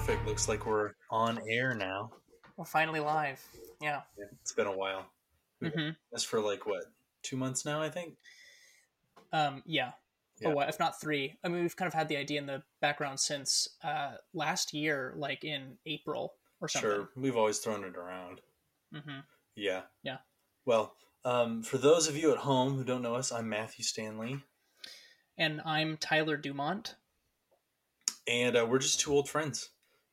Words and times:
perfect. 0.00 0.26
Looks 0.26 0.48
like 0.48 0.64
we're 0.64 0.92
on 1.10 1.38
air 1.46 1.74
now. 1.74 2.10
We're 2.56 2.64
finally 2.64 3.00
live. 3.00 3.38
Yeah. 3.82 4.00
It's 4.40 4.52
been 4.52 4.66
a 4.66 4.74
while. 4.74 5.04
We've 5.60 5.74
hmm 5.74 5.90
That's 6.10 6.24
for 6.24 6.40
like 6.40 6.64
what 6.66 6.84
two 7.22 7.36
months 7.36 7.66
now, 7.66 7.82
I 7.82 7.90
think. 7.90 8.14
Um, 9.30 9.62
yeah. 9.66 9.90
Yeah. 10.40 10.54
Oh, 10.56 10.60
if 10.60 10.78
not 10.78 10.98
three. 10.98 11.36
I 11.44 11.48
mean, 11.48 11.60
we've 11.60 11.76
kind 11.76 11.86
of 11.86 11.92
had 11.92 12.08
the 12.08 12.16
idea 12.16 12.40
in 12.40 12.46
the 12.46 12.62
background 12.80 13.20
since 13.20 13.68
uh, 13.84 14.12
last 14.32 14.72
year, 14.72 15.12
like 15.18 15.44
in 15.44 15.76
April 15.84 16.32
or 16.62 16.68
something. 16.68 16.90
Sure, 16.90 17.08
we've 17.14 17.36
always 17.36 17.58
thrown 17.58 17.84
it 17.84 17.94
around. 17.94 18.40
hmm 18.94 19.18
Yeah. 19.54 19.82
Yeah. 20.02 20.18
Well, 20.64 20.94
um, 21.26 21.62
for 21.62 21.76
those 21.76 22.08
of 22.08 22.16
you 22.16 22.32
at 22.32 22.38
home 22.38 22.74
who 22.74 22.84
don't 22.84 23.02
know 23.02 23.16
us, 23.16 23.32
I'm 23.32 23.50
Matthew 23.50 23.84
Stanley, 23.84 24.40
And 25.36 25.60
I'm 25.66 25.98
Tyler 25.98 26.38
Dumont. 26.38 26.94
and 28.26 28.56
uh, 28.56 28.64
we're 28.66 28.78
just 28.78 28.98
two 29.00 29.12
old 29.12 29.28
friends 29.28 29.68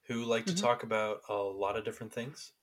who 0.07 0.23
like 0.23 0.45
to 0.45 0.53
Mhm. 0.53 0.61
talk 0.61 0.83
about 0.83 1.21
a 1.29 1.35
lot 1.35 1.75
of 1.77 1.83
different 1.85 2.13
things. 2.13 2.53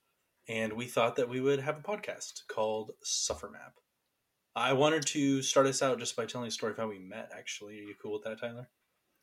And 0.47 0.73
we 0.73 0.87
thought 0.87 1.15
that 1.15 1.29
we 1.29 1.41
would 1.41 1.59
have 1.59 1.77
a 1.77 1.81
podcast 1.81 2.47
called 2.47 2.91
Suffer 3.03 3.49
Map. 3.49 3.79
I 4.55 4.73
wanted 4.73 5.05
to 5.07 5.41
start 5.41 5.65
us 5.67 5.81
out 5.81 5.99
just 5.99 6.15
by 6.15 6.25
telling 6.25 6.47
a 6.47 6.51
story 6.51 6.71
of 6.71 6.77
how 6.77 6.87
we 6.87 6.99
met. 6.99 7.31
Actually, 7.35 7.79
are 7.79 7.83
you 7.83 7.95
cool 8.01 8.13
with 8.13 8.23
that, 8.23 8.39
Tyler? 8.39 8.69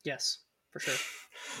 Yes, 0.03 0.39
for 0.71 0.79
sure. 0.79 0.95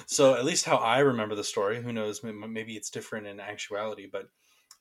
So 0.05 0.35
at 0.35 0.45
least 0.45 0.65
how 0.65 0.77
I 0.77 0.99
remember 0.99 1.35
the 1.35 1.43
story. 1.43 1.81
Who 1.81 1.91
knows? 1.91 2.23
Maybe 2.23 2.75
it's 2.77 2.89
different 2.89 3.25
in 3.27 3.39
actuality. 3.39 4.05
But 4.05 4.29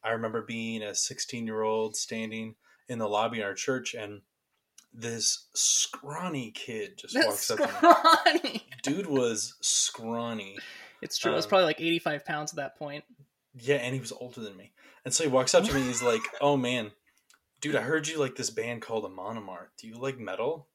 I 0.04 0.10
remember 0.10 0.42
being 0.42 0.82
a 0.82 0.94
16 0.94 1.46
year 1.46 1.62
old 1.62 1.96
standing 1.96 2.56
in 2.88 2.98
the 2.98 3.08
lobby 3.08 3.38
in 3.38 3.44
our 3.44 3.54
church, 3.54 3.94
and 3.94 4.22
this 4.92 5.48
scrawny 5.54 6.50
kid 6.50 6.98
just 6.98 7.16
walks 7.16 7.50
up. 7.50 7.58
to 7.58 7.64
me. 7.64 7.70
Scrawny. 7.72 8.66
Dude 8.82 9.06
was 9.06 9.54
scrawny. 9.62 10.58
It's 11.02 11.18
true. 11.18 11.32
I 11.32 11.36
was 11.36 11.44
Um, 11.44 11.48
probably 11.50 11.64
like 11.66 11.80
85 11.80 12.24
pounds 12.24 12.52
at 12.52 12.56
that 12.56 12.76
point. 12.76 13.04
Yeah, 13.54 13.76
and 13.76 13.94
he 13.94 14.00
was 14.00 14.12
older 14.12 14.40
than 14.40 14.56
me. 14.56 14.72
And 15.04 15.12
so 15.12 15.24
he 15.24 15.30
walks 15.30 15.54
up 15.54 15.64
to 15.64 15.72
me. 15.74 15.80
And 15.80 15.88
he's 15.88 16.02
like, 16.02 16.22
"Oh 16.40 16.56
man, 16.56 16.92
dude, 17.60 17.76
I 17.76 17.82
heard 17.82 18.08
you 18.08 18.18
like 18.18 18.36
this 18.36 18.50
band 18.50 18.82
called 18.82 19.04
Amon 19.04 19.36
Amarth. 19.36 19.68
Do 19.78 19.88
you 19.88 19.96
like 19.98 20.18
metal?" 20.18 20.68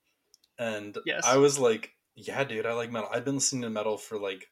And 0.60 0.98
Yes. 1.06 1.26
I 1.26 1.38
was 1.38 1.58
like, 1.58 1.96
"Yeah, 2.16 2.44
dude, 2.44 2.66
I 2.66 2.74
like 2.74 2.92
metal. 2.92 3.10
I've 3.12 3.26
been 3.26 3.36
listening 3.36 3.64
to 3.64 3.70
metal 3.70 3.98
for 3.98 4.20
like 4.20 4.52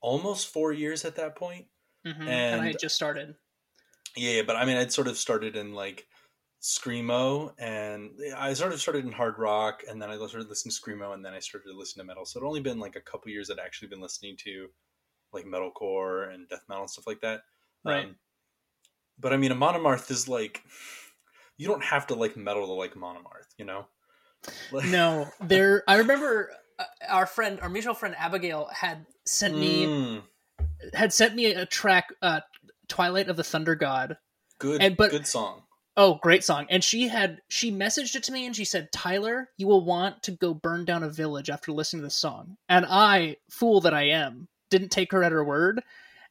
almost 0.00 0.48
four 0.48 0.72
years 0.72 1.04
at 1.04 1.16
that 1.16 1.36
point." 1.36 1.66
hmm 2.04 2.28
And, 2.28 2.60
I 2.60 2.66
had 2.68 2.78
just 2.78 2.94
started. 2.96 3.36
Yeah, 4.16 4.42
but 4.42 4.56
I 4.56 4.64
mean, 4.64 4.76
I'd 4.76 4.92
sort 4.92 5.08
of 5.08 5.16
started 5.16 5.56
in 5.56 5.72
like 5.72 6.06
screamo, 6.64 7.52
and 7.58 8.10
I 8.38 8.54
sort 8.54 8.72
of 8.72 8.80
started 8.80 9.04
in 9.04 9.12
hard 9.12 9.38
rock, 9.38 9.82
and 9.86 10.00
then 10.00 10.08
I 10.10 10.16
started 10.16 10.48
listening 10.48 10.72
to 10.72 10.80
screamo, 10.80 11.12
and 11.12 11.22
then 11.22 11.34
I 11.34 11.38
started 11.38 11.68
to 11.70 11.76
listen 11.76 12.00
to 12.00 12.06
metal. 12.06 12.24
So 12.24 12.40
it 12.40 12.46
only 12.46 12.60
been 12.60 12.78
like 12.80 12.96
a 12.96 13.02
couple 13.02 13.30
years 13.30 13.48
that 13.48 13.58
I'd 13.60 13.66
actually 13.66 13.88
been 13.88 14.00
listening 14.00 14.36
to 14.44 14.68
like 15.32 15.44
metalcore 15.44 16.32
and 16.32 16.48
death 16.48 16.64
metal 16.68 16.84
and 16.84 16.90
stuff 16.90 17.06
like 17.06 17.20
that. 17.20 17.42
Right. 17.84 18.06
Um, 18.06 18.16
but 19.20 19.34
I 19.34 19.36
mean, 19.36 19.52
Amon 19.52 19.74
Amarth 19.74 20.10
is 20.10 20.26
like 20.26 20.62
you 21.58 21.68
don't 21.68 21.84
have 21.84 22.06
to 22.06 22.14
like 22.14 22.34
metal 22.36 22.66
to 22.66 22.72
like 22.72 22.96
Amon 22.96 23.16
Amarth, 23.16 23.52
you 23.58 23.66
know? 23.66 23.86
Like- 24.72 24.86
No, 24.88 25.28
there. 25.42 25.84
I 25.86 25.96
remember 25.96 26.50
uh, 26.78 26.84
our 27.10 27.26
friend, 27.26 27.60
our 27.60 27.68
mutual 27.68 27.94
friend 27.94 28.14
Abigail, 28.18 28.68
had 28.72 29.04
sent 29.26 29.54
me 29.58 29.84
Mm, 29.86 30.22
had 30.94 31.12
sent 31.12 31.34
me 31.34 31.46
a 31.46 31.66
track, 31.66 32.06
uh, 32.22 32.40
"Twilight 32.88 33.28
of 33.28 33.36
the 33.36 33.44
Thunder 33.44 33.74
God." 33.74 34.16
good, 34.58 34.80
and- 34.82 34.96
but- 34.96 35.10
good 35.10 35.26
song. 35.26 35.63
Oh, 35.96 36.18
great 36.20 36.42
song! 36.42 36.66
And 36.70 36.82
she 36.82 37.06
had 37.08 37.40
she 37.48 37.70
messaged 37.70 38.16
it 38.16 38.24
to 38.24 38.32
me, 38.32 38.46
and 38.46 38.56
she 38.56 38.64
said, 38.64 38.90
"Tyler, 38.92 39.50
you 39.56 39.68
will 39.68 39.84
want 39.84 40.24
to 40.24 40.32
go 40.32 40.52
burn 40.52 40.84
down 40.84 41.04
a 41.04 41.08
village 41.08 41.50
after 41.50 41.70
listening 41.72 42.02
to 42.02 42.06
this 42.06 42.16
song." 42.16 42.56
And 42.68 42.84
I, 42.88 43.36
fool 43.48 43.80
that 43.82 43.94
I 43.94 44.08
am, 44.08 44.48
didn't 44.70 44.90
take 44.90 45.12
her 45.12 45.22
at 45.22 45.32
her 45.32 45.44
word, 45.44 45.82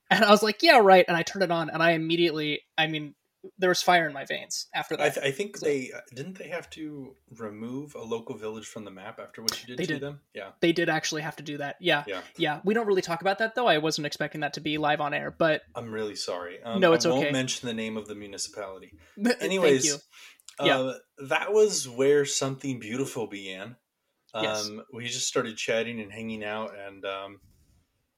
and 0.09 0.23
I 0.25 0.31
was 0.31 0.43
like, 0.43 0.63
"Yeah, 0.63 0.79
right." 0.79 1.05
And 1.07 1.15
I 1.15 1.23
turned 1.23 1.43
it 1.43 1.51
on, 1.51 1.69
and 1.69 1.81
I 1.81 1.91
immediately, 1.91 2.61
I 2.77 2.87
mean, 2.87 3.15
there 3.57 3.69
was 3.69 3.81
fire 3.81 4.07
in 4.07 4.13
my 4.13 4.25
veins 4.25 4.67
after 4.73 4.95
I, 4.95 5.09
that. 5.09 5.13
th- 5.15 5.25
I 5.25 5.31
think 5.31 5.59
they 5.59 5.91
didn't 6.15 6.37
they 6.37 6.47
have 6.47 6.69
to 6.71 7.15
remove 7.37 7.95
a 7.95 8.01
local 8.01 8.37
village 8.37 8.65
from 8.65 8.85
the 8.85 8.91
map 8.91 9.19
after 9.19 9.41
what 9.41 9.59
you 9.61 9.67
did 9.67 9.77
They 9.77 9.85
to 9.85 9.93
did. 9.93 10.01
them. 10.01 10.21
Yeah, 10.33 10.51
they 10.61 10.71
did 10.71 10.87
actually 10.89 11.21
have 11.23 11.35
to 11.37 11.43
do 11.43 11.57
that. 11.57 11.75
Yeah, 11.81 12.03
yeah. 12.07 12.21
yeah. 12.37 12.61
We 12.63 12.73
don't 12.73 12.87
really 12.87 13.01
talk 13.01 13.21
about 13.21 13.39
that 13.39 13.55
though. 13.55 13.67
I 13.67 13.79
wasn't 13.79 14.07
expecting 14.07 14.41
that 14.41 14.53
to 14.53 14.61
be 14.61 14.77
live 14.77 15.01
on 15.01 15.13
air, 15.13 15.29
but 15.37 15.61
I'm 15.75 15.91
really 15.91 16.15
sorry. 16.15 16.61
Um, 16.63 16.79
No, 16.79 16.93
it's 16.93 17.05
I 17.05 17.09
won't 17.09 17.23
okay. 17.23 17.31
mention 17.31 17.67
the 17.67 17.73
name 17.73 17.97
of 17.97 18.07
the 18.07 18.15
municipality. 18.15 18.93
Anyways, 19.41 19.85
you. 19.85 19.95
uh, 20.59 20.65
Yeah. 20.65 20.93
that 21.29 21.51
was 21.51 21.87
where 21.89 22.25
something 22.25 22.79
beautiful 22.79 23.27
began. 23.27 23.75
Um, 24.33 24.43
Yes. 24.43 24.69
We 24.93 25.05
just 25.07 25.27
started 25.27 25.57
chatting 25.57 25.99
and 25.99 26.11
hanging 26.11 26.43
out, 26.43 26.71
and 26.75 27.05
um, 27.05 27.39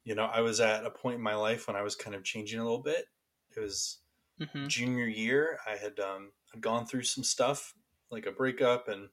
you 0.03 0.13
know, 0.15 0.25
I 0.25 0.41
was 0.41 0.59
at 0.61 0.85
a 0.85 0.91
point 0.91 1.15
in 1.15 1.21
my 1.21 1.35
life 1.35 1.67
when 1.67 1.75
I 1.75 1.81
was 1.81 1.95
kind 1.95 2.15
of 2.15 2.23
changing 2.23 2.59
a 2.59 2.63
little 2.63 2.81
bit. 2.83 3.05
It 3.57 3.59
was 3.59 3.99
hmm 4.40 4.68
junior 4.68 5.07
year. 5.07 5.59
I 5.68 5.75
had 5.75 6.00
um, 6.00 6.31
gone 6.59 6.85
through 6.85 7.03
some 7.03 7.23
stuff, 7.23 7.73
like 8.12 8.25
a 8.25 8.31
breakup, 8.31 8.88
and 8.88 9.09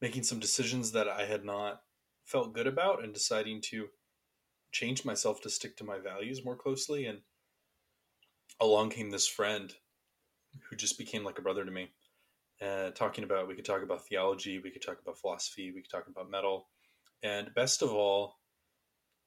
making 0.00 0.22
some 0.22 0.38
decisions 0.38 0.92
that 0.92 1.08
I 1.08 1.24
had 1.24 1.44
not 1.44 1.82
felt 2.24 2.54
good 2.54 2.66
about, 2.66 3.02
and 3.02 3.14
deciding 3.14 3.60
to 3.62 3.88
change 4.72 5.04
myself 5.04 5.40
to 5.42 5.50
stick 5.50 5.76
to 5.78 5.84
my 5.84 5.98
values 5.98 6.44
more 6.44 6.56
closely. 6.56 7.06
And 7.06 7.20
along 8.60 8.90
came 8.90 9.10
this 9.10 9.26
friend 9.26 9.74
who 10.68 10.76
just 10.76 10.98
became 10.98 11.24
like 11.24 11.38
a 11.38 11.42
brother 11.42 11.64
to 11.64 11.70
me. 11.70 11.90
Uh, 12.60 12.90
talking 12.90 13.24
about, 13.24 13.48
we 13.48 13.54
could 13.54 13.64
talk 13.64 13.82
about 13.82 14.06
theology, 14.06 14.58
we 14.58 14.70
could 14.70 14.82
talk 14.82 14.98
about 15.00 15.18
philosophy, 15.18 15.72
we 15.74 15.82
could 15.82 15.90
talk 15.90 16.06
about 16.08 16.30
metal, 16.30 16.68
and 17.22 17.54
best 17.54 17.82
of 17.82 17.92
all, 17.92 18.36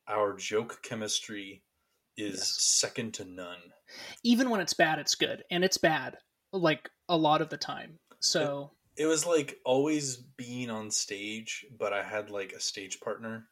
our 0.08 0.36
joke 0.36 0.82
chemistry 0.82 1.64
is 2.22 2.38
Yes. 2.40 2.62
second 2.62 3.14
to 3.16 3.26
none. 3.26 3.62
Even 4.24 4.50
when 4.50 4.60
it's 4.62 4.74
bad, 4.74 5.00
it's 5.00 5.16
good, 5.16 5.44
and 5.52 5.64
it's 5.64 5.78
bad 5.78 6.18
like 6.54 6.90
a 7.10 7.18
lot 7.18 7.42
of 7.42 7.50
the 7.50 7.58
time. 7.58 8.00
So 8.20 8.72
It 8.96 9.06
was 9.06 9.26
like 9.26 9.60
always 9.64 10.18
being 10.18 10.70
on 10.70 10.92
stage, 10.92 11.66
but 11.78 11.94
I 11.94 12.04
had 12.04 12.30
like 12.30 12.52
a 12.52 12.60
stage 12.60 13.00
partner. 13.00 13.50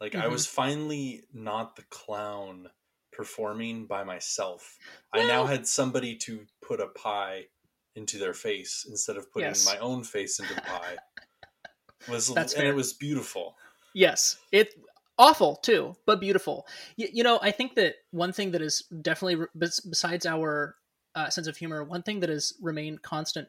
Like 0.00 0.14
I 0.14 0.26
Mhm. 0.26 0.30
was 0.30 0.46
finally 0.46 1.24
not 1.32 1.74
the 1.74 1.82
clown 1.84 2.70
performing 3.12 3.86
by 3.86 4.04
myself. 4.04 4.76
I 5.12 5.26
now 5.26 5.44
had 5.46 5.66
somebody 5.66 6.14
to 6.18 6.46
put 6.60 6.80
a 6.80 6.88
pie 6.88 7.48
into 7.96 8.18
their 8.18 8.34
face 8.34 8.84
instead 8.88 9.16
of 9.16 9.32
putting 9.32 9.48
Yes. 9.48 9.64
my 9.64 9.78
own 9.78 10.04
face 10.04 10.38
into 10.38 10.54
the 10.54 10.60
pie. 10.60 10.98
Was 12.08 12.32
That's 12.32 12.52
and 12.52 12.62
fair. 12.62 12.70
it 12.72 12.76
was 12.76 12.92
beautiful. 12.92 13.56
Yes, 13.94 14.38
it 14.52 14.74
awful 15.18 15.56
too, 15.56 15.96
but 16.06 16.20
beautiful. 16.20 16.66
You, 16.96 17.08
you 17.12 17.22
know, 17.22 17.38
I 17.42 17.50
think 17.50 17.74
that 17.76 17.94
one 18.10 18.32
thing 18.32 18.50
that 18.52 18.62
is 18.62 18.82
definitely 19.02 19.46
besides 19.56 20.26
our 20.26 20.76
uh, 21.14 21.30
sense 21.30 21.46
of 21.46 21.56
humor, 21.56 21.82
one 21.84 22.02
thing 22.02 22.20
that 22.20 22.30
has 22.30 22.52
remained 22.60 23.02
constant, 23.02 23.48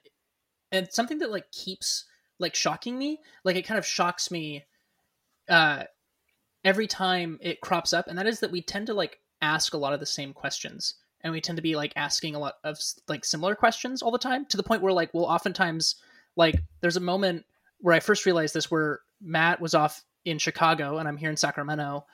and 0.72 0.92
something 0.92 1.20
that 1.20 1.32
like 1.32 1.52
keeps 1.52 2.06
like 2.40 2.56
shocking 2.56 2.98
me, 2.98 3.20
like 3.44 3.56
it 3.56 3.66
kind 3.66 3.78
of 3.78 3.86
shocks 3.86 4.32
me 4.32 4.66
uh, 5.50 5.84
every 6.64 6.88
time 6.88 7.38
it 7.42 7.62
crops 7.62 7.94
up, 7.94 8.08
and 8.08 8.18
that 8.18 8.28
is 8.28 8.40
that 8.40 8.52
we 8.52 8.62
tend 8.62 8.88
to 8.88 8.94
like 8.94 9.20
ask 9.42 9.74
a 9.74 9.78
lot 9.78 9.94
of 9.94 10.00
the 10.00 10.06
same 10.06 10.34
questions, 10.34 10.96
and 11.22 11.34
we 11.34 11.42
tend 11.42 11.58
to 11.58 11.64
be 11.64 11.76
like 11.76 11.94
asking 11.96 12.36
a 12.36 12.40
lot 12.40 12.56
of 12.64 12.80
like 13.08 13.26
similar 13.26 13.56
questions 13.56 14.02
all 14.02 14.12
the 14.12 14.18
time, 14.18 14.46
to 14.46 14.58
the 14.58 14.64
point 14.64 14.82
where 14.82 14.94
like 14.94 15.14
we'll 15.14 15.26
oftentimes 15.26 15.96
like 16.36 16.56
there's 16.82 16.98
a 16.98 17.02
moment 17.02 17.44
where 17.80 17.96
I 17.96 18.00
first 18.00 18.26
realized 18.26 18.54
this 18.54 18.72
where 18.72 19.02
Matt 19.22 19.60
was 19.60 19.76
off 19.76 20.04
in 20.28 20.38
Chicago 20.38 20.98
and 20.98 21.08
I'm 21.08 21.18
here 21.18 21.30
in 21.30 21.38
Sacramento 21.38 22.06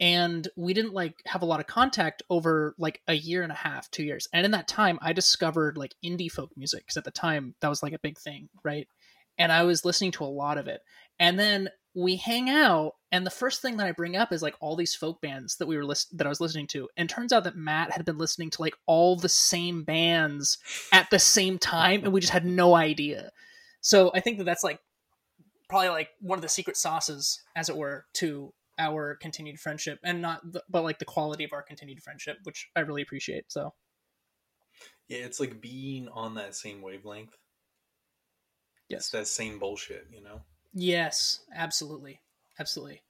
and 0.00 0.48
we 0.56 0.72
didn't 0.72 0.94
like 0.94 1.14
have 1.26 1.42
a 1.42 1.46
lot 1.46 1.60
of 1.60 1.66
contact 1.66 2.22
over 2.30 2.74
like 2.78 3.00
a 3.06 3.14
year 3.14 3.42
and 3.42 3.52
a 3.52 3.56
half, 3.56 3.90
2 3.90 4.02
years. 4.02 4.26
And 4.32 4.44
in 4.44 4.52
that 4.52 4.66
time 4.66 4.98
I 5.02 5.12
discovered 5.12 5.76
like 5.76 5.94
indie 6.04 6.32
folk 6.32 6.50
music 6.56 6.86
cuz 6.88 6.96
at 6.96 7.04
the 7.04 7.10
time 7.10 7.54
that 7.60 7.68
was 7.68 7.82
like 7.82 7.92
a 7.92 7.98
big 7.98 8.18
thing, 8.18 8.48
right? 8.64 8.88
And 9.38 9.52
I 9.52 9.64
was 9.64 9.84
listening 9.84 10.12
to 10.12 10.24
a 10.24 10.26
lot 10.26 10.56
of 10.56 10.66
it. 10.66 10.80
And 11.20 11.38
then 11.38 11.68
we 11.94 12.16
hang 12.16 12.48
out 12.48 12.94
and 13.10 13.26
the 13.26 13.30
first 13.30 13.60
thing 13.60 13.76
that 13.76 13.86
I 13.86 13.92
bring 13.92 14.16
up 14.16 14.32
is 14.32 14.42
like 14.42 14.56
all 14.60 14.74
these 14.74 14.94
folk 14.94 15.20
bands 15.20 15.56
that 15.58 15.66
we 15.66 15.76
were 15.76 15.84
list- 15.84 16.16
that 16.16 16.26
I 16.26 16.30
was 16.30 16.40
listening 16.40 16.66
to. 16.68 16.88
And 16.96 17.10
turns 17.10 17.34
out 17.34 17.44
that 17.44 17.56
Matt 17.56 17.92
had 17.92 18.06
been 18.06 18.16
listening 18.16 18.48
to 18.50 18.62
like 18.62 18.74
all 18.86 19.16
the 19.16 19.28
same 19.28 19.84
bands 19.84 20.56
at 20.90 21.10
the 21.10 21.18
same 21.18 21.58
time 21.58 22.02
and 22.02 22.14
we 22.14 22.20
just 22.20 22.32
had 22.32 22.46
no 22.46 22.74
idea. 22.74 23.30
So 23.82 24.10
I 24.14 24.20
think 24.20 24.38
that 24.38 24.44
that's 24.44 24.64
like 24.64 24.80
probably 25.72 25.88
like 25.88 26.10
one 26.20 26.36
of 26.38 26.42
the 26.42 26.50
secret 26.50 26.76
sauces, 26.76 27.42
as 27.56 27.70
it 27.70 27.76
were, 27.76 28.04
to 28.12 28.52
our 28.78 29.16
continued 29.16 29.58
friendship, 29.58 29.98
and 30.04 30.20
not, 30.20 30.40
the, 30.52 30.62
but 30.68 30.84
like 30.84 30.98
the 30.98 31.06
quality 31.06 31.44
of 31.44 31.52
our 31.54 31.62
continued 31.62 32.02
friendship, 32.02 32.36
which 32.42 32.68
I 32.76 32.80
really 32.80 33.00
appreciate. 33.00 33.50
So 33.50 33.72
Yeah, 35.08 35.20
it's 35.24 35.40
like 35.40 35.62
being 35.62 36.08
on 36.08 36.34
that 36.34 36.54
same 36.54 36.82
wavelength. 36.82 37.34
It's 38.96 39.08
yes, 39.08 39.08
that 39.10 39.26
same 39.26 39.58
bullshit, 39.58 40.08
you 40.12 40.22
know? 40.22 40.42
yes, 40.74 41.40
absolutely, 41.54 42.20
absolutely. 42.58 43.00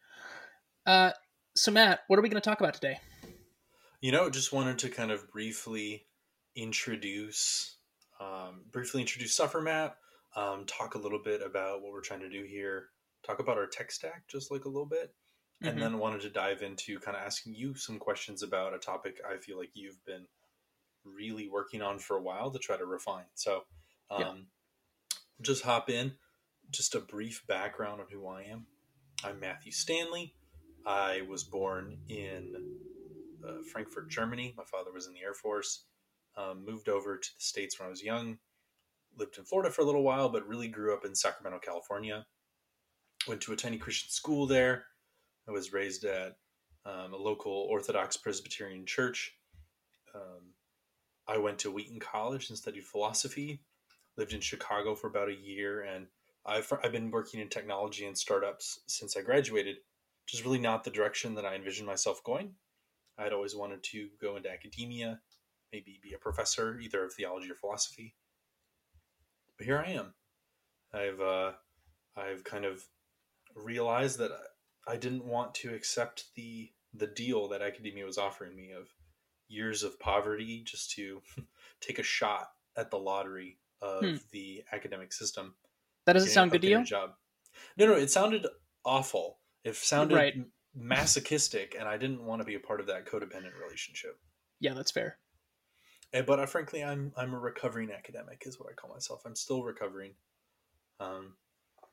Uh, 0.87 1.11
so 1.57 1.73
Matt, 1.73 2.01
what 2.07 2.19
are 2.19 2.23
we 2.23 2.29
going 2.29 2.41
to 2.41 2.49
talk 2.49 2.61
about 2.61 2.75
today? 2.75 2.99
You 4.01 4.13
know, 4.13 4.31
just 4.31 4.53
wanted 4.53 4.79
to 4.81 4.89
kind 4.89 5.11
of 5.11 5.31
briefly 5.33 6.07
introduce, 6.55 7.77
um, 8.21 8.63
briefly 8.71 9.01
introduce 9.01 9.35
Suffer 9.35 9.61
Map, 9.61 9.97
um, 10.35 10.65
talk 10.67 10.95
a 10.95 10.99
little 10.99 11.23
bit 11.23 11.43
about 11.43 11.83
what 11.83 11.93
we're 11.93 12.01
trying 12.01 12.21
to 12.21 12.29
do 12.29 12.45
here, 12.45 12.89
talk 13.27 13.39
about 13.39 13.59
our 13.59 13.67
tech 13.67 13.91
stack 13.93 14.27
just 14.29 14.51
like 14.51 14.65
a 14.65 14.69
little 14.69 14.87
bit, 14.87 15.15
and 15.61 15.77
Mhm. 15.77 15.81
then 15.81 15.99
wanted 15.99 16.21
to 16.23 16.31
dive 16.31 16.63
into 16.63 16.99
kind 17.01 17.17
of 17.17 17.23
asking 17.23 17.55
you 17.55 17.75
some 17.75 17.99
questions 17.99 18.43
about 18.43 18.75
a 18.75 18.79
topic 18.79 19.21
I 19.25 19.39
feel 19.39 19.59
like 19.59 19.71
you've 19.75 20.05
been 20.05 20.27
really 21.05 21.49
working 21.49 21.83
on 21.83 21.99
for 21.99 22.17
a 22.17 22.23
while 22.23 22.51
to 22.51 22.59
try 22.59 22.77
to 22.77 22.87
refine. 22.87 23.27
So, 23.35 23.67
um, 24.11 24.19
Yeah. 25.11 25.17
just 25.41 25.63
hop 25.65 25.91
in. 25.91 26.19
Just 26.71 26.95
a 26.95 27.01
brief 27.01 27.45
background 27.47 28.01
on 28.01 28.09
who 28.09 28.27
I 28.27 28.43
am. 28.45 28.67
I'm 29.25 29.39
Matthew 29.41 29.73
Stanley. 29.73 30.35
I 30.87 31.23
was 31.23 31.45
born 31.45 32.05
in 32.09 32.79
uh, 33.45 33.63
Frankfurt, 33.73 34.09
Germany. 34.09 34.55
My 34.57 34.65
father 34.65 34.93
was 34.93 35.07
in 35.09 35.13
the 35.15 35.21
Air 35.21 35.35
Force. 35.35 35.85
Um, 36.37 36.65
moved 36.65 36.89
over 36.89 37.19
to 37.19 37.35
the 37.35 37.41
States 37.41 37.79
when 37.79 37.87
I 37.87 37.91
was 37.91 38.03
young. 38.03 38.39
Lived 39.19 39.39
in 39.39 39.45
Florida 39.45 39.71
for 39.71 39.83
a 39.83 39.85
little 39.85 40.03
while, 40.03 40.29
but 40.29 40.47
really 40.47 40.69
grew 40.69 40.95
up 40.95 41.05
in 41.05 41.15
Sacramento, 41.15 41.61
California. 41.65 42.27
Went 43.29 43.41
to 43.43 43.53
a 43.53 43.57
tiny 43.57 43.79
Christian 43.79 44.11
school 44.11 44.47
there. 44.47 44.87
I 45.49 45.53
was 45.53 45.73
raised 45.73 46.05
at 46.05 46.37
um, 46.85 47.13
a 47.13 47.17
local 47.17 47.53
Orthodox 47.71 48.17
Presbyterian 48.17 48.87
church. 48.87 49.35
Um, 50.15 50.55
I 51.29 51.39
went 51.39 51.59
to 51.61 51.71
Wheaton 51.71 52.01
College 52.01 52.49
and 52.49 52.59
studied 52.59 52.85
philosophy. 52.85 53.61
Lived 54.17 54.33
in 54.33 54.41
Chicago 54.41 54.95
for 54.95 55.07
about 55.07 55.29
a 55.29 55.35
year, 55.35 55.83
and 55.83 56.07
I've, 56.45 56.71
I've 56.83 56.93
been 56.93 57.11
working 57.11 57.41
in 57.41 57.49
technology 57.49 58.05
and 58.05 58.19
startups 58.19 58.81
since 58.87 59.17
I 59.17 59.23
graduated, 59.23 59.77
which 60.25 60.35
is 60.35 60.45
really 60.45 60.59
not 60.59 60.85
the 60.85 60.91
direction 60.91 61.35
that 61.37 61.47
I 61.47 61.55
envisioned 61.55 61.87
myself 61.87 62.23
going. 62.25 62.55
I'd 63.17 63.33
always 63.33 63.55
wanted 63.55 63.83
to 63.85 64.09
go 64.21 64.37
into 64.37 64.51
academia, 64.51 65.21
maybe 65.73 66.01
be 66.03 66.13
a 66.15 66.19
professor, 66.19 66.79
either 66.79 67.05
of 67.05 67.15
theology 67.15 67.51
or 67.51 67.55
philosophy. 67.55 68.15
But 69.59 69.67
here 69.67 69.79
I 69.87 69.91
am. 69.93 70.15
I've 70.93 71.21
uh, 71.21 71.53
I've 72.17 72.45
kind 72.45 72.65
of 72.65 72.85
realized 73.55 74.19
that 74.19 74.31
I 74.87 74.97
didn't 74.97 75.25
want 75.25 75.55
to 75.57 75.75
accept 75.75 76.27
the 76.35 76.71
the 76.95 77.07
deal 77.07 77.49
that 77.49 77.63
academia 77.63 78.05
was 78.05 78.19
offering 78.19 78.55
me 78.57 78.73
of 78.73 78.89
years 79.49 79.83
of 79.83 79.99
poverty 79.99 80.63
just 80.65 80.91
to 80.93 81.23
take 81.81 81.99
a 81.99 82.03
shot 82.03 82.49
at 82.77 82.91
the 82.91 82.99
lottery 82.99 83.59
of 83.81 84.05
Hmm. 84.05 84.17
the 84.31 84.63
academic 84.73 85.13
system. 85.13 85.55
That 86.07 86.15
doesn't 86.15 86.31
sound 86.31 86.51
good 86.51 86.63
to 86.63 86.69
you. 86.69 86.85
Job. 86.85 87.11
No, 87.77 87.87
no, 87.87 87.95
it 87.95 88.11
sounded 88.11 88.47
awful. 88.85 89.39
It 89.65 89.77
sounded 89.77 90.15
Right. 90.17 90.35
masochistic, 90.75 91.77
and 91.79 91.89
I 91.89 91.97
didn't 91.97 92.25
want 92.25 92.41
to 92.41 92.45
be 92.45 92.55
a 92.55 92.61
part 92.61 92.81
of 92.81 92.87
that 92.87 93.07
codependent 93.07 93.59
relationship. 93.63 94.19
Yeah, 94.61 94.75
that's 94.75 94.91
fair. 94.91 95.19
Eh, 96.13 96.23
But 96.23 96.41
uh, 96.41 96.47
frankly, 96.47 96.83
I'm 96.85 97.13
I'm 97.17 97.33
a 97.35 97.39
recovering 97.39 97.91
academic, 97.91 98.43
is 98.47 98.59
what 98.59 98.69
I 98.71 98.75
call 98.75 98.91
myself. 98.93 99.23
I'm 99.25 99.37
still 99.37 99.63
recovering. 99.65 100.13
Um, 101.01 101.35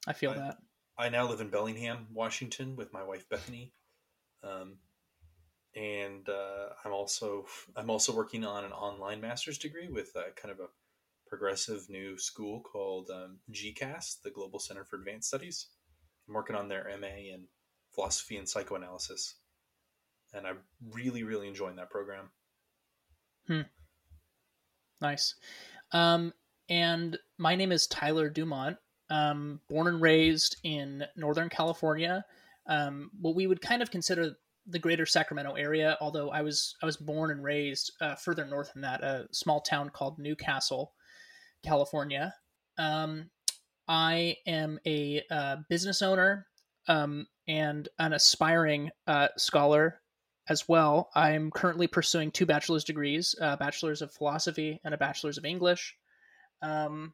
I 0.07 0.13
feel 0.13 0.31
I- 0.31 0.35
that. 0.37 0.57
I 0.97 1.07
now 1.07 1.29
live 1.29 1.39
in 1.39 1.49
Bellingham, 1.49 2.07
Washington, 2.13 2.75
with 2.75 2.91
my 2.91 3.03
wife 3.03 3.29
Bethany, 3.29 3.71
um, 4.43 4.79
and 5.73 6.27
uh, 6.27 6.69
I'm 6.83 6.91
also 6.91 7.45
I'm 7.77 7.89
also 7.89 8.13
working 8.13 8.43
on 8.43 8.65
an 8.65 8.73
online 8.73 9.21
master's 9.21 9.57
degree 9.57 9.87
with 9.87 10.11
uh, 10.17 10.23
kind 10.35 10.51
of 10.51 10.59
a 10.59 10.67
progressive 11.25 11.89
new 11.89 12.17
school 12.17 12.59
called 12.59 13.09
um, 13.13 13.37
GCAS, 13.49 14.21
the 14.23 14.29
Global 14.31 14.59
Center 14.59 14.83
for 14.83 14.97
Advanced 14.97 15.29
Studies. 15.29 15.67
I'm 16.27 16.33
working 16.33 16.57
on 16.57 16.67
their 16.67 16.85
MA 16.99 17.31
in 17.33 17.45
philosophy 17.95 18.35
and 18.35 18.49
psychoanalysis, 18.49 19.35
and 20.33 20.45
I'm 20.45 20.57
really 20.91 21.23
really 21.23 21.47
enjoying 21.47 21.77
that 21.77 21.89
program. 21.89 22.29
Nice. 25.01 25.35
Um, 25.91 26.33
and 26.69 27.17
my 27.37 27.55
name 27.55 27.71
is 27.71 27.87
Tyler 27.87 28.29
Dumont. 28.29 28.77
Um, 29.11 29.59
born 29.69 29.87
and 29.87 30.01
raised 30.01 30.57
in 30.63 31.03
Northern 31.15 31.49
California, 31.49 32.23
um, 32.67 33.09
what 33.19 33.33
we 33.33 33.47
would 33.47 33.59
kind 33.59 33.81
of 33.81 33.89
consider 33.89 34.35
the 34.67 34.77
greater 34.77 35.05
Sacramento 35.05 35.53
area. 35.53 35.97
Although 35.99 36.29
I 36.29 36.43
was 36.43 36.75
I 36.83 36.85
was 36.85 36.95
born 36.95 37.31
and 37.31 37.43
raised 37.43 37.91
uh, 38.01 38.13
further 38.15 38.45
north 38.45 38.71
than 38.73 38.83
that, 38.83 39.03
a 39.03 39.27
small 39.31 39.61
town 39.61 39.89
called 39.89 40.19
Newcastle, 40.19 40.93
California. 41.63 42.35
Um, 42.77 43.31
I 43.87 44.37
am 44.45 44.79
a 44.85 45.23
uh, 45.31 45.57
business 45.69 46.03
owner 46.03 46.45
um, 46.87 47.25
and 47.47 47.89
an 47.97 48.13
aspiring 48.13 48.91
uh, 49.07 49.29
scholar 49.37 49.98
as 50.49 50.67
well. 50.67 51.09
I'm 51.15 51.51
currently 51.51 51.87
pursuing 51.87 52.31
two 52.31 52.45
bachelor's 52.45 52.83
degrees, 52.83 53.35
a 53.39 53.55
bachelor's 53.55 54.01
of 54.01 54.11
philosophy 54.11 54.81
and 54.83 54.93
a 54.93 54.97
bachelor's 54.97 55.37
of 55.37 55.45
English. 55.45 55.95
Um, 56.61 57.13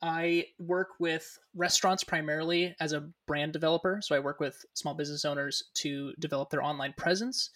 I 0.00 0.46
work 0.58 0.88
with 0.98 1.38
restaurants 1.54 2.02
primarily 2.02 2.74
as 2.80 2.92
a 2.92 3.08
brand 3.26 3.52
developer. 3.52 4.00
So 4.02 4.16
I 4.16 4.20
work 4.20 4.40
with 4.40 4.64
small 4.74 4.94
business 4.94 5.24
owners 5.24 5.62
to 5.74 6.12
develop 6.18 6.50
their 6.50 6.62
online 6.62 6.94
presence. 6.96 7.50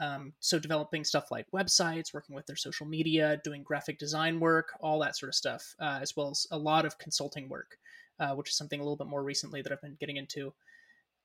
Um, 0.00 0.32
so 0.40 0.58
developing 0.58 1.04
stuff 1.04 1.30
like 1.30 1.46
websites, 1.54 2.14
working 2.14 2.34
with 2.34 2.46
their 2.46 2.56
social 2.56 2.86
media, 2.86 3.40
doing 3.44 3.62
graphic 3.62 3.98
design 3.98 4.40
work, 4.40 4.70
all 4.80 4.98
that 5.00 5.16
sort 5.16 5.28
of 5.28 5.34
stuff, 5.34 5.74
uh, 5.80 5.98
as 6.00 6.16
well 6.16 6.30
as 6.30 6.46
a 6.50 6.58
lot 6.58 6.86
of 6.86 6.98
consulting 6.98 7.48
work, 7.48 7.76
uh, 8.18 8.34
which 8.34 8.48
is 8.48 8.56
something 8.56 8.80
a 8.80 8.82
little 8.82 8.96
bit 8.96 9.06
more 9.06 9.22
recently 9.22 9.60
that 9.60 9.70
I've 9.70 9.82
been 9.82 9.96
getting 10.00 10.16
into. 10.16 10.54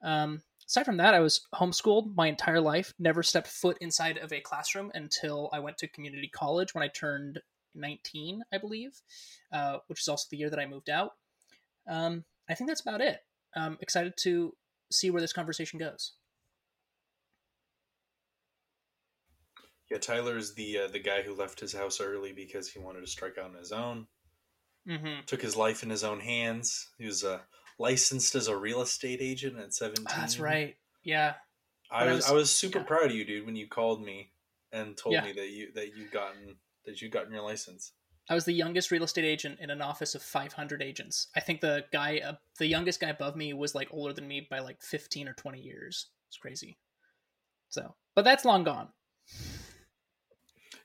Um, 0.03 0.41
aside 0.67 0.85
from 0.85 0.97
that, 0.97 1.13
I 1.13 1.19
was 1.19 1.41
homeschooled 1.53 2.15
my 2.15 2.27
entire 2.27 2.61
life, 2.61 2.93
never 2.99 3.23
stepped 3.23 3.47
foot 3.47 3.77
inside 3.81 4.17
of 4.17 4.31
a 4.31 4.41
classroom 4.41 4.91
until 4.93 5.49
I 5.51 5.59
went 5.59 5.77
to 5.79 5.87
community 5.87 6.29
college 6.33 6.73
when 6.73 6.83
I 6.83 6.87
turned 6.87 7.39
19, 7.75 8.43
I 8.51 8.57
believe, 8.57 9.01
uh, 9.51 9.77
which 9.87 10.01
is 10.01 10.07
also 10.07 10.27
the 10.29 10.37
year 10.37 10.49
that 10.49 10.59
I 10.59 10.65
moved 10.65 10.89
out. 10.89 11.11
Um, 11.87 12.25
I 12.49 12.55
think 12.55 12.69
that's 12.69 12.81
about 12.81 13.01
it. 13.01 13.19
I'm 13.55 13.77
excited 13.81 14.13
to 14.23 14.53
see 14.91 15.09
where 15.09 15.21
this 15.21 15.33
conversation 15.33 15.79
goes. 15.79 16.13
Yeah, 19.89 19.99
Tyler's 19.99 20.53
the 20.53 20.79
uh, 20.79 20.87
the 20.91 20.99
guy 20.99 21.21
who 21.21 21.33
left 21.33 21.61
his 21.61 21.73
house 21.73 22.01
early 22.01 22.33
because 22.33 22.69
he 22.69 22.79
wanted 22.79 23.01
to 23.01 23.07
strike 23.07 23.37
out 23.37 23.51
on 23.51 23.55
his 23.55 23.71
own. 23.71 24.07
Mm-hmm. 24.87 25.21
Took 25.25 25.41
his 25.41 25.55
life 25.55 25.81
in 25.81 25.89
his 25.89 26.03
own 26.03 26.19
hands. 26.19 26.89
He 26.97 27.05
was 27.05 27.23
uh, 27.23 27.39
licensed 27.79 28.35
as 28.35 28.47
a 28.47 28.57
real 28.57 28.81
estate 28.81 29.19
agent 29.21 29.57
at 29.59 29.73
seventeen. 29.73 30.05
That's 30.17 30.39
right. 30.39 30.75
Yeah. 31.03 31.35
I 31.91 32.01
When 32.03 32.09
I 32.09 32.15
was, 32.15 32.23
was- 32.25 32.31
I 32.31 32.33
was 32.35 32.51
super 32.51 32.79
yeah. 32.79 32.85
proud 32.85 33.05
of 33.05 33.11
you, 33.15 33.23
dude, 33.25 33.45
when 33.45 33.55
you 33.55 33.67
called 33.67 34.03
me 34.03 34.31
and 34.71 34.97
told 34.97 35.13
Yeah. 35.13 35.23
me 35.23 35.31
that 35.33 35.49
you 35.49 35.71
that 35.73 35.95
you 35.95 36.09
gotten 36.09 36.57
that 36.85 37.01
you 37.01 37.09
gotten 37.09 37.31
your 37.31 37.43
license. 37.43 37.93
I 38.29 38.35
was 38.35 38.43
the 38.43 38.51
youngest 38.53 38.91
real 38.91 39.03
estate 39.03 39.23
agent 39.23 39.59
in 39.61 39.69
an 39.69 39.81
office 39.81 40.13
of 40.13 40.21
500 40.21 40.81
agents. 40.81 41.27
I 41.33 41.39
think 41.39 41.61
the 41.61 41.85
guy, 41.93 42.19
uh, 42.19 42.33
the 42.59 42.67
youngest 42.67 42.99
guy 42.99 43.07
above 43.07 43.37
me, 43.37 43.53
was 43.53 43.73
like 43.73 43.87
older 43.91 44.11
than 44.11 44.27
me 44.27 44.45
by 44.49 44.59
like 44.59 44.81
15 44.81 45.29
or 45.29 45.33
20 45.33 45.61
years. 45.61 46.07
It's 46.27 46.37
crazy. 46.37 46.77
So, 47.69 47.95
but 48.15 48.25
that's 48.25 48.43
long 48.43 48.65
gone. 48.65 48.89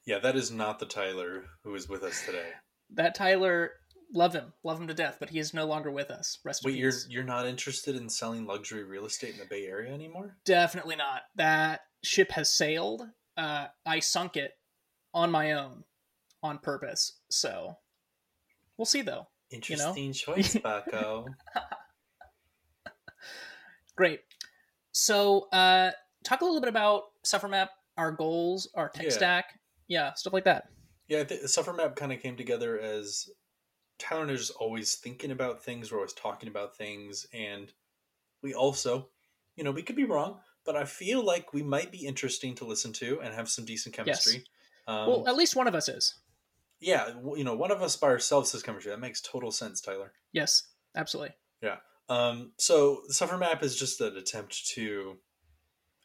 Yeah, 0.04 0.18
that 0.20 0.36
is 0.36 0.50
not 0.52 0.78
the 0.78 0.86
Tyler 0.86 1.44
who 1.64 1.74
is 1.74 1.88
with 1.88 2.02
us 2.04 2.24
today. 2.24 2.50
That 2.90 3.14
Tyler, 3.16 3.72
love 4.12 4.32
him, 4.34 4.52
love 4.62 4.80
him 4.80 4.86
to 4.88 4.94
death, 4.94 5.16
but 5.18 5.30
he 5.30 5.38
is 5.38 5.54
no 5.54 5.66
longer 5.66 5.90
with 5.90 6.10
us. 6.10 6.38
Rest 6.44 6.64
in 6.64 6.70
Wait, 6.72 6.78
you're 6.78 6.92
you're 7.08 7.24
not 7.24 7.46
interested 7.46 7.96
in 7.96 8.08
selling 8.08 8.46
luxury 8.46 8.84
real 8.84 9.06
estate 9.06 9.32
in 9.34 9.38
the 9.40 9.46
Bay 9.46 9.66
Area 9.66 9.92
anymore? 9.92 10.36
Definitely 10.44 10.96
not. 10.96 11.22
That 11.36 11.80
ship 12.02 12.30
has 12.32 12.50
sailed. 12.50 13.02
Uh, 13.36 13.66
I 13.86 14.00
sunk 14.00 14.36
it 14.36 14.52
on 15.14 15.30
my 15.30 15.52
own, 15.52 15.84
on 16.42 16.58
purpose. 16.58 17.18
So, 17.30 17.76
we'll 18.76 18.86
see 18.86 19.02
though. 19.02 19.28
Interesting 19.50 20.12
choice, 20.12 20.56
Bucko. 20.62 21.26
Great. 23.96 24.20
So, 24.92 25.48
uh, 25.52 25.90
talk 26.24 26.40
a 26.40 26.44
little 26.44 26.60
bit 26.60 26.68
about 26.68 27.04
SufferMap, 27.24 27.68
our 27.96 28.12
goals, 28.12 28.68
our 28.74 28.88
tech 28.88 29.04
Yeah. 29.04 29.10
stack, 29.10 29.60
yeah, 29.88 30.12
stuff 30.14 30.32
like 30.32 30.44
that. 30.44 30.68
Yeah, 31.08 31.20
I 31.20 31.24
think 31.24 31.42
the 31.42 31.48
Suffer 31.48 31.72
Map 31.74 31.94
kind 31.96 32.12
of 32.12 32.20
came 32.20 32.36
together 32.36 32.78
as 32.78 33.28
Tyler 34.02 34.22
and 34.22 34.30
I 34.30 34.34
are 34.34 34.36
just 34.36 34.52
always 34.58 34.96
thinking 34.96 35.30
about 35.30 35.64
things. 35.64 35.90
We're 35.90 35.98
always 35.98 36.12
talking 36.12 36.48
about 36.48 36.76
things, 36.76 37.26
and 37.32 37.72
we 38.42 38.52
also, 38.54 39.08
you 39.56 39.64
know, 39.64 39.70
we 39.70 39.82
could 39.82 39.96
be 39.96 40.04
wrong, 40.04 40.40
but 40.64 40.76
I 40.76 40.84
feel 40.84 41.24
like 41.24 41.52
we 41.52 41.62
might 41.62 41.92
be 41.92 42.06
interesting 42.06 42.54
to 42.56 42.64
listen 42.64 42.92
to 42.94 43.20
and 43.20 43.34
have 43.34 43.48
some 43.48 43.64
decent 43.64 43.94
chemistry. 43.94 44.44
Um, 44.86 45.08
well, 45.08 45.28
at 45.28 45.36
least 45.36 45.54
one 45.56 45.68
of 45.68 45.74
us 45.74 45.88
is. 45.88 46.14
yeah, 46.80 47.10
you 47.36 47.44
know, 47.44 47.54
one 47.54 47.70
of 47.70 47.80
us 47.80 47.96
by 47.96 48.08
ourselves 48.08 48.52
has 48.52 48.62
chemistry. 48.62 48.90
That 48.90 48.98
makes 49.00 49.20
total 49.20 49.52
sense, 49.52 49.80
Tyler. 49.80 50.12
Yes, 50.32 50.64
absolutely. 50.96 51.34
Yeah. 51.62 51.76
Um, 52.08 52.52
so 52.58 53.02
the 53.06 53.14
Suffer 53.14 53.38
Map 53.38 53.62
is 53.62 53.76
just 53.76 54.00
an 54.00 54.16
attempt 54.16 54.66
to 54.74 55.18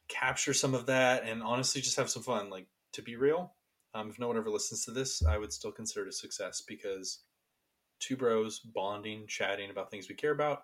capture 0.08 0.54
some 0.54 0.74
of 0.76 0.86
that 0.86 1.24
and 1.24 1.42
honestly 1.42 1.82
just 1.82 1.98
have 1.98 2.10
some 2.10 2.24
fun. 2.24 2.50
Like 2.52 2.68
to 2.94 3.02
be 3.02 3.16
real, 3.16 3.54
um, 3.94 4.10
if 4.10 4.20
no 4.20 4.28
one 4.28 4.38
ever 4.38 4.52
listens 4.52 4.86
to 4.86 4.92
this, 4.92 5.26
I 5.26 5.38
would 5.38 5.52
still 5.52 5.72
consider 5.72 6.06
it 6.06 6.10
a 6.10 6.14
success 6.14 6.62
because 6.62 7.20
two 8.00 8.18
bros 8.18 8.60
bonding, 8.60 9.28
chatting 9.28 9.70
about 9.70 9.92
things 9.92 10.10
we 10.10 10.16
care 10.16 10.32
about. 10.32 10.64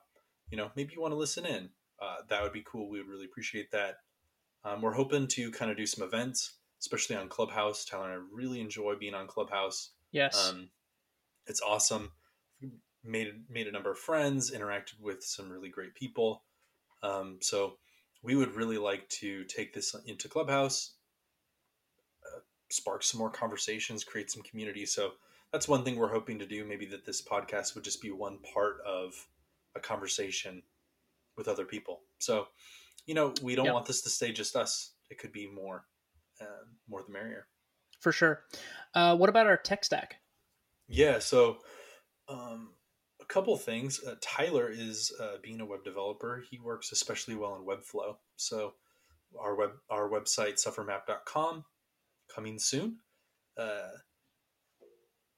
You 0.50 0.58
know, 0.58 0.72
maybe 0.76 0.94
you 0.94 1.02
want 1.02 1.14
to 1.14 1.18
listen 1.18 1.46
in. 1.46 1.70
Uh, 2.02 2.18
that 2.30 2.44
would 2.44 2.54
be 2.54 2.64
cool. 2.66 2.90
We 2.90 3.00
would 3.00 3.08
really 3.08 3.26
appreciate 3.26 3.72
that. 3.72 3.98
Um, 4.66 4.82
we're 4.82 4.94
hoping 4.94 5.28
to 5.28 5.52
kind 5.52 5.72
of 5.72 5.78
do 5.78 5.86
some 5.86 6.06
events, 6.06 6.54
especially 6.80 7.16
on 7.16 7.30
Clubhouse. 7.30 7.86
Tyler 7.86 8.12
and 8.12 8.22
I 8.22 8.26
really 8.32 8.62
enjoy 8.62 8.96
being 8.96 9.14
on 9.14 9.28
Clubhouse. 9.28 9.92
Yes. 10.12 10.50
Um, 10.50 10.70
it's 11.48 11.62
awesome. 11.62 12.12
Made 13.04 13.34
made 13.50 13.68
a 13.68 13.72
number 13.72 13.92
of 13.92 13.98
friends, 13.98 14.52
interacted 14.52 15.00
with 15.02 15.24
some 15.24 15.50
really 15.50 15.70
great 15.70 15.96
people. 15.96 16.44
Um, 17.02 17.40
so 17.42 17.78
we 18.22 18.36
would 18.36 18.56
really 18.56 18.78
like 18.78 19.10
to 19.10 19.44
take 19.44 19.74
this 19.74 19.94
into 20.06 20.30
Clubhouse, 20.30 20.94
uh, 22.26 22.40
spark 22.70 23.04
some 23.04 23.20
more 23.20 23.30
conversations, 23.30 24.06
create 24.06 24.32
some 24.32 24.44
community. 24.44 24.86
So 24.86 25.12
that's 25.54 25.68
one 25.68 25.84
thing 25.84 25.96
we're 25.96 26.12
hoping 26.12 26.40
to 26.40 26.48
do. 26.48 26.66
Maybe 26.66 26.88
that 26.88 27.06
this 27.06 27.22
podcast 27.22 27.76
would 27.76 27.84
just 27.84 28.02
be 28.02 28.12
one 28.12 28.40
part 28.54 28.78
of 28.86 29.14
a 29.76 29.80
conversation 29.80 30.64
with 31.38 31.48
other 31.48 31.64
people. 31.64 32.02
So, 32.18 32.48
you 33.06 33.14
know, 33.14 33.34
we 33.42 33.56
don't 33.56 33.66
yep. 33.66 33.76
want 33.76 33.86
this 33.86 34.02
to 34.02 34.10
stay 34.10 34.32
just 34.32 34.56
us. 34.56 34.94
It 35.12 35.20
could 35.20 35.32
be 35.32 35.48
more, 35.48 35.86
uh, 36.42 36.66
more 36.90 37.04
the 37.06 37.14
merrier. 37.14 37.48
For 38.00 38.12
sure. 38.12 38.42
Uh, 38.96 39.16
what 39.16 39.30
about 39.30 39.46
our 39.46 39.56
tech 39.56 39.86
stack? 39.86 40.16
Yeah. 40.88 41.20
So, 41.20 41.60
um, 42.28 42.72
a 43.22 43.26
couple 43.26 43.56
things. 43.58 44.04
Uh, 44.04 44.16
Tyler 44.22 44.70
is 44.70 45.14
uh, 45.22 45.38
being 45.42 45.62
a 45.62 45.66
web 45.66 45.84
developer. 45.84 46.44
He 46.50 46.58
works 46.58 46.92
especially 46.92 47.36
well 47.36 47.56
in 47.56 47.62
Webflow. 47.62 48.18
So, 48.36 48.74
our 49.40 49.56
web 49.56 49.72
our 49.90 50.10
website 50.10 50.64
suffermap.com 50.64 51.64
coming 52.34 52.60
soon. 52.60 52.98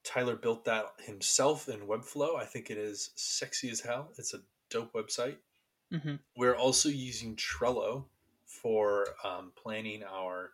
Tyler 0.06 0.36
built 0.36 0.66
that 0.66 0.86
himself 1.00 1.68
in 1.68 1.82
Webflow. 1.82 2.38
I 2.38 2.46
think 2.46 2.70
it 2.70 2.78
is 2.78 3.10
sexy 3.16 3.70
as 3.70 3.82
hell. 3.82 4.10
It's 4.18 4.34
a 4.34 4.40
dope 4.70 4.94
website. 4.94 5.38
Mm-hmm. 5.92 6.16
We're 6.38 6.56
also 6.56 6.90
using 6.90 7.36
Trello 7.36 8.06
for 8.46 9.08
um, 9.24 9.52
planning 9.56 10.04
our 10.04 10.52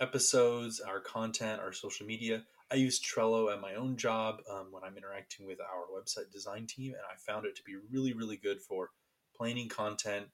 episodes, 0.00 0.80
our 0.80 1.00
content, 1.00 1.60
our 1.60 1.72
social 1.72 2.06
media. 2.06 2.42
I 2.70 2.76
use 2.76 3.00
Trello 3.00 3.52
at 3.52 3.60
my 3.60 3.74
own 3.74 3.96
job 3.96 4.42
um, 4.50 4.68
when 4.70 4.84
I'm 4.84 4.96
interacting 4.96 5.46
with 5.46 5.58
our 5.60 5.86
website 6.00 6.30
design 6.32 6.66
team, 6.66 6.92
and 6.92 7.02
I 7.10 7.16
found 7.16 7.46
it 7.46 7.56
to 7.56 7.62
be 7.64 7.74
really, 7.90 8.12
really 8.12 8.36
good 8.36 8.60
for 8.60 8.90
planning 9.36 9.68
content. 9.68 10.26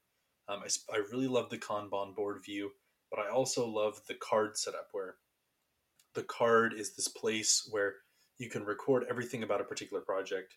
Um, 0.48 0.60
I, 0.64 0.94
I 0.94 0.98
really 1.10 1.28
love 1.28 1.50
the 1.50 1.58
Kanban 1.58 2.14
board 2.14 2.44
view, 2.44 2.72
but 3.10 3.20
I 3.20 3.28
also 3.30 3.66
love 3.66 4.00
the 4.06 4.14
card 4.14 4.56
setup 4.56 4.88
where 4.92 5.16
the 6.14 6.22
card 6.22 6.72
is 6.72 6.94
this 6.94 7.08
place 7.08 7.68
where 7.70 7.96
you 8.38 8.48
can 8.48 8.64
record 8.64 9.06
everything 9.08 9.42
about 9.42 9.60
a 9.60 9.64
particular 9.64 10.02
project, 10.02 10.54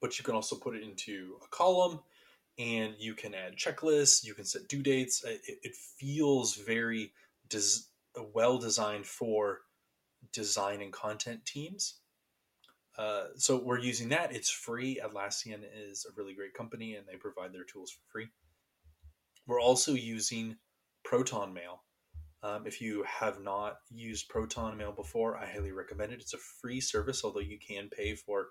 but 0.00 0.18
you 0.18 0.24
can 0.24 0.34
also 0.34 0.56
put 0.56 0.76
it 0.76 0.82
into 0.82 1.36
a 1.44 1.48
column 1.48 2.00
and 2.58 2.94
you 2.98 3.14
can 3.14 3.34
add 3.34 3.56
checklists, 3.56 4.24
you 4.24 4.34
can 4.34 4.44
set 4.44 4.68
due 4.68 4.82
dates. 4.82 5.24
It, 5.24 5.40
it 5.62 5.74
feels 5.74 6.56
very 6.56 7.12
des- 7.48 7.86
well 8.34 8.58
designed 8.58 9.06
for 9.06 9.60
design 10.32 10.82
and 10.82 10.92
content 10.92 11.44
teams. 11.46 12.00
Uh, 12.98 13.28
so 13.36 13.56
we're 13.56 13.78
using 13.78 14.10
that. 14.10 14.34
It's 14.34 14.50
free. 14.50 15.00
Atlassian 15.02 15.60
is 15.74 16.04
a 16.04 16.12
really 16.14 16.34
great 16.34 16.52
company 16.52 16.96
and 16.96 17.06
they 17.06 17.16
provide 17.16 17.52
their 17.52 17.64
tools 17.64 17.90
for 17.90 18.00
free. 18.12 18.28
We're 19.46 19.60
also 19.60 19.92
using 19.92 20.56
Proton 21.04 21.54
Mail. 21.54 21.82
Um, 22.44 22.66
if 22.66 22.80
you 22.80 23.04
have 23.04 23.40
not 23.40 23.76
used 23.90 24.28
Proton 24.28 24.76
Mail 24.76 24.92
before, 24.92 25.36
I 25.36 25.46
highly 25.46 25.70
recommend 25.70 26.12
it. 26.12 26.20
It's 26.20 26.34
a 26.34 26.38
free 26.60 26.80
service, 26.80 27.22
although 27.24 27.40
you 27.40 27.58
can 27.58 27.88
pay 27.88 28.16
for 28.16 28.48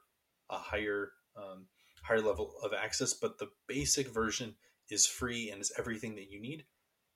a 0.49 0.57
higher 0.57 1.11
um, 1.35 1.65
higher 2.03 2.21
level 2.21 2.53
of 2.63 2.73
access. 2.73 3.13
But 3.13 3.37
the 3.37 3.49
basic 3.67 4.07
version 4.07 4.55
is 4.89 5.05
free 5.05 5.49
and 5.49 5.61
is 5.61 5.73
everything 5.77 6.15
that 6.15 6.29
you 6.29 6.41
need. 6.41 6.65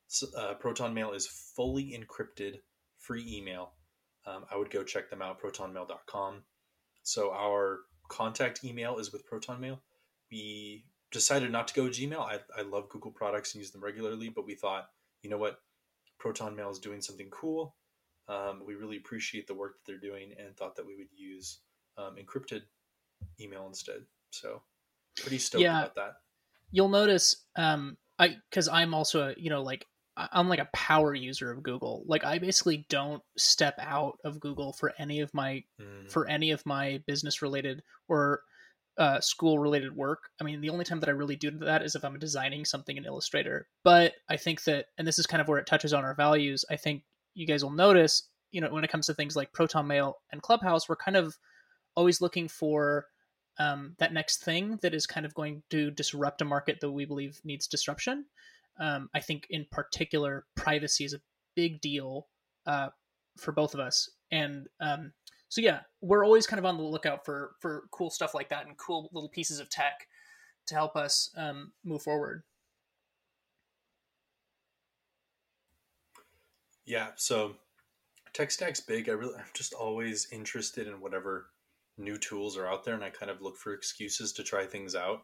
So, 0.08 0.28
uh, 0.38 0.54
Proton 0.56 0.94
Mail 0.94 1.14
is 1.14 1.28
fully 1.28 1.98
encrypted, 1.98 2.60
free 3.00 3.26
email. 3.28 3.74
Um, 4.26 4.46
I 4.52 4.58
would 4.58 4.70
go 4.70 4.84
check 4.84 5.10
them 5.10 5.22
out, 5.22 5.42
protonmail.com. 5.42 6.44
So 7.04 7.32
our 7.32 7.82
contact 8.10 8.64
email 8.64 8.98
is 8.98 9.14
with 9.14 9.26
Proton 9.26 9.62
Mail. 9.62 9.82
We 10.32 10.86
decided 11.12 11.52
not 11.52 11.68
to 11.70 11.74
go 11.74 11.84
Gmail. 11.84 12.20
I, 12.20 12.40
I 12.58 12.64
love 12.64 12.90
Google 12.90 13.12
products 13.12 13.54
and 13.54 13.62
use 13.62 13.72
them 13.72 13.84
regularly, 13.84 14.30
but 14.30 14.46
we 14.46 14.56
thought, 14.56 14.90
you 15.22 15.30
know 15.30 15.38
what, 15.38 15.60
Proton 16.20 16.56
Mail 16.56 16.70
is 16.70 16.80
doing 16.80 17.02
something 17.02 17.30
cool. 17.30 17.76
Um, 18.28 18.64
we 18.66 18.76
really 18.76 18.98
appreciate 18.98 19.48
the 19.48 19.54
work 19.54 19.76
that 19.76 19.92
they're 19.92 20.00
doing 20.00 20.34
and 20.40 20.56
thought 20.56 20.76
that 20.76 20.86
we 20.86 20.96
would 20.96 21.08
use 21.16 21.60
um, 21.98 22.16
encrypted 22.16 22.62
email 23.40 23.68
instead. 23.68 24.02
So 24.32 24.62
pretty 25.18 25.38
stoked 25.38 25.62
yeah, 25.62 25.82
about 25.82 25.96
that. 25.96 26.14
You'll 26.72 26.90
notice, 26.90 27.36
um, 27.56 27.98
I 28.18 28.38
because 28.50 28.68
I'm 28.68 28.94
also 28.94 29.30
a 29.30 29.34
you 29.38 29.50
know 29.50 29.62
like 29.62 29.86
I'm 30.18 30.48
like 30.48 30.60
a 30.60 30.70
power 30.74 31.14
user 31.14 31.52
of 31.52 31.62
Google. 31.62 32.04
Like 32.08 32.24
I 32.24 32.40
basically 32.40 32.86
don't 32.90 33.22
step 33.38 33.76
out 33.80 34.18
of 34.24 34.40
Google 34.40 34.74
for 34.74 34.94
any 34.98 35.20
of 35.20 35.34
my 35.34 35.64
mm. 35.80 36.10
for 36.10 36.28
any 36.28 36.52
of 36.52 36.66
my 36.66 37.02
business 37.06 37.42
related 37.42 37.84
or 38.08 38.42
uh, 38.98 39.20
school 39.20 39.60
related 39.60 39.96
work. 39.96 40.30
I 40.40 40.44
mean, 40.44 40.62
the 40.62 40.70
only 40.70 40.86
time 40.86 41.00
that 41.02 41.10
I 41.10 41.14
really 41.14 41.36
do 41.36 41.52
that 41.52 41.84
is 41.84 41.96
if 41.96 42.06
I'm 42.06 42.18
designing 42.20 42.66
something 42.66 42.96
in 42.96 43.06
Illustrator. 43.06 43.68
But 43.84 44.14
I 44.30 44.38
think 44.38 44.64
that, 44.64 44.86
and 44.98 45.08
this 45.08 45.20
is 45.20 45.28
kind 45.28 45.42
of 45.42 45.48
where 45.48 45.60
it 45.60 45.68
touches 45.68 45.94
on 45.94 46.06
our 46.06 46.16
values. 46.16 46.64
I 46.70 46.78
think 46.78 47.04
you 47.34 47.46
guys 47.46 47.64
will 47.64 47.72
notice, 47.72 48.30
you 48.52 48.62
know, 48.62 48.70
when 48.70 48.84
it 48.84 48.92
comes 48.92 49.08
to 49.08 49.14
things 49.14 49.36
like 49.36 49.52
Proton 49.54 49.88
Mail 49.88 50.18
and 50.32 50.42
Clubhouse, 50.42 50.88
we're 50.88 50.96
kind 50.96 51.18
of 51.18 51.36
always 51.96 52.22
looking 52.22 52.48
for 52.48 53.06
um, 53.60 53.96
that 54.00 54.14
next 54.14 54.44
thing 54.44 54.80
that 54.82 54.94
is 54.94 55.06
kind 55.06 55.26
of 55.26 55.34
going 55.34 55.64
to 55.70 55.92
disrupt 55.92 56.42
a 56.42 56.46
market 56.46 56.80
that 56.82 56.92
we 56.92 57.06
believe 57.06 57.40
needs 57.44 57.68
disruption. 57.68 58.26
Um, 58.80 59.10
I 59.14 59.20
think 59.22 59.48
in 59.50 59.66
particular, 59.72 60.46
privacy 60.56 61.06
is 61.06 61.14
a 61.14 61.22
big 61.56 61.82
deal 61.82 62.28
uh, 62.66 62.90
for 63.38 63.52
both 63.52 63.74
of 63.74 63.80
us, 63.80 64.10
and 64.32 64.68
um, 64.82 65.14
so 65.56 65.62
yeah, 65.62 65.80
we're 66.02 66.26
always 66.26 66.46
kind 66.46 66.60
of 66.60 66.66
on 66.66 66.76
the 66.76 66.84
lookout 66.84 67.24
for 67.24 67.56
for 67.62 67.86
cool 67.92 68.10
stuff 68.10 68.34
like 68.34 68.50
that 68.50 68.68
and 68.68 68.76
cool 68.76 69.10
little 69.14 69.30
pieces 69.30 69.62
of 69.62 69.70
tech 69.70 70.06
to 70.68 70.76
help 70.76 70.98
us 70.98 71.30
um, 71.38 71.72
move 71.86 72.02
forward. 72.02 72.44
Yeah, 76.86 77.12
so 77.16 77.56
tech 78.34 78.52
stack's 78.52 78.82
big. 78.82 79.08
I 79.08 79.14
really, 79.14 79.36
I'm 79.36 79.46
just 79.54 79.74
always 79.74 80.28
interested 80.30 80.88
in 80.88 81.00
whatever 81.00 81.46
new 81.98 82.18
tools 82.18 82.58
are 82.58 82.68
out 82.68 82.84
there, 82.84 82.94
and 82.94 83.04
I 83.04 83.10
kind 83.10 83.32
of 83.32 83.42
look 83.42 83.56
for 83.56 83.74
excuses 83.74 84.34
to 84.34 84.44
try 84.44 84.66
things 84.66 84.94
out 84.94 85.22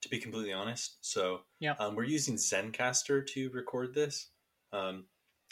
to 0.00 0.08
be 0.08 0.18
completely 0.18 0.54
honest. 0.54 0.96
So 1.02 1.40
yeah, 1.60 1.74
um, 1.78 1.94
we're 1.94 2.04
using 2.04 2.36
Zencastr 2.36 3.26
to 3.26 3.50
record 3.50 3.92
this. 3.92 4.30
Um, 4.72 5.04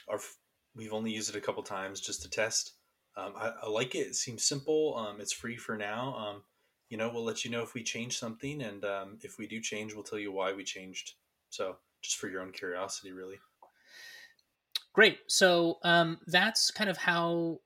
our 0.08 0.18
we've 0.74 0.94
only 0.94 1.10
used 1.12 1.28
it 1.28 1.36
a 1.36 1.40
couple 1.42 1.62
times 1.62 2.00
just 2.00 2.22
to 2.22 2.30
test. 2.30 2.72
Um, 3.16 3.34
I, 3.36 3.52
I, 3.62 3.68
like 3.68 3.94
it. 3.94 4.06
It 4.06 4.14
seems 4.14 4.42
simple. 4.42 4.96
Um, 4.96 5.20
it's 5.20 5.32
free 5.32 5.56
for 5.56 5.76
now. 5.76 6.14
Um, 6.16 6.42
you 6.88 6.96
know, 6.96 7.10
we'll 7.12 7.24
let 7.24 7.44
you 7.44 7.50
know 7.50 7.62
if 7.62 7.74
we 7.74 7.82
change 7.82 8.18
something, 8.18 8.62
and 8.62 8.84
um, 8.84 9.18
if 9.22 9.38
we 9.38 9.46
do 9.46 9.60
change, 9.60 9.94
we'll 9.94 10.02
tell 10.02 10.18
you 10.18 10.32
why 10.32 10.52
we 10.52 10.64
changed. 10.64 11.12
So 11.50 11.76
just 12.02 12.16
for 12.16 12.28
your 12.28 12.42
own 12.42 12.52
curiosity, 12.52 13.12
really. 13.12 13.36
Great. 14.92 15.18
So 15.26 15.78
that's 16.26 16.70
kind 16.70 16.90
of 16.90 16.96
how 16.96 17.60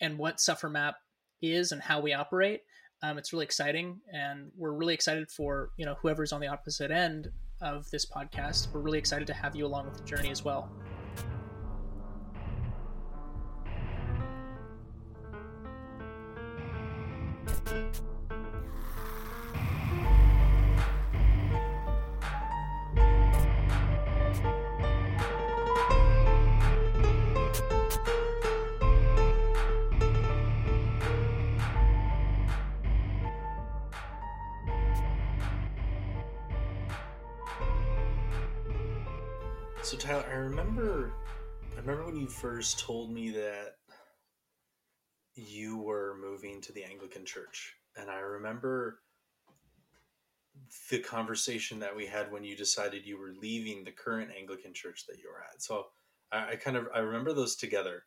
and 0.00 0.18
what 0.18 0.38
SufferMap 0.38 0.94
is 1.40 1.72
and 1.72 1.80
how 1.80 2.00
we 2.00 2.12
operate. 2.12 2.62
Um, 3.02 3.18
it's 3.18 3.32
really 3.32 3.44
exciting, 3.44 4.00
and 4.12 4.50
we're 4.56 4.72
really 4.72 4.94
excited 4.94 5.30
for 5.30 5.70
you 5.76 5.84
know 5.84 5.94
whoever's 6.00 6.32
on 6.32 6.40
the 6.40 6.46
opposite 6.46 6.90
end 6.90 7.30
of 7.60 7.90
this 7.90 8.06
podcast. 8.06 8.72
We're 8.72 8.80
really 8.80 8.98
excited 8.98 9.26
to 9.26 9.34
have 9.34 9.54
you 9.54 9.66
along 9.66 9.86
with 9.86 9.98
the 9.98 10.04
journey 10.04 10.30
as 10.30 10.44
well. 10.44 10.70
First 42.44 42.78
told 42.78 43.10
me 43.10 43.30
that 43.30 43.76
you 45.34 45.78
were 45.78 46.14
moving 46.20 46.60
to 46.60 46.72
the 46.72 46.84
Anglican 46.84 47.24
Church, 47.24 47.74
and 47.96 48.10
I 48.10 48.18
remember 48.18 49.00
the 50.90 50.98
conversation 50.98 51.78
that 51.78 51.96
we 51.96 52.04
had 52.04 52.30
when 52.30 52.44
you 52.44 52.54
decided 52.54 53.06
you 53.06 53.18
were 53.18 53.32
leaving 53.40 53.82
the 53.82 53.90
current 53.92 54.30
Anglican 54.38 54.74
Church 54.74 55.06
that 55.06 55.16
you 55.16 55.30
were 55.32 55.42
at. 55.42 55.62
So 55.62 55.86
I, 56.32 56.50
I 56.50 56.56
kind 56.56 56.76
of 56.76 56.86
I 56.94 56.98
remember 56.98 57.32
those 57.32 57.56
together, 57.56 58.04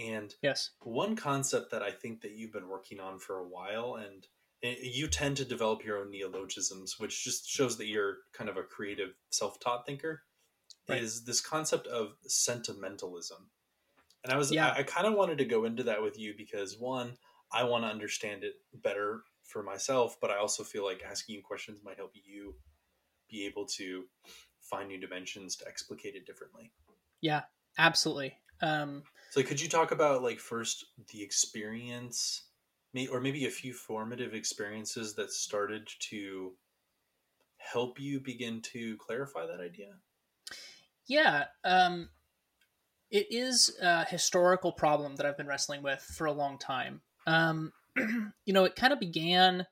and 0.00 0.34
yes, 0.42 0.70
one 0.80 1.14
concept 1.14 1.70
that 1.70 1.84
I 1.84 1.92
think 1.92 2.22
that 2.22 2.32
you've 2.32 2.52
been 2.52 2.68
working 2.68 2.98
on 2.98 3.20
for 3.20 3.38
a 3.38 3.48
while, 3.48 4.00
and 4.04 4.26
eh, 4.64 4.74
you 4.82 5.06
tend 5.06 5.36
to 5.36 5.44
develop 5.44 5.84
your 5.84 5.98
own 5.98 6.10
neologisms, 6.10 6.96
which 6.98 7.22
just 7.22 7.48
shows 7.48 7.78
that 7.78 7.86
you're 7.86 8.16
kind 8.32 8.50
of 8.50 8.56
a 8.56 8.64
creative, 8.64 9.10
self-taught 9.30 9.86
thinker 9.86 10.22
right. 10.88 11.00
is 11.00 11.24
this 11.24 11.40
concept 11.40 11.86
of 11.86 12.14
sentimentalism. 12.26 13.50
And 14.26 14.34
I 14.34 14.36
was 14.36 14.52
yeah. 14.52 14.70
I, 14.70 14.80
I 14.80 14.82
kind 14.82 15.06
of 15.06 15.14
wanted 15.14 15.38
to 15.38 15.44
go 15.44 15.64
into 15.64 15.84
that 15.84 16.02
with 16.02 16.18
you 16.18 16.34
because 16.36 16.76
one, 16.78 17.16
I 17.52 17.62
want 17.62 17.84
to 17.84 17.88
understand 17.88 18.42
it 18.42 18.54
better 18.74 19.22
for 19.44 19.62
myself, 19.62 20.16
but 20.20 20.32
I 20.32 20.38
also 20.38 20.64
feel 20.64 20.84
like 20.84 21.04
asking 21.08 21.36
you 21.36 21.42
questions 21.42 21.80
might 21.84 21.96
help 21.96 22.10
you 22.12 22.56
be 23.30 23.46
able 23.46 23.66
to 23.66 24.04
find 24.60 24.88
new 24.88 24.98
dimensions 24.98 25.54
to 25.56 25.68
explicate 25.68 26.16
it 26.16 26.26
differently. 26.26 26.72
Yeah, 27.20 27.42
absolutely. 27.78 28.34
Um, 28.60 29.04
so 29.30 29.44
could 29.44 29.60
you 29.60 29.68
talk 29.68 29.92
about 29.92 30.24
like 30.24 30.40
first 30.40 30.86
the 31.12 31.22
experience, 31.22 32.48
or 33.12 33.20
maybe 33.20 33.46
a 33.46 33.50
few 33.50 33.72
formative 33.72 34.34
experiences 34.34 35.14
that 35.14 35.30
started 35.30 35.88
to 36.10 36.54
help 37.58 38.00
you 38.00 38.18
begin 38.18 38.60
to 38.62 38.96
clarify 38.96 39.46
that 39.46 39.60
idea? 39.60 39.94
Yeah, 41.06 41.44
um, 41.62 42.08
it 43.10 43.26
is 43.30 43.74
a 43.80 44.04
historical 44.04 44.72
problem 44.72 45.16
that 45.16 45.26
I've 45.26 45.36
been 45.36 45.46
wrestling 45.46 45.82
with 45.82 46.00
for 46.00 46.26
a 46.26 46.32
long 46.32 46.58
time. 46.58 47.02
Um, 47.26 47.72
you 47.96 48.52
know, 48.52 48.64
it 48.64 48.76
kind 48.76 48.92
of 48.92 49.00
began 49.00 49.66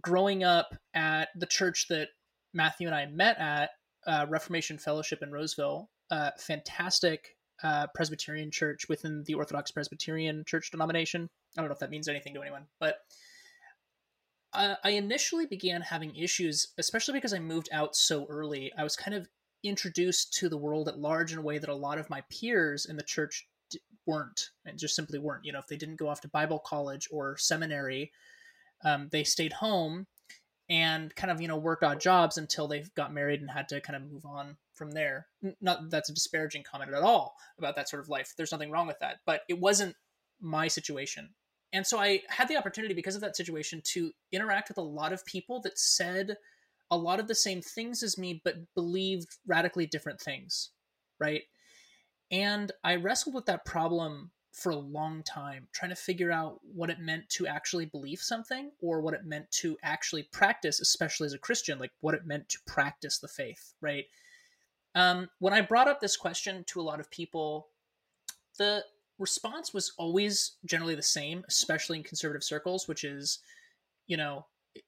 growing 0.00 0.44
up 0.44 0.74
at 0.94 1.28
the 1.36 1.46
church 1.46 1.86
that 1.88 2.08
Matthew 2.52 2.86
and 2.86 2.96
I 2.96 3.06
met 3.06 3.38
at, 3.38 3.70
uh, 4.06 4.26
Reformation 4.28 4.78
Fellowship 4.78 5.22
in 5.22 5.32
Roseville. 5.32 5.88
Uh, 6.10 6.30
fantastic 6.38 7.36
uh, 7.62 7.86
Presbyterian 7.94 8.50
church 8.50 8.88
within 8.88 9.24
the 9.26 9.34
Orthodox 9.34 9.70
Presbyterian 9.70 10.44
church 10.46 10.70
denomination. 10.70 11.28
I 11.56 11.60
don't 11.60 11.68
know 11.68 11.74
if 11.74 11.80
that 11.80 11.90
means 11.90 12.08
anything 12.08 12.34
to 12.34 12.42
anyone, 12.42 12.66
but 12.78 12.98
I 14.56 14.90
initially 14.90 15.46
began 15.46 15.80
having 15.80 16.14
issues, 16.14 16.68
especially 16.78 17.14
because 17.14 17.34
I 17.34 17.40
moved 17.40 17.68
out 17.72 17.96
so 17.96 18.24
early. 18.30 18.72
I 18.78 18.84
was 18.84 18.94
kind 18.94 19.16
of 19.16 19.26
introduced 19.64 20.34
to 20.34 20.48
the 20.48 20.56
world 20.56 20.88
at 20.88 20.98
large 20.98 21.32
in 21.32 21.38
a 21.38 21.42
way 21.42 21.58
that 21.58 21.70
a 21.70 21.74
lot 21.74 21.98
of 21.98 22.10
my 22.10 22.22
peers 22.30 22.86
in 22.86 22.96
the 22.96 23.02
church 23.02 23.46
weren't, 24.06 24.50
and 24.64 24.78
just 24.78 24.94
simply 24.94 25.18
weren't. 25.18 25.44
You 25.44 25.52
know, 25.52 25.58
if 25.58 25.66
they 25.66 25.76
didn't 25.76 25.96
go 25.96 26.08
off 26.08 26.20
to 26.20 26.28
Bible 26.28 26.58
college 26.58 27.08
or 27.10 27.36
seminary, 27.36 28.12
um, 28.84 29.08
they 29.10 29.24
stayed 29.24 29.54
home 29.54 30.06
and 30.68 31.14
kind 31.14 31.30
of 31.30 31.40
you 31.40 31.48
know 31.48 31.56
worked 31.56 31.82
odd 31.82 32.00
jobs 32.00 32.38
until 32.38 32.68
they 32.68 32.84
got 32.96 33.12
married 33.12 33.40
and 33.40 33.50
had 33.50 33.68
to 33.68 33.80
kind 33.80 33.96
of 33.96 34.10
move 34.10 34.24
on 34.24 34.56
from 34.74 34.90
there. 34.90 35.26
Not 35.60 35.90
that's 35.90 36.10
a 36.10 36.14
disparaging 36.14 36.64
comment 36.64 36.92
at 36.92 37.02
all 37.02 37.36
about 37.58 37.76
that 37.76 37.88
sort 37.88 38.02
of 38.02 38.08
life. 38.08 38.34
There's 38.36 38.52
nothing 38.52 38.70
wrong 38.70 38.86
with 38.86 38.98
that, 39.00 39.18
but 39.26 39.42
it 39.48 39.58
wasn't 39.58 39.96
my 40.40 40.68
situation. 40.68 41.30
And 41.72 41.86
so 41.86 41.98
I 41.98 42.22
had 42.28 42.48
the 42.48 42.56
opportunity 42.56 42.94
because 42.94 43.16
of 43.16 43.20
that 43.22 43.36
situation 43.36 43.82
to 43.86 44.12
interact 44.30 44.68
with 44.68 44.78
a 44.78 44.82
lot 44.82 45.12
of 45.12 45.26
people 45.26 45.60
that 45.62 45.78
said 45.78 46.36
a 46.90 46.96
lot 46.96 47.20
of 47.20 47.28
the 47.28 47.34
same 47.34 47.62
things 47.62 48.02
as 48.02 48.18
me, 48.18 48.40
but 48.44 48.74
believed 48.74 49.36
radically 49.46 49.86
different 49.86 50.20
things, 50.20 50.70
right? 51.18 51.42
And 52.30 52.72
I 52.82 52.96
wrestled 52.96 53.34
with 53.34 53.46
that 53.46 53.64
problem 53.64 54.30
for 54.52 54.70
a 54.70 54.76
long 54.76 55.22
time, 55.24 55.66
trying 55.72 55.90
to 55.90 55.96
figure 55.96 56.30
out 56.30 56.60
what 56.62 56.88
it 56.88 57.00
meant 57.00 57.28
to 57.28 57.46
actually 57.46 57.86
believe 57.86 58.20
something 58.20 58.70
or 58.80 59.00
what 59.00 59.14
it 59.14 59.24
meant 59.24 59.50
to 59.50 59.76
actually 59.82 60.22
practice, 60.22 60.80
especially 60.80 61.26
as 61.26 61.32
a 61.32 61.38
Christian, 61.38 61.78
like 61.78 61.90
what 62.00 62.14
it 62.14 62.24
meant 62.24 62.48
to 62.48 62.58
practice 62.66 63.18
the 63.18 63.28
faith, 63.28 63.74
right? 63.80 64.04
Um, 64.94 65.28
when 65.40 65.52
I 65.52 65.60
brought 65.60 65.88
up 65.88 66.00
this 66.00 66.16
question 66.16 66.62
to 66.68 66.80
a 66.80 66.82
lot 66.82 67.00
of 67.00 67.10
people, 67.10 67.66
the 68.56 68.84
response 69.18 69.74
was 69.74 69.92
always 69.98 70.52
generally 70.64 70.94
the 70.94 71.02
same, 71.02 71.44
especially 71.48 71.98
in 71.98 72.04
conservative 72.04 72.44
circles, 72.44 72.86
which 72.86 73.02
is, 73.02 73.40
you 74.06 74.16
know, 74.16 74.46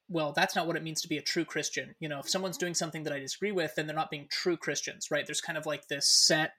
well, 0.09 0.33
that's 0.33 0.55
not 0.55 0.67
what 0.67 0.75
it 0.75 0.83
means 0.83 1.01
to 1.01 1.07
be 1.07 1.17
a 1.17 1.21
true 1.21 1.45
Christian. 1.45 1.95
You 1.99 2.09
know, 2.09 2.19
if 2.19 2.29
someone's 2.29 2.57
doing 2.57 2.73
something 2.73 3.03
that 3.03 3.13
I 3.13 3.19
disagree 3.19 3.51
with, 3.51 3.75
then 3.75 3.87
they're 3.87 3.95
not 3.95 4.11
being 4.11 4.27
true 4.29 4.57
Christians, 4.57 5.09
right? 5.11 5.25
There's 5.25 5.41
kind 5.41 5.57
of 5.57 5.65
like 5.65 5.87
this 5.87 6.09
set 6.09 6.53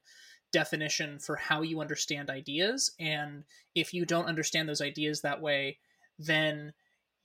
definition 0.53 1.19
for 1.19 1.37
how 1.37 1.63
you 1.63 1.81
understand 1.81 2.31
ideas. 2.31 2.93
And 2.99 3.45
if 3.75 3.93
you 3.93 4.05
don't 4.05 4.27
understand 4.27 4.69
those 4.69 4.81
ideas 4.81 5.21
that 5.21 5.43
way, 5.43 5.79
then 6.19 6.73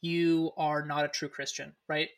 you 0.01 0.51
are 0.57 0.85
not 0.85 1.05
a 1.05 1.09
true 1.09 1.29
Christian, 1.29 1.73
right? 1.87 2.09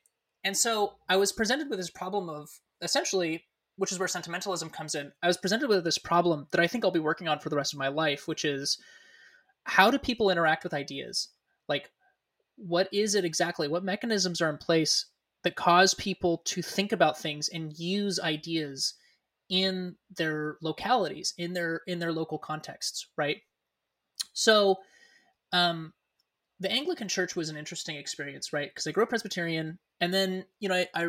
And 0.44 0.58
so 0.58 0.94
I 1.08 1.18
was 1.18 1.32
presented 1.32 1.70
with 1.70 1.80
this 1.80 1.92
problem 1.92 2.30
of 2.30 2.50
essentially, 2.82 3.46
which 3.78 3.92
is 3.92 4.00
where 4.00 4.08
sentimentalism 4.08 4.70
comes 4.70 4.96
in. 4.96 5.12
I 5.22 5.28
was 5.28 5.38
presented 5.38 5.70
with 5.70 5.84
this 5.84 5.98
problem 5.98 6.48
that 6.52 6.62
I 6.62 6.68
think 6.68 6.84
I'll 6.84 6.92
be 6.92 7.00
working 7.00 7.28
on 7.28 7.40
for 7.40 7.50
the 7.50 7.56
rest 7.56 7.74
of 7.74 7.80
my 7.80 7.88
life, 7.88 8.28
which 8.28 8.46
is 8.46 8.80
how 9.64 9.92
do 9.92 9.98
people 9.98 10.30
interact 10.30 10.64
with 10.64 10.74
ideas? 10.74 11.30
Like, 11.68 11.92
what 12.58 12.88
is 12.92 13.16
it 13.16 13.26
exactly? 13.26 13.68
What 13.68 13.84
mechanisms 13.84 14.42
are 14.42 14.50
in 14.50 14.58
place 14.58 15.06
that 15.44 15.56
cause 15.56 15.94
people 15.94 16.42
to 16.46 16.62
think 16.62 16.92
about 16.92 17.20
things 17.20 17.50
and 17.50 17.78
use 17.78 18.20
ideas 18.20 18.96
in 19.50 19.96
their 20.16 20.58
localities, 20.62 21.34
in 21.38 21.54
their 21.54 21.82
in 21.88 22.00
their 22.00 22.12
local 22.12 22.38
contexts, 22.38 23.08
right? 23.18 23.38
So, 24.34 24.78
um, 25.54 25.94
the 26.60 26.72
Anglican 26.72 27.08
Church 27.08 27.36
was 27.36 27.50
an 27.50 27.58
interesting 27.58 27.96
experience, 27.96 28.54
right? 28.54 28.70
Because 28.70 28.88
I 28.88 28.92
grew 28.92 29.04
up 29.04 29.10
Presbyterian, 29.10 29.78
and 30.02 30.14
then 30.14 30.46
you 30.60 30.70
know 30.70 30.76
I, 30.76 30.88
I 30.96 31.08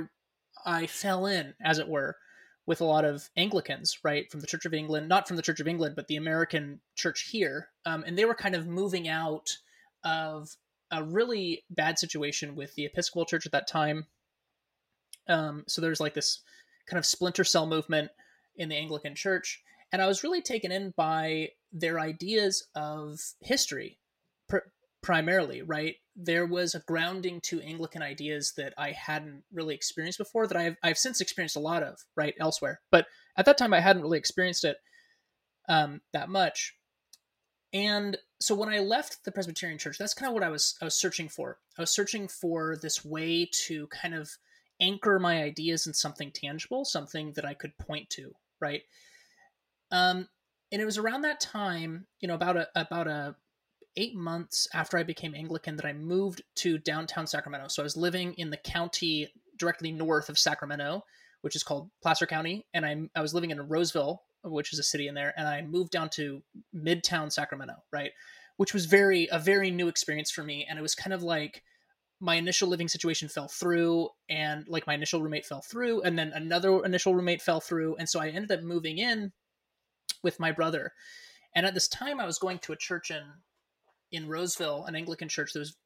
I 0.65 0.87
fell 0.87 1.27
in, 1.27 1.55
as 1.63 1.79
it 1.79 1.89
were, 1.89 2.17
with 2.67 2.81
a 2.81 2.85
lot 2.85 3.05
of 3.05 3.31
Anglicans, 3.37 3.99
right, 4.03 4.31
from 4.31 4.41
the 4.41 4.47
Church 4.47 4.67
of 4.67 4.75
England, 4.75 5.09
not 5.09 5.27
from 5.27 5.37
the 5.37 5.43
Church 5.43 5.61
of 5.61 5.69
England, 5.69 5.97
but 5.97 6.09
the 6.09 6.17
American 6.17 6.81
Church 6.95 7.29
here, 7.31 7.69
um, 7.87 8.05
and 8.07 8.19
they 8.19 8.25
were 8.25 8.35
kind 8.35 8.55
of 8.55 8.67
moving 8.67 9.09
out 9.09 9.57
of 10.05 10.57
a 10.91 11.03
really 11.03 11.65
bad 11.71 11.99
situation 11.99 12.55
with 12.55 12.75
the 12.75 12.85
Episcopal 12.85 13.25
Church 13.25 13.47
at 13.47 13.53
that 13.53 13.69
time. 13.69 14.07
Um, 15.29 15.65
so 15.67 15.81
there's 15.81 16.01
like 16.01 16.15
this 16.15 16.41
kind 16.89 16.99
of 16.99 17.07
splinter 17.07 17.45
cell 17.45 17.67
movement 17.67 18.11
in 18.57 18.69
the 18.69 18.77
Anglican 18.77 19.15
Church, 19.15 19.63
and 19.93 20.01
I 20.01 20.07
was 20.07 20.23
really 20.23 20.43
taken 20.43 20.71
in 20.71 20.95
by 20.97 21.51
their 21.73 21.99
ideas 21.99 22.67
of 22.75 23.19
history, 23.41 23.99
pr- 24.49 24.59
primarily. 25.03 25.63
Right, 25.63 25.97
there 26.15 26.47
was 26.47 26.75
a 26.75 26.81
grounding 26.87 27.41
to 27.43 27.61
Anglican 27.61 28.03
ideas 28.03 28.55
that 28.57 28.73
I 28.79 28.93
hadn't 28.93 29.43
really 29.53 29.75
experienced 29.75 30.19
before. 30.19 30.47
That 30.47 30.57
I've 30.57 30.77
I've 30.83 30.99
since 30.99 31.21
experienced 31.21 31.57
a 31.57 31.61
lot 31.61 31.83
of 31.83 31.99
right 32.17 32.35
elsewhere, 32.39 32.81
but 32.91 33.07
at 33.37 33.45
that 33.47 33.59
time 33.59 33.75
I 33.75 33.81
hadn't 33.81 34.03
really 34.03 34.19
experienced 34.19 34.65
it 34.65 34.77
um, 35.69 36.01
that 36.13 36.29
much. 36.29 36.75
And 37.73 38.17
so 38.41 38.55
when 38.55 38.69
I 38.69 38.79
left 38.81 39.25
the 39.25 39.33
Presbyterian 39.33 39.79
Church, 39.79 39.99
that's 39.99 40.15
kind 40.15 40.29
of 40.29 40.35
what 40.35 40.43
I 40.43 40.51
was 40.51 40.77
I 40.81 40.85
was 40.85 41.01
searching 41.01 41.29
for. 41.29 41.59
I 41.79 41.83
was 41.83 41.91
searching 41.91 42.29
for 42.29 42.77
this 42.81 43.05
way 43.05 43.49
to 43.67 43.87
kind 43.89 44.15
of 44.15 44.31
anchor 44.81 45.19
my 45.19 45.43
ideas 45.43 45.87
in 45.87 45.95
something 45.95 46.31
tangible, 46.31 46.85
something 46.85 47.33
that 47.33 47.47
I 47.47 47.55
could 47.55 47.77
point 47.79 48.11
to, 48.11 48.35
right? 48.61 48.83
Um, 49.91 50.29
and 50.71 50.83
it 50.83 50.85
was 50.85 50.99
around 50.99 51.23
that 51.23 51.41
time, 51.41 52.07
you 52.21 52.29
know, 52.29 52.35
about 52.35 52.57
a 52.57 52.69
about 52.75 53.07
a 53.07 53.37
eight 53.97 54.15
months 54.15 54.69
after 54.75 54.99
I 54.99 55.03
became 55.03 55.35
Anglican 55.35 55.77
that 55.77 55.87
I 55.87 55.95
moved 55.95 56.43
to 56.57 56.77
downtown 56.77 57.27
Sacramento. 57.27 57.69
So 57.69 57.83
I 57.83 57.85
was 57.85 57.97
living 57.97 58.35
in 58.35 58.51
the 58.51 58.59
county 58.59 59.33
directly 59.57 59.91
north 59.91 60.29
of 60.29 60.39
Sacramento, 60.39 61.03
which 61.41 61.57
is 61.57 61.63
called 61.63 61.91
Placer 62.03 62.27
County, 62.27 62.67
and 62.75 62.85
I 62.85 63.09
I 63.15 63.23
was 63.23 63.33
living 63.33 63.51
in 63.51 63.69
Roseville, 63.69 64.23
which 64.45 64.73
is 64.73 64.79
a 64.79 64.85
city 64.85 65.09
in 65.09 65.15
there, 65.15 65.35
and 65.37 65.47
I 65.47 65.63
moved 65.63 65.91
down 65.91 66.09
to 66.11 66.43
Midtown 66.75 67.33
Sacramento, 67.33 67.75
right? 67.93 68.13
Which 68.57 68.73
was 68.73 68.87
very 68.87 69.29
a 69.31 69.39
very 69.39 69.71
new 69.71 69.89
experience 69.89 70.31
for 70.31 70.43
me, 70.43 70.67
and 70.69 70.79
it 70.79 70.83
was 70.83 70.95
kind 70.95 71.13
of 71.13 71.23
like 71.23 71.63
my 72.21 72.37
initial 72.37 72.69
living 72.69 72.89
situation 72.89 73.29
fell 73.29 73.49
through 73.49 74.09
and 74.29 74.67
like 74.69 74.87
my 74.87 74.95
initial 74.95 75.21
roommate 75.21 75.45
fell 75.45 75.61
through 75.61 76.01
and 76.03 76.19
then 76.19 76.33
another 76.35 76.85
initial 76.85 77.15
roommate 77.15 77.43
fell 77.43 77.61
through 77.61 77.95
and 77.97 78.09
so 78.09 78.21
i 78.21 78.29
ended 78.29 78.51
up 78.51 78.63
moving 78.63 78.99
in 78.99 79.33
with 80.23 80.41
my 80.41 80.51
brother 80.51 80.93
and 81.55 81.67
at 81.67 81.75
this 81.75 81.89
time 81.89 82.19
i 82.19 82.27
was 82.27 82.39
going 82.39 82.59
to 82.59 82.73
a 82.73 82.77
church 82.77 83.11
in 83.11 83.23
in 84.13 84.29
roseville 84.29 84.85
an 84.87 84.97
anglican 84.97 85.29
church 85.29 85.53
that 85.53 85.59
was 85.59 85.77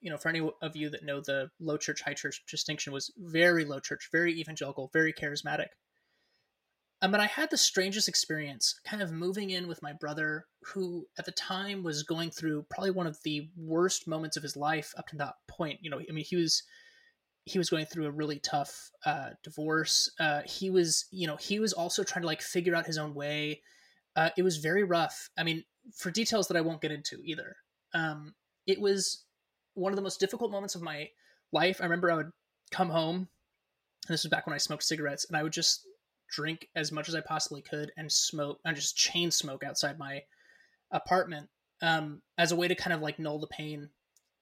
you 0.00 0.10
know 0.10 0.18
for 0.18 0.28
any 0.28 0.46
of 0.60 0.76
you 0.76 0.90
that 0.90 1.04
know 1.04 1.20
the 1.20 1.48
low 1.60 1.78
church 1.78 2.02
high 2.02 2.14
church 2.14 2.42
distinction 2.50 2.92
was 2.92 3.10
very 3.16 3.64
low 3.64 3.80
church 3.80 4.08
very 4.12 4.38
evangelical 4.38 4.90
very 4.92 5.12
charismatic 5.12 5.68
um, 7.02 7.10
but 7.10 7.20
I 7.20 7.26
had 7.26 7.50
the 7.50 7.56
strangest 7.56 8.08
experience 8.08 8.78
kind 8.84 9.02
of 9.02 9.10
moving 9.10 9.50
in 9.50 9.68
with 9.68 9.82
my 9.82 9.92
brother, 9.92 10.46
who 10.62 11.06
at 11.18 11.24
the 11.24 11.32
time 11.32 11.82
was 11.82 12.02
going 12.02 12.30
through 12.30 12.66
probably 12.70 12.90
one 12.90 13.06
of 13.06 13.18
the 13.24 13.48
worst 13.56 14.06
moments 14.06 14.36
of 14.36 14.42
his 14.42 14.56
life 14.56 14.92
up 14.98 15.06
to 15.08 15.16
that 15.16 15.34
point. 15.48 15.78
You 15.82 15.90
know, 15.90 15.98
I 15.98 16.12
mean, 16.12 16.24
he 16.24 16.36
was 16.36 16.62
he 17.44 17.58
was 17.58 17.70
going 17.70 17.86
through 17.86 18.06
a 18.06 18.10
really 18.10 18.38
tough 18.38 18.90
uh, 19.06 19.30
divorce. 19.42 20.12
Uh, 20.20 20.42
he 20.44 20.70
was, 20.70 21.06
you 21.10 21.26
know, 21.26 21.36
he 21.36 21.58
was 21.58 21.72
also 21.72 22.04
trying 22.04 22.22
to 22.22 22.26
like 22.26 22.42
figure 22.42 22.74
out 22.74 22.86
his 22.86 22.98
own 22.98 23.14
way. 23.14 23.62
Uh, 24.14 24.30
it 24.36 24.42
was 24.42 24.58
very 24.58 24.84
rough. 24.84 25.30
I 25.38 25.42
mean, 25.42 25.64
for 25.96 26.10
details 26.10 26.48
that 26.48 26.56
I 26.56 26.60
won't 26.60 26.82
get 26.82 26.92
into 26.92 27.18
either. 27.24 27.56
Um, 27.94 28.34
it 28.66 28.80
was 28.80 29.24
one 29.74 29.92
of 29.92 29.96
the 29.96 30.02
most 30.02 30.20
difficult 30.20 30.50
moments 30.50 30.74
of 30.74 30.82
my 30.82 31.08
life. 31.52 31.78
I 31.80 31.84
remember 31.84 32.10
I 32.10 32.16
would 32.16 32.30
come 32.70 32.90
home, 32.90 33.16
and 33.16 34.14
this 34.14 34.22
was 34.22 34.30
back 34.30 34.46
when 34.46 34.54
I 34.54 34.58
smoked 34.58 34.84
cigarettes, 34.84 35.26
and 35.28 35.36
I 35.36 35.42
would 35.42 35.52
just 35.52 35.86
drink 36.30 36.68
as 36.74 36.92
much 36.92 37.08
as 37.08 37.14
I 37.14 37.20
possibly 37.20 37.62
could 37.62 37.92
and 37.96 38.10
smoke 38.10 38.58
and 38.64 38.76
just 38.76 38.96
chain 38.96 39.30
smoke 39.30 39.64
outside 39.64 39.98
my 39.98 40.22
apartment 40.90 41.48
um, 41.82 42.22
as 42.38 42.52
a 42.52 42.56
way 42.56 42.68
to 42.68 42.74
kind 42.74 42.92
of 42.92 43.00
like 43.00 43.18
null 43.18 43.38
the 43.38 43.46
pain. 43.46 43.90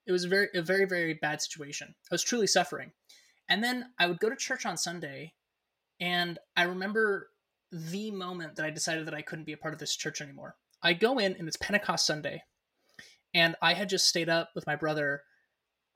It 0.07 0.12
was 0.12 0.24
a 0.24 0.29
very 0.29 0.48
a 0.55 0.62
very 0.62 0.87
very 0.87 1.14
bad 1.14 1.42
situation. 1.42 1.94
I 2.11 2.14
was 2.14 2.22
truly 2.22 2.46
suffering, 2.46 2.92
and 3.48 3.62
then 3.62 3.87
I 3.98 4.07
would 4.07 4.20
go 4.20 4.31
to 4.31 4.37
church 4.37 4.64
on 4.64 4.77
Sunday, 4.77 5.35
and 6.01 6.38
I 6.57 6.62
remember 6.62 7.31
the 7.70 8.11
moment 8.11 8.57
that 8.57 8.64
I 8.64 8.70
decided 8.70 9.07
that 9.07 9.14
I 9.14 9.22
couldn't 9.22 9.44
be 9.44 9.53
a 9.53 9.59
part 9.59 9.74
of 9.74 9.81
this 9.81 9.96
church 9.96 10.22
anymore. 10.22 10.57
I 10.83 10.94
go 10.94 11.18
in 11.18 11.37
and 11.37 11.46
it's 11.46 11.59
Pentecost 11.59 12.07
Sunday, 12.07 12.42
and 13.35 13.55
I 13.61 13.74
had 13.74 13.90
just 13.90 14.09
stayed 14.09 14.31
up 14.31 14.51
with 14.55 14.66
my 14.66 14.77
brother, 14.77 15.22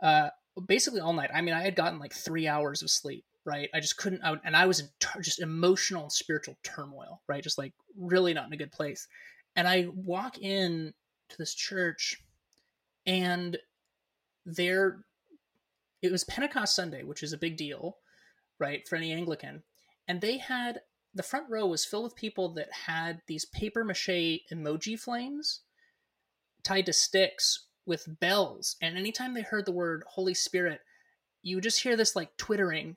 uh, 0.03 0.29
basically 0.67 1.01
all 1.01 1.15
night. 1.15 1.31
I 1.33 1.41
mean, 1.41 1.55
I 1.55 1.63
had 1.63 1.77
gotten 1.77 1.99
like 1.99 2.13
three 2.13 2.47
hours 2.47 2.83
of 2.83 2.91
sleep 2.91 3.25
right? 3.45 3.69
I 3.75 3.81
just 3.81 3.97
couldn't, 3.97 4.23
I, 4.23 4.37
and 4.45 4.57
I 4.57 4.67
was 4.67 4.81
in 4.81 4.89
just 5.21 5.41
emotional 5.41 6.05
and 6.05 6.13
spiritual 6.13 6.57
turmoil, 6.63 7.23
right? 7.29 7.43
Just 7.43 7.59
like 7.59 7.73
really 7.99 8.35
not 8.35 8.47
in 8.47 8.53
a 8.53 8.59
good 8.59 8.73
place. 8.73 9.09
And 9.57 9.69
I 9.69 9.89
walk 9.95 10.39
in 10.39 10.95
to 11.29 11.39
this 11.39 11.55
church, 11.55 12.23
and 13.07 13.59
there, 14.47 15.05
it 16.01 16.13
was 16.13 16.25
Pentecost 16.25 16.75
Sunday, 16.75 17.03
which 17.03 17.23
is 17.23 17.33
a 17.33 17.39
big 17.39 17.57
deal, 17.57 17.99
right, 18.59 18.87
for 18.89 18.97
any 18.97 19.13
Anglican. 19.13 19.63
And 20.09 20.21
they 20.21 20.39
had 20.39 20.81
the 21.15 21.23
front 21.23 21.51
row 21.51 21.67
was 21.67 21.85
filled 21.85 22.05
with 22.05 22.17
people 22.17 22.55
that 22.55 22.73
had 22.73 23.21
these 23.27 23.45
paper 23.45 23.85
mache 23.85 24.41
emoji 24.51 24.99
flames 24.99 25.61
tied 26.63 26.87
to 26.87 26.93
sticks 26.93 27.67
with 27.85 28.21
bells. 28.21 28.77
And 28.81 28.97
anytime 28.97 29.35
they 29.35 29.43
heard 29.43 29.67
the 29.67 29.73
word 29.73 30.05
Holy 30.07 30.35
Spirit, 30.35 30.81
you 31.43 31.57
would 31.57 31.65
just 31.65 31.83
hear 31.83 31.97
this 31.97 32.17
like 32.17 32.37
twittering 32.37 32.97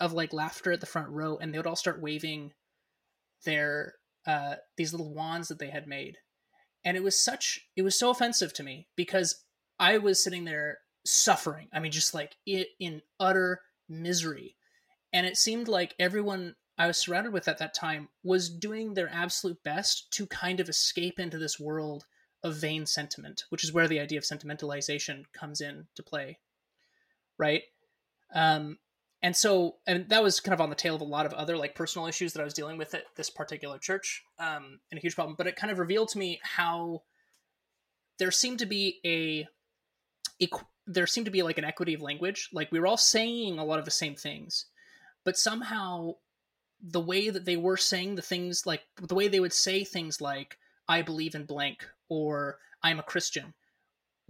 of 0.00 0.12
like 0.12 0.32
laughter 0.32 0.72
at 0.72 0.80
the 0.80 0.86
front 0.86 1.08
row, 1.10 1.36
and 1.36 1.52
they 1.52 1.58
would 1.58 1.66
all 1.66 1.76
start 1.76 2.00
waving 2.00 2.52
their 3.44 3.94
uh, 4.26 4.56
these 4.76 4.92
little 4.92 5.12
wands 5.12 5.48
that 5.48 5.58
they 5.58 5.70
had 5.70 5.86
made. 5.86 6.18
And 6.84 6.96
it 6.96 7.02
was 7.02 7.22
such 7.22 7.60
it 7.76 7.82
was 7.82 7.98
so 7.98 8.10
offensive 8.10 8.52
to 8.54 8.62
me 8.62 8.88
because 8.96 9.44
I 9.78 9.98
was 9.98 10.22
sitting 10.22 10.44
there 10.44 10.78
suffering. 11.04 11.68
I 11.72 11.80
mean, 11.80 11.92
just 11.92 12.14
like 12.14 12.36
it 12.46 12.68
in 12.78 13.02
utter 13.18 13.60
misery. 13.88 14.56
And 15.12 15.26
it 15.26 15.36
seemed 15.36 15.68
like 15.68 15.94
everyone 15.98 16.54
I 16.78 16.86
was 16.86 16.96
surrounded 16.96 17.32
with 17.32 17.48
at 17.48 17.58
that 17.58 17.74
time 17.74 18.08
was 18.22 18.48
doing 18.48 18.94
their 18.94 19.10
absolute 19.12 19.62
best 19.62 20.10
to 20.12 20.26
kind 20.26 20.60
of 20.60 20.68
escape 20.68 21.18
into 21.18 21.36
this 21.36 21.60
world 21.60 22.06
of 22.42 22.56
vain 22.56 22.86
sentiment, 22.86 23.44
which 23.50 23.64
is 23.64 23.72
where 23.72 23.88
the 23.88 24.00
idea 24.00 24.18
of 24.18 24.24
sentimentalization 24.24 25.24
comes 25.34 25.60
in 25.60 25.88
to 25.96 26.02
play. 26.02 26.38
Right? 27.38 27.64
Um, 28.34 28.78
and 29.22 29.36
so, 29.36 29.76
and 29.86 30.08
that 30.08 30.22
was 30.22 30.40
kind 30.40 30.54
of 30.54 30.60
on 30.60 30.70
the 30.70 30.76
tail 30.76 30.94
of 30.94 31.02
a 31.02 31.04
lot 31.04 31.26
of 31.26 31.34
other 31.34 31.56
like 31.56 31.74
personal 31.74 32.06
issues 32.06 32.32
that 32.32 32.40
I 32.40 32.44
was 32.44 32.54
dealing 32.54 32.78
with 32.78 32.94
at 32.94 33.04
this 33.16 33.28
particular 33.28 33.78
church, 33.78 34.22
um, 34.38 34.80
and 34.90 34.98
a 34.98 35.00
huge 35.00 35.14
problem. 35.14 35.34
But 35.36 35.46
it 35.46 35.56
kind 35.56 35.70
of 35.70 35.78
revealed 35.78 36.08
to 36.10 36.18
me 36.18 36.40
how 36.42 37.02
there 38.18 38.30
seemed 38.30 38.60
to 38.60 38.66
be 38.66 38.98
a, 39.04 39.46
there 40.86 41.06
seemed 41.06 41.26
to 41.26 41.30
be 41.30 41.42
like 41.42 41.58
an 41.58 41.64
equity 41.64 41.94
of 41.94 42.00
language. 42.00 42.48
Like 42.52 42.72
we 42.72 42.80
were 42.80 42.86
all 42.86 42.96
saying 42.96 43.58
a 43.58 43.64
lot 43.64 43.78
of 43.78 43.84
the 43.84 43.90
same 43.90 44.14
things, 44.14 44.66
but 45.24 45.36
somehow 45.36 46.14
the 46.82 47.00
way 47.00 47.28
that 47.28 47.44
they 47.44 47.58
were 47.58 47.76
saying 47.76 48.14
the 48.14 48.22
things, 48.22 48.64
like 48.64 48.82
the 48.96 49.14
way 49.14 49.28
they 49.28 49.40
would 49.40 49.52
say 49.52 49.84
things 49.84 50.22
like 50.22 50.56
"I 50.88 51.02
believe 51.02 51.34
in 51.34 51.44
blank" 51.44 51.86
or 52.08 52.58
"I'm 52.82 52.98
a 52.98 53.02
Christian," 53.02 53.52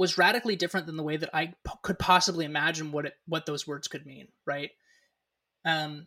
was 0.01 0.17
radically 0.17 0.57
different 0.57 0.87
than 0.87 0.97
the 0.97 1.03
way 1.03 1.19
that 1.19 1.29
I 1.35 1.49
p- 1.49 1.73
could 1.83 1.99
possibly 1.99 2.47
imagine 2.47 2.91
what 2.91 3.05
it 3.05 3.13
what 3.27 3.45
those 3.45 3.67
words 3.67 3.87
could 3.87 4.07
mean, 4.07 4.29
right? 4.47 4.71
Um, 5.67 6.07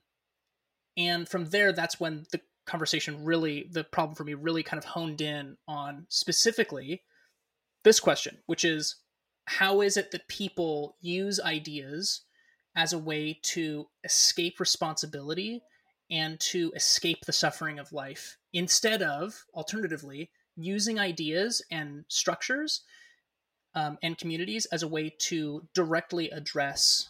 and 0.98 1.30
from 1.30 1.46
there, 1.46 1.72
that's 1.72 2.00
when 2.00 2.26
the 2.32 2.42
conversation 2.66 3.24
really, 3.24 3.70
the 3.72 3.84
problem 3.84 4.16
for 4.16 4.24
me 4.24 4.34
really 4.34 4.64
kind 4.64 4.80
of 4.80 4.86
honed 4.86 5.22
in 5.22 5.58
on 5.68 6.08
specifically 6.10 7.04
this 7.84 8.00
question, 8.00 8.40
which 8.48 8.66
is 8.66 8.96
how 9.46 9.82
is 9.82 9.96
it 9.96 10.10
that 10.10 10.28
people 10.28 10.98
use 11.00 11.40
ideas 11.40 12.22
as 12.76 12.94
a 12.94 12.98
way 12.98 13.40
to 13.44 13.86
escape 14.04 14.60
responsibility 14.60 15.62
and 16.10 16.40
to 16.40 16.72
escape 16.76 17.20
the 17.28 17.32
suffering 17.32 17.78
of 17.78 17.94
life 17.94 18.38
instead 18.54 19.04
of, 19.04 19.46
alternatively, 19.54 20.32
using 20.56 20.98
ideas 20.98 21.64
and 21.70 22.06
structures 22.08 22.82
um, 23.76 23.98
and 24.04 24.18
communities 24.18 24.66
as 24.68 24.84
a 24.84 24.88
way 24.88 25.14
to 25.20 25.68
directly 25.74 26.30
address 26.30 27.10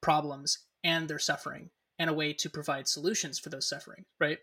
problems 0.00 0.58
and 0.84 1.08
their 1.08 1.18
suffering 1.18 1.70
and 1.98 2.10
a 2.10 2.14
way 2.14 2.32
to 2.32 2.50
provide 2.50 2.86
solutions 2.86 3.38
for 3.38 3.48
those 3.48 3.68
suffering 3.68 4.04
right? 4.20 4.38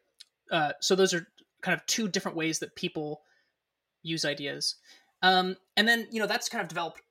Uh, 0.51 0.73
so 0.81 0.95
those 0.95 1.13
are 1.13 1.27
kind 1.61 1.77
of 1.77 1.85
two 1.85 2.07
different 2.07 2.37
ways 2.37 2.59
that 2.59 2.75
people 2.75 3.21
use 4.03 4.25
ideas. 4.25 4.75
Um, 5.21 5.55
and 5.77 5.87
then 5.87 6.07
you 6.11 6.19
know 6.19 6.27
that's 6.27 6.49
kind 6.49 6.61
of 6.61 6.67
developed 6.67 7.01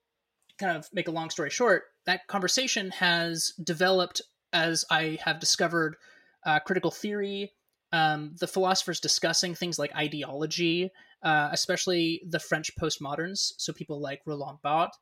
kind 0.58 0.76
of 0.76 0.88
make 0.92 1.08
a 1.08 1.12
long 1.12 1.30
story 1.30 1.50
short 1.50 1.84
that 2.06 2.26
conversation 2.26 2.90
has 2.90 3.52
developed 3.62 4.20
as 4.52 4.84
i 4.90 5.18
have 5.24 5.40
discovered 5.40 5.96
uh, 6.44 6.60
critical 6.60 6.90
theory 6.90 7.52
um, 7.92 8.34
the 8.38 8.46
philosophers 8.46 9.00
discussing 9.00 9.54
things 9.54 9.78
like 9.78 9.94
ideology 9.96 10.90
uh, 11.22 11.48
especially 11.52 12.22
the 12.28 12.38
french 12.38 12.70
postmoderns 12.80 13.52
so 13.58 13.72
people 13.72 14.00
like 14.00 14.20
roland 14.26 14.58
barthes 14.62 14.98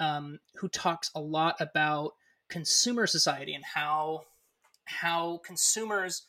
um, 0.00 0.38
who 0.54 0.68
talks 0.68 1.10
a 1.14 1.20
lot 1.20 1.56
about 1.60 2.12
consumer 2.48 3.06
society 3.06 3.54
and 3.54 3.64
how 3.64 4.22
how 4.86 5.40
consumers 5.44 6.26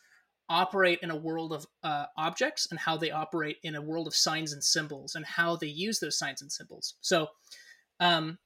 operate 0.49 0.99
in 1.04 1.12
a 1.12 1.15
world 1.15 1.54
of 1.54 1.65
uh, 1.84 2.06
objects 2.17 2.67
and 2.71 2.80
how 2.80 2.97
they 2.97 3.12
operate 3.12 3.58
in 3.63 3.75
a 3.75 3.82
world 3.82 4.08
of 4.08 4.15
signs 4.15 4.52
and 4.52 4.63
symbols 4.63 5.15
and 5.15 5.25
how 5.25 5.56
they 5.56 5.67
use 5.67 5.99
those 5.99 6.17
signs 6.17 6.41
and 6.41 6.52
symbols. 6.52 6.95
So, 7.02 7.28
um, 7.99 8.39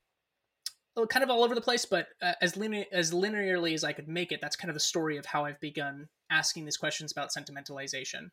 kind 1.10 1.24
of 1.24 1.30
all 1.30 1.44
over 1.44 1.56
the 1.56 1.62
place, 1.62 1.86
but 1.86 2.08
uh, 2.22 2.34
as 2.42 2.56
linear 2.56 2.86
as 2.92 3.12
linearly 3.12 3.74
as 3.74 3.84
I 3.84 3.94
could 3.94 4.08
make 4.08 4.32
it, 4.32 4.42
that's 4.42 4.56
kind 4.56 4.70
of 4.70 4.76
the 4.76 4.80
story 4.80 5.18
of 5.18 5.26
how 5.26 5.46
I've 5.46 5.60
begun 5.60 6.08
asking 6.30 6.66
these 6.66 6.78
questions 6.78 7.12
about 7.12 7.32
sentimentalization. 7.32 8.30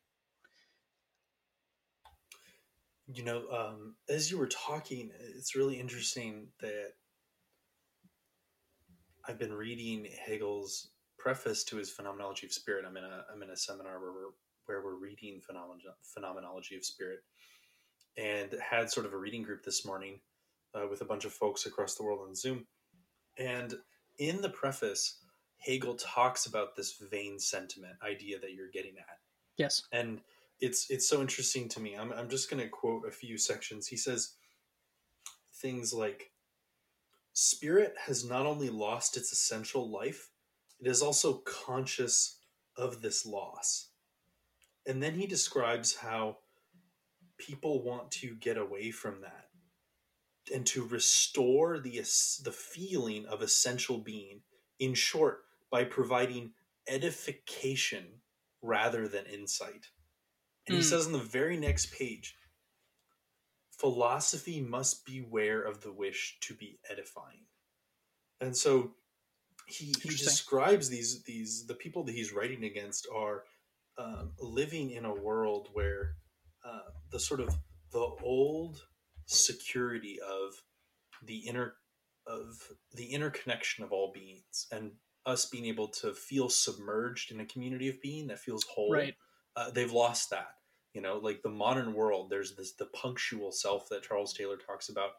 You 3.13 3.23
know, 3.23 3.43
um, 3.51 3.95
as 4.09 4.31
you 4.31 4.37
were 4.37 4.47
talking, 4.47 5.11
it's 5.37 5.55
really 5.55 5.79
interesting 5.79 6.47
that 6.61 6.93
I've 9.27 9.39
been 9.39 9.53
reading 9.53 10.07
Hegel's 10.25 10.91
preface 11.17 11.63
to 11.65 11.77
his 11.77 11.89
Phenomenology 11.89 12.47
of 12.47 12.53
Spirit. 12.53 12.85
I'm 12.87 12.97
in 12.97 13.03
a 13.03 13.25
I'm 13.33 13.43
in 13.43 13.49
a 13.49 13.57
seminar 13.57 13.99
where 13.99 14.11
we're 14.11 14.31
where 14.65 14.83
we're 14.83 14.99
reading 14.99 15.41
Phenomenology 15.41 16.75
of 16.75 16.85
Spirit, 16.85 17.19
and 18.17 18.55
had 18.61 18.89
sort 18.89 19.05
of 19.05 19.13
a 19.13 19.17
reading 19.17 19.43
group 19.43 19.63
this 19.63 19.85
morning 19.85 20.21
uh, 20.73 20.87
with 20.89 21.01
a 21.01 21.05
bunch 21.05 21.25
of 21.25 21.33
folks 21.33 21.65
across 21.65 21.95
the 21.95 22.03
world 22.03 22.25
on 22.27 22.35
Zoom. 22.35 22.65
And 23.37 23.75
in 24.19 24.41
the 24.41 24.49
preface, 24.49 25.19
Hegel 25.59 25.95
talks 25.95 26.45
about 26.45 26.75
this 26.75 27.01
vain 27.11 27.39
sentiment 27.39 27.93
idea 28.03 28.39
that 28.39 28.53
you're 28.53 28.71
getting 28.71 28.97
at. 28.97 29.17
Yes, 29.57 29.83
and 29.91 30.21
it's 30.61 30.89
it's 30.89 31.09
so 31.09 31.21
interesting 31.21 31.67
to 31.69 31.79
me. 31.79 31.95
I'm 31.95 32.13
I'm 32.13 32.29
just 32.29 32.49
going 32.49 32.61
to 32.61 32.69
quote 32.69 33.07
a 33.07 33.11
few 33.11 33.37
sections. 33.37 33.87
He 33.87 33.97
says 33.97 34.35
things 35.55 35.93
like 35.93 36.31
Spirit 37.33 37.95
has 38.05 38.27
not 38.27 38.45
only 38.45 38.69
lost 38.69 39.17
its 39.17 39.31
essential 39.31 39.89
life, 39.89 40.29
it 40.79 40.87
is 40.87 41.01
also 41.01 41.41
conscious 41.45 42.39
of 42.77 43.01
this 43.01 43.25
loss. 43.25 43.89
And 44.85 45.01
then 45.01 45.15
he 45.15 45.27
describes 45.27 45.95
how 45.95 46.37
people 47.37 47.83
want 47.83 48.11
to 48.11 48.35
get 48.35 48.57
away 48.57 48.91
from 48.91 49.21
that 49.21 49.47
and 50.53 50.65
to 50.65 50.85
restore 50.85 51.79
the, 51.79 51.97
the 52.43 52.51
feeling 52.51 53.25
of 53.27 53.41
essential 53.41 53.99
being, 53.99 54.41
in 54.79 54.93
short, 54.93 55.43
by 55.69 55.83
providing 55.83 56.51
edification 56.87 58.05
rather 58.61 59.07
than 59.07 59.25
insight. 59.25 59.87
And 60.71 60.79
mm. 60.79 60.83
he 60.83 60.83
hmm. 60.83 60.89
says 60.89 61.05
on 61.05 61.11
the 61.11 61.19
very 61.19 61.57
next 61.57 61.93
page 61.93 62.35
philosophy 63.81 64.61
must 64.61 65.05
beware 65.07 65.61
of 65.61 65.81
the 65.81 65.91
wish 65.91 66.37
to 66.41 66.53
be 66.53 66.79
edifying. 66.89 67.45
And 68.39 68.55
so 68.55 68.91
he, 69.67 69.93
he 70.01 70.09
describes 70.09 70.87
these 70.87 71.23
these 71.23 71.65
the 71.65 71.73
people 71.73 72.03
that 72.03 72.13
he's 72.13 72.31
writing 72.31 72.63
against 72.63 73.07
are 73.13 73.43
um, 73.97 74.33
living 74.39 74.91
in 74.91 75.05
a 75.05 75.13
world 75.13 75.69
where 75.73 76.13
uh, 76.63 76.91
the 77.11 77.19
sort 77.19 77.39
of 77.39 77.55
the 77.91 78.07
old 78.23 78.81
security 79.25 80.19
of 80.21 80.53
the 81.25 81.37
inner 81.47 81.73
of 82.27 82.55
the 82.95 83.05
interconnection 83.05 83.83
of 83.83 83.91
all 83.91 84.11
beings 84.13 84.67
and 84.71 84.91
us 85.25 85.45
being 85.45 85.65
able 85.65 85.87
to 85.87 86.13
feel 86.13 86.49
submerged 86.49 87.31
in 87.31 87.39
a 87.39 87.45
community 87.45 87.89
of 87.89 88.01
being 88.01 88.27
that 88.27 88.39
feels 88.39 88.63
whole 88.63 88.93
right 88.93 89.15
uh, 89.55 89.69
they've 89.71 89.91
lost 89.91 90.29
that 90.29 90.55
you 90.93 91.01
know 91.01 91.17
like 91.17 91.41
the 91.41 91.49
modern 91.49 91.93
world 91.93 92.29
there's 92.29 92.55
this 92.55 92.73
the 92.73 92.85
punctual 92.87 93.51
self 93.51 93.89
that 93.89 94.03
charles 94.03 94.33
taylor 94.33 94.57
talks 94.57 94.89
about 94.89 95.11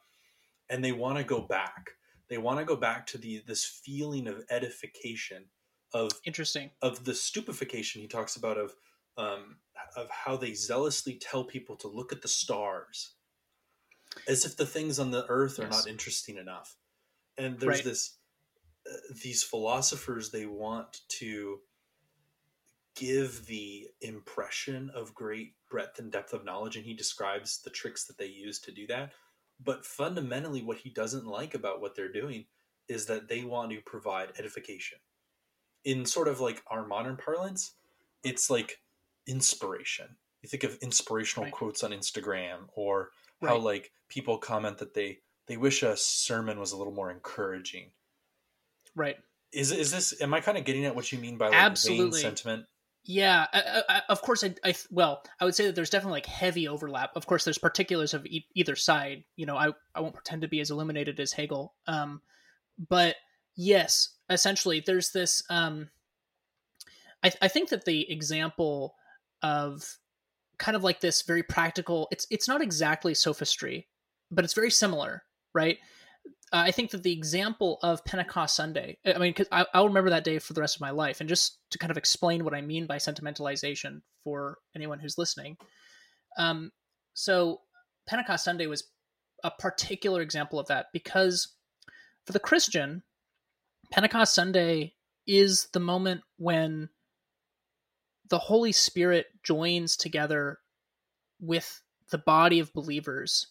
and 0.71 0.85
they 0.85 0.93
want 0.93 1.19
to 1.19 1.25
go 1.25 1.41
back 1.41 1.91
they 2.29 2.39
want 2.39 2.59
to 2.59 2.65
go 2.65 2.77
back 2.77 3.07
to 3.07 3.19
the 3.19 3.43
this 3.47 3.65
feeling 3.65 4.27
of 4.27 4.45
edification 4.51 5.45
of 5.93 6.11
interesting 6.25 6.71
of 6.81 7.05
the 7.05 7.15
stupefaction 7.15 8.01
he 8.01 8.09
talks 8.09 8.37
about 8.37 8.59
of 8.59 8.75
um, 9.19 9.57
of 9.95 10.09
how 10.09 10.39
they 10.39 10.55
zealously 10.55 11.19
tell 11.21 11.45
people 11.45 11.77
to 11.77 11.89
look 11.89 12.13
at 12.13 12.23
the 12.23 12.29
stars 12.29 13.13
as 14.27 14.47
if 14.47 14.57
the 14.57 14.65
things 14.65 14.99
on 14.99 15.11
the 15.11 15.27
earth 15.27 15.59
are 15.59 15.65
yes. 15.65 15.73
not 15.73 15.87
interesting 15.87 16.39
enough 16.39 16.77
and 17.37 17.59
there's 17.59 17.77
right. 17.77 17.85
this 17.85 18.17
uh, 18.91 18.97
these 19.23 19.43
philosophers 19.43 20.31
they 20.31 20.47
want 20.47 21.01
to 21.09 21.61
give 22.95 23.47
the 23.47 23.89
impression 24.01 24.91
of 24.95 25.15
great 25.15 25.55
breadth 25.73 25.99
and 25.99 26.13
depth 26.13 26.35
of 26.35 26.45
knowledge 26.45 26.77
and 26.77 26.87
he 26.87 26.95
describes 26.95 27.63
the 27.63 27.71
tricks 27.71 28.07
that 28.07 28.19
they 28.19 28.27
use 28.27 28.61
to 28.61 28.73
do 28.73 28.87
that 28.87 29.13
but 29.65 29.85
fundamentally 29.87 30.63
what 30.63 30.79
he 30.79 30.91
doesn't 30.91 31.27
like 31.27 31.55
about 31.55 31.81
what 31.81 31.97
they're 31.97 32.13
doing 32.13 32.47
is 32.89 33.07
that 33.07 33.29
they 33.29 33.45
want 33.45 33.73
to 33.73 33.81
provide 33.83 34.33
edification 34.39 34.99
in 35.85 36.07
sort 36.07 36.29
of 36.29 36.41
like 36.41 36.63
our 36.69 36.87
modern 36.87 37.17
parlance, 37.17 37.73
it's 38.25 38.51
like 38.51 38.81
inspiration. 39.27 40.17
You 40.43 40.49
think 40.49 40.65
of 40.65 40.77
inspirational 40.83 41.47
Right. 41.47 41.55
quotes 41.55 41.85
on 41.85 41.93
Instagram 41.93 42.69
or 42.75 43.11
how 43.43 43.55
Right. 43.55 43.63
like 43.63 43.93
people 44.09 44.39
comment 44.39 44.79
that 44.79 44.95
they 44.95 45.23
they 45.47 45.57
wish 45.57 45.83
a 45.83 45.97
sermon 45.97 46.61
was 46.61 46.73
a 46.73 46.77
little 46.77 46.93
more 46.93 47.11
encouraging. 47.11 47.93
right 48.95 49.19
Is 49.53 49.73
is 49.73 49.91
this? 49.91 50.21
Am 50.21 50.33
I 50.35 50.41
kind 50.41 50.57
of 50.59 50.65
getting 50.65 50.85
at 50.87 50.95
what 50.95 51.13
you 51.13 51.19
mean 51.19 51.37
by 51.37 51.49
like 51.49 51.57
vain 51.57 51.65
Absolutely. 51.73 52.21
sentiment? 52.21 52.67
Yeah, 53.05 53.47
I, 53.53 53.83
I, 53.89 54.03
of 54.09 54.23
course. 54.23 54.45
I, 54.45 54.55
I 54.65 54.75
well, 54.91 55.25
I 55.41 55.45
would 55.45 55.57
say 55.57 55.67
that 55.67 55.75
there's 55.75 55.91
definitely 55.91 56.19
like 56.19 56.27
heavy 56.27 56.69
overlap. 56.69 57.11
Of 57.17 57.27
course, 57.27 57.45
there's 57.45 57.59
particulars 57.59 58.15
of 58.15 58.25
e- 58.27 58.47
either 58.55 58.77
side. 58.77 59.25
You 59.37 59.47
know, 59.47 59.57
I 59.57 59.71
I 59.95 60.01
won't 60.01 60.15
pretend 60.15 60.43
to 60.43 60.49
be 60.49 60.61
as 60.61 60.71
illuminated 60.71 61.19
as 61.19 61.33
Hegel. 61.33 61.75
Um, 61.89 62.23
but 62.89 63.17
yes, 63.57 64.11
essentially, 64.31 64.83
there's 64.87 65.11
this. 65.11 65.43
Um, 65.51 65.91
I 67.25 67.33
I 67.43 67.49
think 67.49 67.71
that 67.71 67.85
the 67.85 68.09
example 68.11 68.95
of 69.43 69.99
kind 70.59 70.77
of 70.77 70.85
like 70.85 71.01
this 71.01 71.23
very 71.23 71.43
practical. 71.43 72.07
It's 72.13 72.27
it's 72.31 72.47
not 72.47 72.63
exactly 72.63 73.15
sophistry, 73.15 73.89
but 74.31 74.45
it's 74.45 74.55
very 74.55 74.71
similar, 74.71 75.25
right? 75.55 75.79
Uh, 76.53 76.65
I 76.67 76.71
think 76.71 76.91
that 76.91 77.03
the 77.03 77.13
example 77.13 77.79
of 77.83 78.05
Pentecost 78.05 78.55
Sunday, 78.55 78.99
I 79.07 79.17
mean, 79.19 79.31
because 79.31 79.49
I'll 79.51 79.89
remember 79.89 80.11
that 80.11 80.25
day 80.25 80.39
for 80.39 80.53
the 80.53 80.61
rest 80.61 80.77
of 80.77 80.83
my 80.83 80.91
life. 80.91 81.21
And 81.21 81.29
just 81.29 81.59
to 81.71 81.79
kind 81.79 81.91
of 81.91 81.97
explain 81.97 82.45
what 82.45 82.55
I 82.55 82.61
mean 82.61 82.87
by 82.87 82.97
sentimentalization 82.97 84.03
for 84.23 84.59
anyone 84.77 84.99
who's 84.99 85.17
listening. 85.17 85.57
Um, 86.37 86.71
so, 87.15 87.63
Pentecost 88.07 88.45
Sunday 88.45 88.67
was 88.67 88.85
a 89.45 89.51
particular 89.51 90.21
example 90.21 90.59
of 90.59 90.67
that 90.69 90.87
because 90.93 91.49
for 92.27 92.33
the 92.33 92.41
Christian, 92.41 93.03
Pentecost 93.91 94.35
Sunday 94.35 94.95
is 95.27 95.69
the 95.73 95.81
moment 95.81 96.23
when 96.37 96.89
the 98.29 98.39
Holy 98.39 98.73
Spirit 98.73 99.27
joins 99.43 99.97
together 99.97 100.59
with 101.41 101.83
the 102.11 102.19
body 102.19 102.59
of 102.59 102.73
believers 102.73 103.49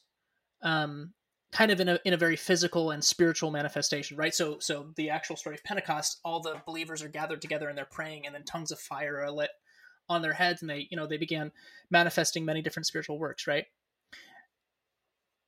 um, 0.64 1.14
kind 1.52 1.72
of 1.72 1.80
in 1.80 1.90
a 1.90 2.00
in 2.06 2.14
a 2.14 2.18
very 2.18 2.36
physical 2.36 2.92
and 2.92 3.04
spiritual 3.04 3.52
manifestation, 3.52 4.18
right? 4.18 4.34
So 4.34 4.58
so 4.60 4.88
the 4.96 5.10
actual 5.10 5.36
story 5.36 5.56
of 5.56 5.64
Pentecost, 5.64 6.20
all 6.24 6.40
the 6.40 6.62
believers 6.66 7.02
are 7.02 7.10
gathered 7.10 7.42
together 7.42 7.68
and 7.68 7.78
they're 7.78 7.86
praying, 7.86 8.26
and 8.26 8.34
then 8.34 8.44
tongues 8.44 8.72
of 8.72 8.80
fire 8.80 9.22
are 9.22 9.32
lit 9.32 9.50
on 10.10 10.22
their 10.22 10.34
heads, 10.34 10.62
and 10.62 10.70
they 10.70 10.88
you 10.90 10.98
know 10.98 11.08
they 11.08 11.18
began 11.18 11.52
manifesting 11.90 12.46
many 12.46 12.62
different 12.62 12.86
spiritual 12.86 13.20
works, 13.20 13.48
right? 13.48 13.66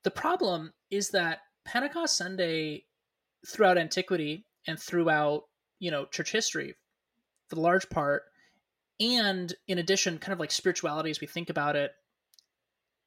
The 0.03 0.11
problem 0.11 0.73
is 0.91 1.09
that 1.11 1.39
Pentecost 1.65 2.17
Sunday, 2.17 2.85
throughout 3.47 3.77
antiquity 3.77 4.45
and 4.67 4.79
throughout 4.79 5.43
you 5.79 5.91
know 5.91 6.05
church 6.05 6.31
history, 6.31 6.75
for 7.47 7.55
the 7.55 7.61
large 7.61 7.89
part, 7.89 8.23
and 8.99 9.53
in 9.67 9.77
addition, 9.77 10.17
kind 10.17 10.33
of 10.33 10.39
like 10.39 10.51
spirituality 10.51 11.09
as 11.09 11.21
we 11.21 11.27
think 11.27 11.49
about 11.49 11.77
it, 11.77 11.91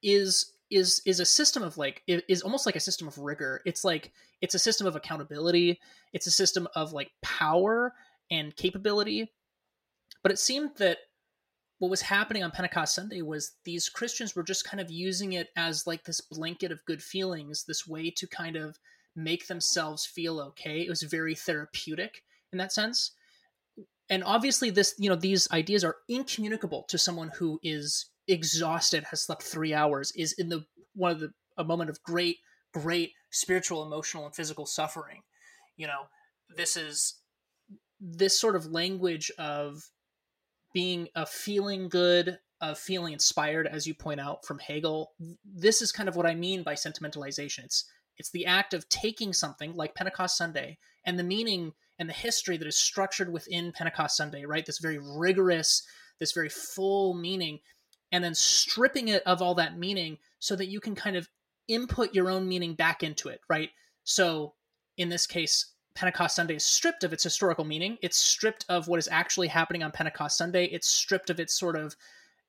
is 0.01 0.56
is 0.69 1.01
is 1.05 1.19
a 1.19 1.25
system 1.25 1.63
of 1.63 1.77
like 1.77 2.03
is 2.07 2.41
almost 2.41 2.65
like 2.65 2.75
a 2.75 2.81
system 2.81 3.07
of 3.07 3.17
rigor. 3.17 3.61
It's 3.65 3.83
like 3.83 4.11
it's 4.41 4.55
a 4.55 4.59
system 4.59 4.87
of 4.87 4.95
accountability. 4.95 5.79
It's 6.13 6.27
a 6.27 6.31
system 6.31 6.67
of 6.75 6.93
like 6.93 7.11
power 7.21 7.93
and 8.29 8.55
capability. 8.55 9.31
But 10.23 10.31
it 10.31 10.39
seemed 10.39 10.71
that 10.77 10.97
what 11.79 11.91
was 11.91 12.01
happening 12.01 12.43
on 12.43 12.49
pentecost 12.49 12.95
sunday 12.95 13.21
was 13.21 13.51
these 13.63 13.87
christians 13.87 14.35
were 14.35 14.41
just 14.41 14.65
kind 14.65 14.81
of 14.81 14.89
using 14.89 15.33
it 15.33 15.49
as 15.55 15.85
like 15.85 16.03
this 16.03 16.21
blanket 16.21 16.71
of 16.71 16.83
good 16.85 17.03
feelings 17.03 17.65
this 17.65 17.87
way 17.87 18.09
to 18.09 18.25
kind 18.25 18.55
of 18.55 18.79
make 19.17 19.47
themselves 19.47 20.05
feel 20.05 20.39
okay. 20.39 20.81
It 20.81 20.89
was 20.89 21.01
very 21.01 21.35
therapeutic 21.35 22.23
in 22.53 22.59
that 22.59 22.71
sense. 22.71 23.11
And 24.09 24.23
obviously 24.23 24.69
this 24.69 24.95
you 24.97 25.09
know 25.09 25.15
these 25.15 25.51
ideas 25.51 25.83
are 25.83 25.97
incommunicable 26.07 26.83
to 26.83 26.97
someone 26.97 27.31
who 27.37 27.59
is 27.63 28.05
exhausted 28.27 29.05
has 29.05 29.21
slept 29.21 29.43
three 29.43 29.73
hours 29.73 30.11
is 30.15 30.33
in 30.33 30.49
the 30.49 30.65
one 30.95 31.11
of 31.11 31.19
the 31.19 31.31
a 31.57 31.63
moment 31.63 31.89
of 31.89 32.01
great 32.03 32.37
great 32.73 33.11
spiritual 33.31 33.83
emotional 33.83 34.25
and 34.25 34.35
physical 34.35 34.65
suffering. 34.65 35.21
You 35.75 35.87
know 35.87 36.07
this 36.55 36.77
is 36.77 37.15
this 37.99 38.39
sort 38.39 38.55
of 38.55 38.67
language 38.67 39.31
of 39.37 39.89
being 40.73 41.07
a 41.15 41.25
feeling 41.25 41.89
good 41.89 42.39
of 42.61 42.77
feeling 42.77 43.13
inspired 43.13 43.67
as 43.67 43.85
you 43.85 43.93
point 43.93 44.19
out 44.19 44.43
from 44.45 44.59
hegel 44.59 45.11
this 45.45 45.81
is 45.81 45.91
kind 45.91 46.09
of 46.09 46.15
what 46.15 46.25
i 46.25 46.33
mean 46.35 46.63
by 46.63 46.73
sentimentalization. 46.73 47.63
It's 47.63 47.85
it's 48.17 48.31
the 48.31 48.45
act 48.45 48.73
of 48.73 48.89
taking 48.89 49.33
something 49.33 49.73
like 49.75 49.95
pentecost 49.95 50.37
sunday 50.37 50.77
and 51.05 51.17
the 51.17 51.23
meaning 51.23 51.73
and 51.99 52.07
the 52.07 52.13
history 52.13 52.57
that 52.57 52.67
is 52.67 52.77
structured 52.77 53.31
within 53.31 53.71
pentecost 53.71 54.17
sunday 54.17 54.45
right? 54.45 54.65
This 54.65 54.79
very 54.79 54.99
rigorous 54.99 55.83
this 56.19 56.31
very 56.31 56.49
full 56.49 57.13
meaning 57.13 57.59
and 58.11 58.23
then 58.23 58.35
stripping 58.35 59.09
it 59.09 59.23
of 59.23 59.41
all 59.41 59.55
that 59.55 59.77
meaning 59.77 60.17
so 60.39 60.55
that 60.55 60.67
you 60.67 60.79
can 60.79 60.95
kind 60.95 61.15
of 61.15 61.27
input 61.67 62.13
your 62.13 62.29
own 62.29 62.47
meaning 62.47 62.73
back 62.73 63.03
into 63.03 63.29
it, 63.29 63.41
right? 63.49 63.69
So 64.03 64.53
in 64.97 65.09
this 65.09 65.27
case, 65.27 65.73
Pentecost 65.95 66.35
Sunday 66.35 66.55
is 66.55 66.63
stripped 66.63 67.03
of 67.03 67.11
its 67.11 67.23
historical 67.23 67.65
meaning. 67.65 67.97
It's 68.01 68.17
stripped 68.17 68.65
of 68.69 68.87
what 68.87 68.99
is 68.99 69.09
actually 69.11 69.47
happening 69.47 69.83
on 69.83 69.91
Pentecost 69.91 70.37
Sunday. 70.37 70.65
It's 70.65 70.87
stripped 70.87 71.29
of 71.29 71.39
its 71.39 71.57
sort 71.57 71.75
of 71.75 71.95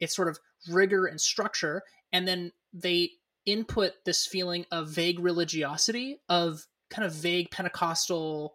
its 0.00 0.14
sort 0.14 0.28
of 0.28 0.38
rigor 0.68 1.06
and 1.06 1.20
structure, 1.20 1.82
and 2.12 2.28
then 2.28 2.52
they 2.72 3.10
input 3.46 3.94
this 4.04 4.26
feeling 4.26 4.66
of 4.70 4.90
vague 4.90 5.18
religiosity, 5.18 6.20
of 6.28 6.66
kind 6.90 7.06
of 7.06 7.12
vague 7.12 7.50
Pentecostal 7.50 8.54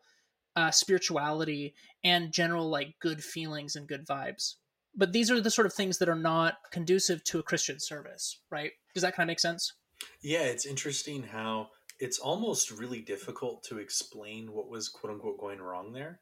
uh, 0.55 0.71
spirituality, 0.71 1.73
and 2.03 2.31
general 2.31 2.69
like 2.69 2.95
good 3.01 3.21
feelings 3.23 3.75
and 3.75 3.87
good 3.87 4.05
vibes 4.05 4.55
but 4.95 5.13
these 5.13 5.31
are 5.31 5.41
the 5.41 5.51
sort 5.51 5.65
of 5.65 5.73
things 5.73 5.97
that 5.97 6.09
are 6.09 6.15
not 6.15 6.55
conducive 6.71 7.23
to 7.25 7.39
a 7.39 7.43
Christian 7.43 7.79
service, 7.79 8.39
right? 8.49 8.71
Does 8.93 9.03
that 9.03 9.15
kind 9.15 9.27
of 9.27 9.31
make 9.31 9.39
sense? 9.39 9.73
Yeah, 10.21 10.43
it's 10.43 10.65
interesting 10.65 11.23
how 11.23 11.69
it's 11.99 12.19
almost 12.19 12.71
really 12.71 13.01
difficult 13.01 13.63
to 13.63 13.77
explain 13.77 14.51
what 14.51 14.69
was 14.69 14.89
quote 14.89 15.13
unquote 15.13 15.39
going 15.39 15.59
wrong 15.59 15.93
there. 15.93 16.19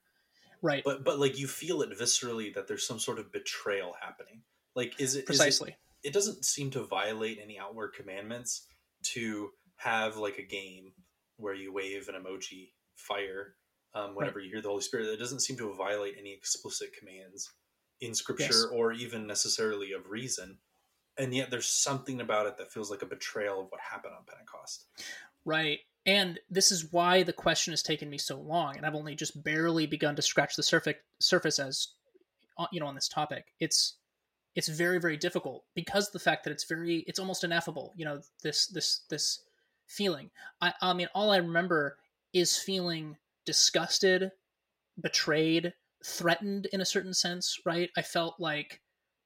Right. 0.62 0.84
But 0.86 1.04
but 1.04 1.20
like 1.20 1.40
you 1.40 1.48
feel 1.48 1.82
it 1.82 1.98
viscerally 1.98 2.54
that 2.54 2.68
there's 2.68 2.86
some 2.86 3.00
sort 3.00 3.20
of 3.20 3.32
betrayal 3.32 3.94
happening. 4.00 4.42
Like 4.76 5.00
is 5.00 5.16
it- 5.16 5.26
Precisely. 5.26 5.76
it 6.04 6.14
doesn't 6.14 6.46
seem 6.46 6.70
to 6.72 6.84
violate 6.84 7.40
any 7.42 7.58
outward 7.60 7.94
commandments 7.98 8.68
to 9.14 9.50
have 9.78 10.18
like 10.18 10.38
a 10.38 10.44
game 10.46 10.94
where 11.38 11.56
you 11.56 11.74
wave 11.74 12.08
an 12.08 12.16
emoji 12.16 12.70
fire 12.96 13.56
um, 13.96 14.14
whenever 14.16 14.40
you 14.40 14.52
hear 14.52 14.62
the 14.62 14.70
Holy 14.70 14.82
Spirit. 14.82 15.08
It 15.08 15.18
doesn't 15.18 15.40
seem 15.42 15.58
to 15.58 15.74
violate 15.74 16.16
any 16.20 16.34
explicit 16.34 16.90
commands 16.98 17.52
in 18.02 18.14
Scripture 18.16 18.46
Yes. 18.46 18.66
or 18.72 18.92
even 18.92 19.28
necessarily 19.28 19.94
of 19.94 20.10
reason. 20.10 20.58
And 21.18 21.34
yet 21.34 21.52
there's 21.52 21.68
something 21.68 22.20
about 22.20 22.48
it 22.48 22.58
that 22.58 22.72
feels 22.72 22.90
like 22.90 23.02
a 23.02 23.06
betrayal 23.06 23.62
of 23.62 23.68
what 23.72 23.80
happened 23.82 24.16
on 24.18 24.24
Pentecost. 24.26 24.88
Right. 25.46 25.80
And 26.06 26.40
this 26.50 26.72
is 26.72 26.92
why 26.92 27.22
the 27.24 27.34
question 27.34 27.74
has 27.74 27.84
taken 27.84 28.10
me 28.10 28.18
so 28.18 28.40
long, 28.40 28.76
and 28.76 28.86
I've 28.86 28.96
only 28.96 29.14
just 29.14 29.44
barely 29.44 29.86
begun 29.86 30.16
to 30.16 30.22
scratch 30.24 30.56
the 30.56 30.64
surface 30.64 30.96
surface 31.20 31.60
as 31.60 31.90
uh, 32.58 32.66
you 32.72 32.80
know 32.80 32.88
on 32.88 32.96
this 32.96 33.08
topic. 33.08 33.54
It's 33.60 33.98
it's 34.56 34.68
very 34.68 35.00
very 35.00 35.16
difficult 35.16 35.64
because 35.76 36.08
of 36.08 36.14
the 36.14 36.20
fact 36.20 36.44
that 36.44 36.52
it's 36.52 36.64
very 36.64 37.04
it's 37.08 37.20
almost 37.20 37.44
ineffable. 37.44 37.94
You 37.96 38.06
know 38.06 38.22
this 38.42 38.66
this 38.66 39.02
this 39.12 39.44
feeling. 39.86 40.32
I 40.60 40.74
I 40.82 40.94
mean 40.94 41.08
all 41.14 41.30
I 41.30 41.38
remember 41.38 41.98
is 42.34 42.58
feeling 42.58 43.18
disgusted, 43.46 44.32
betrayed, 45.00 45.74
threatened 46.06 46.68
in 46.74 46.82
a 46.82 46.86
certain 46.86 47.14
sense. 47.14 47.58
Right. 47.66 47.90
I 47.98 48.02
felt 48.02 48.40
like 48.40 48.82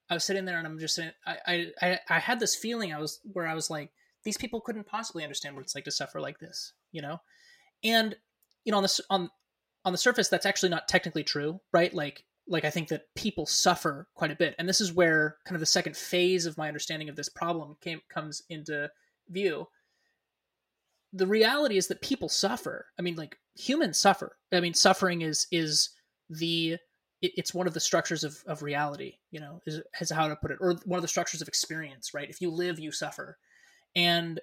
I 0.09 0.13
was 0.13 0.23
sitting 0.23 0.45
there 0.45 0.57
and 0.57 0.67
I'm 0.67 0.79
just 0.79 0.99
I 1.25 1.71
I, 1.81 1.99
I 2.09 2.19
had 2.19 2.39
this 2.39 2.55
feeling 2.55 2.93
I 2.93 2.99
was 2.99 3.19
where 3.23 3.47
I 3.47 3.53
was 3.53 3.69
like 3.69 3.91
these 4.23 4.37
people 4.37 4.61
couldn't 4.61 4.87
possibly 4.87 5.23
understand 5.23 5.55
what 5.55 5.61
it's 5.61 5.75
like 5.75 5.85
to 5.85 5.91
suffer 5.91 6.19
like 6.19 6.39
this, 6.39 6.73
you 6.91 7.01
know? 7.01 7.19
And 7.83 8.15
you 8.63 8.71
know, 8.71 8.77
on 8.77 8.83
the 8.83 9.03
on 9.09 9.29
on 9.85 9.91
the 9.91 9.97
surface 9.97 10.29
that's 10.29 10.45
actually 10.45 10.69
not 10.69 10.87
technically 10.87 11.23
true, 11.23 11.59
right? 11.71 11.93
Like 11.93 12.25
like 12.47 12.65
I 12.65 12.69
think 12.69 12.89
that 12.89 13.13
people 13.15 13.45
suffer 13.45 14.07
quite 14.15 14.31
a 14.31 14.35
bit. 14.35 14.55
And 14.59 14.67
this 14.67 14.81
is 14.81 14.93
where 14.93 15.37
kind 15.45 15.55
of 15.55 15.59
the 15.59 15.65
second 15.65 15.95
phase 15.95 16.45
of 16.45 16.57
my 16.57 16.67
understanding 16.67 17.09
of 17.09 17.15
this 17.15 17.29
problem 17.29 17.77
came 17.81 18.01
comes 18.09 18.43
into 18.49 18.89
view. 19.29 19.67
The 21.13 21.27
reality 21.27 21.77
is 21.77 21.87
that 21.87 22.01
people 22.01 22.29
suffer. 22.29 22.87
I 22.99 23.01
mean, 23.01 23.15
like 23.15 23.37
humans 23.55 23.97
suffer. 23.97 24.37
I 24.51 24.59
mean, 24.59 24.73
suffering 24.73 25.21
is 25.21 25.47
is 25.51 25.89
the 26.29 26.77
it, 27.21 27.31
it's 27.37 27.53
one 27.53 27.67
of 27.67 27.73
the 27.73 27.79
structures 27.79 28.23
of, 28.23 28.37
of 28.45 28.61
reality, 28.61 29.15
you 29.31 29.39
know, 29.39 29.61
is, 29.65 29.81
is 30.01 30.09
how 30.11 30.27
to 30.27 30.35
put 30.35 30.51
it, 30.51 30.57
or 30.59 30.75
one 30.85 30.97
of 30.97 31.01
the 31.01 31.07
structures 31.07 31.41
of 31.41 31.47
experience, 31.47 32.13
right? 32.13 32.29
If 32.29 32.41
you 32.41 32.51
live, 32.51 32.79
you 32.79 32.91
suffer 32.91 33.37
and 33.95 34.39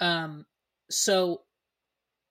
um 0.00 0.44
so 0.90 1.42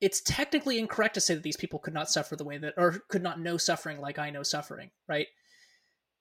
it's 0.02 0.22
technically 0.22 0.80
incorrect 0.80 1.14
to 1.14 1.22
say 1.22 1.34
that 1.34 1.44
these 1.44 1.58
people 1.58 1.80
could 1.80 1.94
not 1.94 2.10
suffer 2.10 2.36
the 2.36 2.44
way 2.44 2.58
that 2.58 2.74
or 2.78 3.00
could 3.10 3.24
not 3.24 3.40
know 3.40 3.58
suffering 3.58 4.00
like 4.00 4.20
i 4.20 4.30
know 4.30 4.44
suffering 4.44 4.92
right 5.08 5.28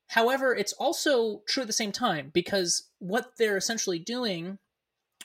however 0.09 0.55
it's 0.55 0.73
also 0.75 1.43
true 1.47 1.63
at 1.63 1.67
the 1.67 1.73
same 1.73 1.93
time 1.93 2.31
because 2.33 2.91
what 2.99 3.33
they're 3.39 3.57
essentially 3.57 3.99
doing 3.99 4.59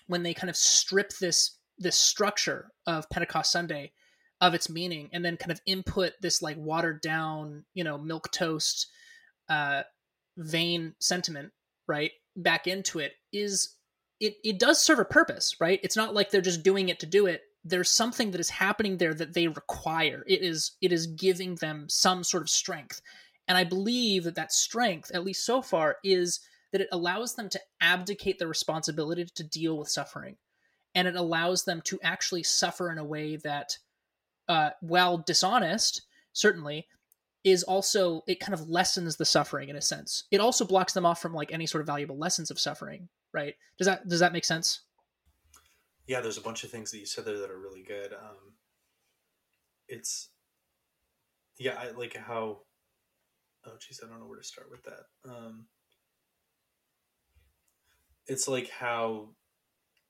when 0.08 0.24
they 0.24 0.34
kind 0.34 0.50
of 0.50 0.56
strip 0.56 1.12
this 1.20 1.58
this 1.78 1.96
structure 1.96 2.72
of 2.86 3.10
pentecost 3.10 3.52
sunday 3.52 3.92
of 4.42 4.54
its 4.54 4.70
meaning 4.70 5.10
and 5.14 5.26
then 5.26 5.38
kind 5.38 5.52
of 5.52 5.62
input 5.66 6.14
this 6.22 6.42
like 6.42 6.58
watered 6.58 7.02
down 7.02 7.66
you 7.74 7.84
know 7.84 7.98
milk 7.98 8.32
toast 8.32 8.88
uh 9.50 9.82
vain 10.38 10.94
sentiment 11.00 11.52
right 11.88 12.12
back 12.36 12.68
into 12.68 13.00
it 13.00 13.14
is 13.34 13.76
it 14.20 14.36
it 14.44 14.60
does 14.60 14.82
serve 14.82 15.00
a 15.00 15.06
purpose 15.06 15.56
right? 15.60 15.80
It's 15.84 15.98
not 15.98 16.14
like 16.14 16.30
they're 16.30 16.42
just 16.42 16.64
doing 16.64 16.90
it 16.90 17.00
to 17.00 17.06
do 17.06 17.26
it. 17.26 17.42
There's 17.64 17.90
something 17.90 18.32
that 18.32 18.40
is 18.40 18.50
happening 18.50 18.98
there 18.98 19.14
that 19.14 19.34
they 19.34 19.48
require. 19.48 20.24
It 20.28 20.42
is 20.42 20.78
it 20.82 20.92
is 20.92 21.08
giving 21.08 21.56
them 21.56 21.88
some 21.90 22.24
sort 22.24 22.44
of 22.44 22.50
strength. 22.50 23.02
And 23.50 23.58
i 23.58 23.64
believe 23.64 24.26
that 24.26 24.36
that 24.36 24.52
strength 24.52 25.12
at 25.14 25.24
least 25.24 25.46
so 25.46 25.62
far 25.62 25.98
is 26.04 26.42
that 26.72 26.82
it 26.82 26.90
allows 26.92 27.36
them 27.36 27.48
to 27.50 27.62
abdicate 27.80 28.40
the 28.40 28.48
responsibility 28.48 29.26
to 29.36 29.44
deal 29.44 29.78
with 29.78 29.90
suffering. 29.90 30.36
And 30.96 31.08
it 31.08 31.16
allows 31.16 31.64
them 31.64 31.82
to 31.86 32.00
actually 32.04 32.44
suffer 32.44 32.92
in 32.92 32.98
a 32.98 33.06
way 33.06 33.38
that 33.38 33.78
uh, 34.48 34.72
while 34.82 35.18
dishonest 35.18 36.04
certainly 36.34 36.88
is 37.44 37.64
also 37.64 38.24
it 38.28 38.40
kind 38.40 38.54
of 38.54 38.70
lessens 38.70 39.16
the 39.16 39.26
suffering 39.26 39.70
in 39.70 39.76
a 39.76 39.82
sense. 39.82 40.26
It 40.32 40.40
also 40.42 40.66
blocks 40.66 40.94
them 40.94 41.06
off 41.06 41.22
from 41.22 41.34
like 41.34 41.54
any 41.54 41.66
sort 41.66 41.82
of 41.82 41.88
valuable 41.88 42.18
lessons 42.18 42.52
of 42.52 42.60
suffering 42.60 43.10
right? 43.34 43.56
Does 43.78 43.88
that 43.88 44.08
does 44.08 44.20
that 44.20 44.34
make 44.34 44.46
sense? 44.46 44.82
Yeah 46.08 46.22
there's 46.22 46.38
a 46.38 46.42
bunch 46.42 46.64
of 46.64 46.72
things 46.72 46.92
that 46.92 47.00
you 47.00 47.06
said 47.06 47.26
there 47.26 47.40
that 47.40 47.52
are 47.52 47.60
really 47.60 47.84
good. 47.84 48.14
Um 48.14 48.54
it's 49.90 50.30
yeah 51.58 51.76
i 51.80 51.92
like 51.92 52.14
how 52.14 52.60
oh 53.66 53.72
geez 53.80 54.02
i 54.04 54.08
don't 54.08 54.20
know 54.20 54.26
where 54.28 54.38
to 54.38 54.44
start 54.44 54.70
with 54.70 54.84
that. 54.84 55.04
Um 55.30 55.66
it's 58.26 58.48
like 58.48 58.70
how 58.70 59.30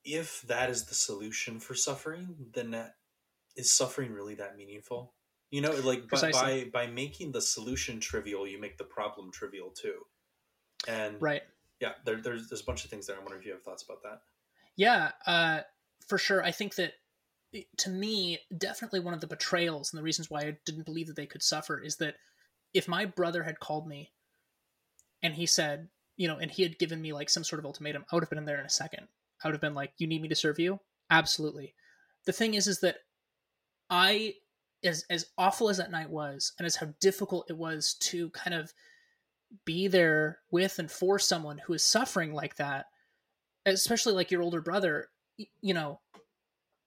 if 0.03 0.41
that 0.43 0.69
is 0.69 0.85
the 0.85 0.95
solution 0.95 1.59
for 1.59 1.75
suffering 1.75 2.35
then 2.53 2.71
that 2.71 2.95
is 3.57 3.71
suffering 3.73 4.13
really 4.13 4.35
that 4.35 4.57
meaningful? 4.57 5.13
You 5.51 5.61
know 5.61 5.71
like 5.71 6.09
by, 6.09 6.31
by 6.31 6.65
by 6.73 6.87
making 6.87 7.31
the 7.31 7.41
solution 7.41 7.99
trivial 7.99 8.45
you 8.45 8.59
make 8.59 8.77
the 8.77 8.83
problem 8.83 9.31
trivial 9.31 9.69
too. 9.69 9.95
And 10.87 11.15
right. 11.21 11.41
yeah 11.79 11.93
there, 12.05 12.21
there's 12.21 12.49
there's 12.49 12.61
a 12.61 12.65
bunch 12.65 12.83
of 12.83 12.91
things 12.91 13.07
there. 13.07 13.15
I 13.15 13.19
wonder 13.19 13.37
if 13.37 13.45
you 13.45 13.53
have 13.53 13.63
thoughts 13.63 13.83
about 13.83 14.03
that. 14.03 14.21
Yeah 14.75 15.11
uh 15.25 15.61
for 16.07 16.17
sure. 16.17 16.43
I 16.43 16.51
think 16.51 16.75
that 16.75 16.93
to 17.77 17.89
me 17.89 18.39
definitely 18.57 18.99
one 18.99 19.13
of 19.13 19.21
the 19.21 19.27
betrayals 19.27 19.91
and 19.91 19.97
the 19.97 20.03
reasons 20.03 20.29
why 20.29 20.41
i 20.41 20.57
didn't 20.65 20.85
believe 20.85 21.07
that 21.07 21.15
they 21.15 21.25
could 21.25 21.41
suffer 21.41 21.81
is 21.81 21.95
that 21.95 22.15
if 22.73 22.89
my 22.89 23.05
brother 23.05 23.41
had 23.41 23.59
called 23.61 23.87
me 23.87 24.11
and 25.23 25.33
he 25.33 25.45
said 25.45 25.87
you 26.17 26.27
know 26.27 26.35
and 26.35 26.51
he 26.51 26.61
had 26.61 26.77
given 26.77 27.01
me 27.01 27.13
like 27.13 27.29
some 27.29 27.45
sort 27.45 27.57
of 27.57 27.65
ultimatum 27.65 28.05
i 28.11 28.15
would 28.15 28.21
have 28.21 28.29
been 28.29 28.37
in 28.37 28.45
there 28.45 28.59
in 28.59 28.65
a 28.65 28.69
second. 28.69 29.07
I 29.43 29.47
would 29.47 29.53
have 29.53 29.61
been 29.61 29.75
like 29.75 29.93
you 29.97 30.07
need 30.07 30.21
me 30.21 30.29
to 30.29 30.35
serve 30.35 30.59
you? 30.59 30.79
Absolutely. 31.09 31.75
The 32.25 32.33
thing 32.33 32.55
is 32.55 32.67
is 32.67 32.79
that 32.81 32.97
i 33.89 34.33
as 34.83 35.05
as 35.09 35.27
awful 35.37 35.69
as 35.69 35.77
that 35.77 35.91
night 35.91 36.09
was 36.09 36.53
and 36.57 36.65
as 36.65 36.75
how 36.75 36.87
difficult 36.99 37.49
it 37.49 37.57
was 37.57 37.95
to 37.95 38.29
kind 38.31 38.53
of 38.53 38.73
be 39.65 39.87
there 39.87 40.39
with 40.51 40.77
and 40.79 40.91
for 40.91 41.17
someone 41.17 41.57
who 41.57 41.73
is 41.73 41.83
suffering 41.83 42.33
like 42.33 42.55
that 42.55 42.87
especially 43.65 44.13
like 44.13 44.31
your 44.31 44.41
older 44.41 44.61
brother 44.61 45.09
you 45.61 45.73
know 45.73 45.99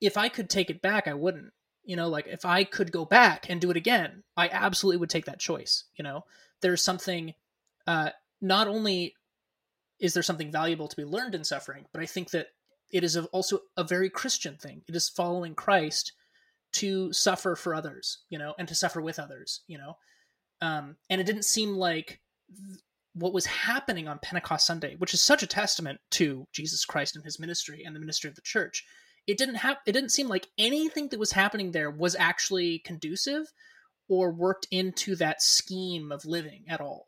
if 0.01 0.17
i 0.17 0.29
could 0.29 0.51
take 0.51 0.71
it 0.71 0.83
back 0.83 1.09
i 1.09 1.15
wouldn't 1.15 1.53
you 1.85 1.97
know 1.97 2.09
like 2.09 2.27
if 2.27 2.45
i 2.45 2.65
could 2.65 2.93
go 2.93 3.05
back 3.05 3.49
and 3.49 3.61
do 3.61 3.71
it 3.71 3.77
again 3.77 4.23
i 4.37 4.49
absolutely 4.49 4.99
would 4.99 5.11
take 5.11 5.25
that 5.25 5.41
choice 5.41 5.85
you 5.97 6.03
know? 6.03 6.25
There's 6.61 6.83
something 6.83 7.35
uh 7.87 8.11
not 8.43 8.69
only 8.69 9.15
is 9.99 10.13
there 10.15 10.23
something 10.23 10.53
valuable 10.53 10.89
to 10.89 10.97
be 10.97 11.05
learned 11.05 11.35
in 11.35 11.45
suffering 11.45 11.87
but 11.93 12.03
i 12.03 12.07
think 12.07 12.31
that 12.31 12.49
it 12.91 13.05
is 13.05 13.17
also 13.17 13.61
a 13.77 13.85
very 13.85 14.11
christian 14.11 14.57
thing. 14.57 14.83
It 14.87 14.97
is 14.97 15.09
following 15.09 15.55
christ 15.55 16.13
to 16.73 17.13
suffer 17.13 17.57
for 17.57 17.75
others, 17.75 18.19
you 18.29 18.39
know, 18.39 18.55
and 18.59 18.69
to 18.69 18.75
suffer 18.75 19.01
with 19.01 19.19
others, 19.19 19.63
you 19.67 19.79
know. 19.79 19.97
Um, 20.61 20.97
and 21.09 21.21
it 21.21 21.27
didn't 21.27 21.45
seem 21.45 21.75
like 21.75 22.21
what 23.15 23.33
was 23.33 23.47
happening 23.47 24.09
on 24.09 24.19
Pentecost 24.23 24.67
Sunday, 24.67 24.95
which 24.97 25.15
is 25.15 25.21
such 25.21 25.43
a 25.43 25.47
testament 25.47 26.01
to 26.13 26.47
Jesus 26.53 26.85
Christ 26.85 27.17
and 27.17 27.25
his 27.25 27.41
ministry 27.41 27.83
and 27.85 27.95
the 27.95 28.01
ministry 28.01 28.29
of 28.29 28.37
the 28.37 28.43
church. 28.43 28.85
It 29.27 29.37
didn't 29.39 29.57
have 29.57 29.79
it 29.87 29.93
didn't 29.93 30.11
seem 30.11 30.29
like 30.29 30.49
anything 30.59 31.09
that 31.09 31.19
was 31.19 31.33
happening 31.33 31.73
there 31.73 31.91
was 31.91 32.17
actually 32.17 32.81
conducive 32.81 33.53
or 34.09 34.33
worked 34.33 34.67
into 34.71 35.15
that 35.17 35.43
scheme 35.43 36.11
of 36.13 36.25
living 36.25 36.65
at 36.69 36.81
all. 36.81 37.07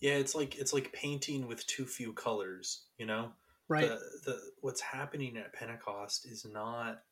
Yeah, 0.00 0.14
it's 0.14 0.34
like 0.34 0.56
it's 0.56 0.72
like 0.72 0.92
painting 0.92 1.46
with 1.46 1.66
too 1.66 1.84
few 1.84 2.12
colors, 2.12 2.84
you 2.98 3.06
know? 3.06 3.32
Right. 3.68 3.88
The, 3.88 4.00
the 4.24 4.40
what's 4.60 4.80
happening 4.80 5.36
at 5.36 5.52
Pentecost 5.52 6.26
is 6.26 6.46
not 6.50 7.02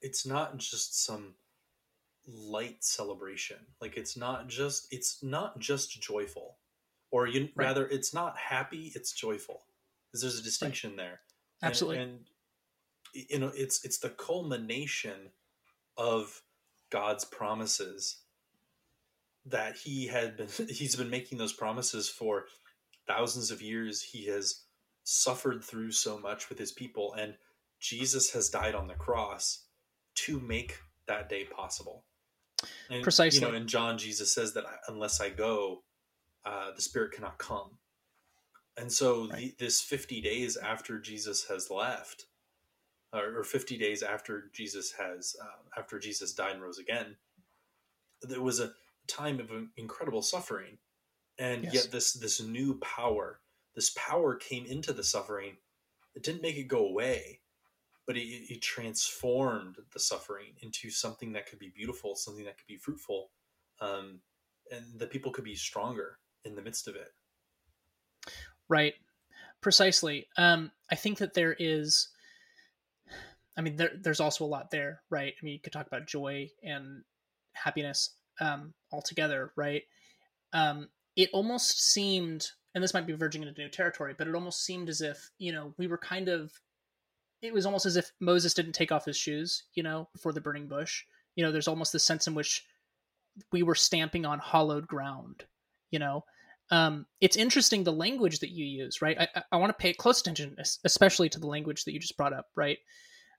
it's 0.00 0.26
not 0.26 0.58
just 0.58 1.04
some 1.04 1.34
light 2.26 2.84
celebration. 2.84 3.56
Like 3.80 3.96
it's 3.96 4.16
not 4.16 4.48
just 4.48 4.92
it's 4.92 5.22
not 5.22 5.58
just 5.58 6.00
joyful. 6.00 6.56
Or 7.10 7.26
you 7.26 7.48
right. 7.54 7.66
rather 7.66 7.86
it's 7.86 8.12
not 8.12 8.36
happy 8.36 8.92
it's 8.94 9.12
joyful. 9.12 9.62
Because 10.06 10.22
there's 10.22 10.38
a 10.38 10.42
distinction 10.42 10.90
right. 10.90 10.98
there 10.98 11.20
absolutely. 11.62 12.02
and, 12.02 12.12
and 12.12 12.20
you 13.14 13.38
know 13.38 13.52
it's 13.54 13.84
it's 13.84 13.98
the 13.98 14.08
culmination 14.08 15.30
of 15.96 16.42
god's 16.90 17.24
promises 17.24 18.22
that 19.44 19.76
he 19.76 20.06
had 20.06 20.36
been 20.36 20.48
he's 20.68 20.96
been 20.96 21.10
making 21.10 21.38
those 21.38 21.52
promises 21.52 22.08
for 22.08 22.46
thousands 23.06 23.50
of 23.50 23.62
years. 23.62 24.02
He 24.02 24.26
has 24.26 24.64
suffered 25.04 25.64
through 25.64 25.90
so 25.90 26.18
much 26.18 26.50
with 26.50 26.58
his 26.58 26.70
people 26.70 27.14
and 27.18 27.34
jesus 27.80 28.30
has 28.32 28.50
died 28.50 28.74
on 28.74 28.88
the 28.88 28.94
cross 28.94 29.64
to 30.18 30.40
make 30.40 30.78
that 31.06 31.28
day 31.28 31.44
possible. 31.44 32.04
And, 32.90 33.02
Precisely. 33.02 33.40
You 33.40 33.52
know, 33.52 33.56
in 33.56 33.68
John, 33.68 33.98
Jesus 33.98 34.32
says 34.32 34.54
that 34.54 34.64
unless 34.88 35.20
I 35.20 35.30
go, 35.30 35.82
uh, 36.44 36.72
the 36.74 36.82
Spirit 36.82 37.12
cannot 37.12 37.38
come. 37.38 37.78
And 38.76 38.92
so 38.92 39.28
right. 39.28 39.56
the, 39.58 39.64
this 39.64 39.80
50 39.80 40.20
days 40.20 40.56
after 40.56 40.98
Jesus 40.98 41.46
has 41.48 41.70
left, 41.70 42.26
or, 43.12 43.38
or 43.38 43.44
50 43.44 43.78
days 43.78 44.02
after 44.02 44.50
Jesus 44.52 44.92
has, 44.92 45.36
uh, 45.40 45.78
after 45.78 45.98
Jesus 45.98 46.32
died 46.32 46.52
and 46.52 46.62
rose 46.62 46.78
again, 46.78 47.16
there 48.22 48.42
was 48.42 48.60
a 48.60 48.72
time 49.06 49.40
of 49.40 49.50
incredible 49.76 50.22
suffering. 50.22 50.78
And 51.38 51.64
yes. 51.64 51.74
yet 51.74 51.92
this, 51.92 52.12
this 52.14 52.42
new 52.42 52.78
power, 52.80 53.40
this 53.76 53.90
power 53.90 54.34
came 54.34 54.66
into 54.66 54.92
the 54.92 55.04
suffering. 55.04 55.56
It 56.16 56.24
didn't 56.24 56.42
make 56.42 56.56
it 56.56 56.66
go 56.66 56.84
away 56.84 57.40
but 58.08 58.16
it, 58.16 58.26
it 58.50 58.62
transformed 58.62 59.76
the 59.92 60.00
suffering 60.00 60.54
into 60.62 60.88
something 60.88 61.34
that 61.34 61.46
could 61.46 61.58
be 61.58 61.70
beautiful, 61.76 62.16
something 62.16 62.46
that 62.46 62.56
could 62.56 62.66
be 62.66 62.78
fruitful, 62.78 63.30
um, 63.82 64.20
and 64.72 64.98
that 64.98 65.10
people 65.10 65.30
could 65.30 65.44
be 65.44 65.54
stronger 65.54 66.18
in 66.46 66.54
the 66.54 66.62
midst 66.62 66.88
of 66.88 66.96
it. 66.96 67.08
Right, 68.66 68.94
precisely. 69.60 70.26
Um, 70.38 70.72
I 70.90 70.94
think 70.94 71.18
that 71.18 71.34
there 71.34 71.54
is. 71.58 72.08
I 73.58 73.60
mean, 73.60 73.76
there, 73.76 73.90
there's 74.00 74.20
also 74.20 74.44
a 74.44 74.46
lot 74.46 74.70
there, 74.70 75.02
right? 75.10 75.34
I 75.38 75.44
mean, 75.44 75.52
you 75.52 75.60
could 75.60 75.72
talk 75.72 75.86
about 75.86 76.06
joy 76.06 76.48
and 76.62 77.02
happiness 77.52 78.14
um, 78.40 78.72
altogether, 78.90 79.52
right? 79.56 79.82
Um, 80.52 80.88
it 81.16 81.28
almost 81.32 81.92
seemed, 81.92 82.46
and 82.74 82.82
this 82.82 82.94
might 82.94 83.06
be 83.06 83.14
verging 83.14 83.42
into 83.42 83.60
new 83.60 83.68
territory, 83.68 84.14
but 84.16 84.28
it 84.28 84.34
almost 84.34 84.64
seemed 84.64 84.88
as 84.88 85.02
if 85.02 85.30
you 85.38 85.52
know 85.52 85.74
we 85.76 85.88
were 85.88 85.98
kind 85.98 86.28
of 86.28 86.52
it 87.42 87.52
was 87.52 87.66
almost 87.66 87.86
as 87.86 87.96
if 87.96 88.10
Moses 88.20 88.54
didn't 88.54 88.72
take 88.72 88.92
off 88.92 89.04
his 89.04 89.16
shoes, 89.16 89.64
you 89.74 89.82
know, 89.82 90.08
before 90.12 90.32
the 90.32 90.40
burning 90.40 90.68
bush. 90.68 91.04
You 91.36 91.44
know, 91.44 91.52
there's 91.52 91.68
almost 91.68 91.92
this 91.92 92.04
sense 92.04 92.26
in 92.26 92.34
which 92.34 92.64
we 93.52 93.62
were 93.62 93.74
stamping 93.74 94.26
on 94.26 94.38
hollowed 94.38 94.86
ground, 94.86 95.44
you 95.90 95.98
know. 95.98 96.24
Um, 96.70 97.06
it's 97.20 97.36
interesting 97.36 97.84
the 97.84 97.92
language 97.92 98.40
that 98.40 98.50
you 98.50 98.64
use, 98.64 99.00
right? 99.00 99.18
I, 99.18 99.42
I 99.52 99.56
want 99.56 99.70
to 99.70 99.82
pay 99.82 99.92
close 99.92 100.20
attention, 100.20 100.56
especially 100.84 101.28
to 101.30 101.40
the 101.40 101.46
language 101.46 101.84
that 101.84 101.92
you 101.92 102.00
just 102.00 102.16
brought 102.16 102.32
up, 102.32 102.46
right? 102.56 102.78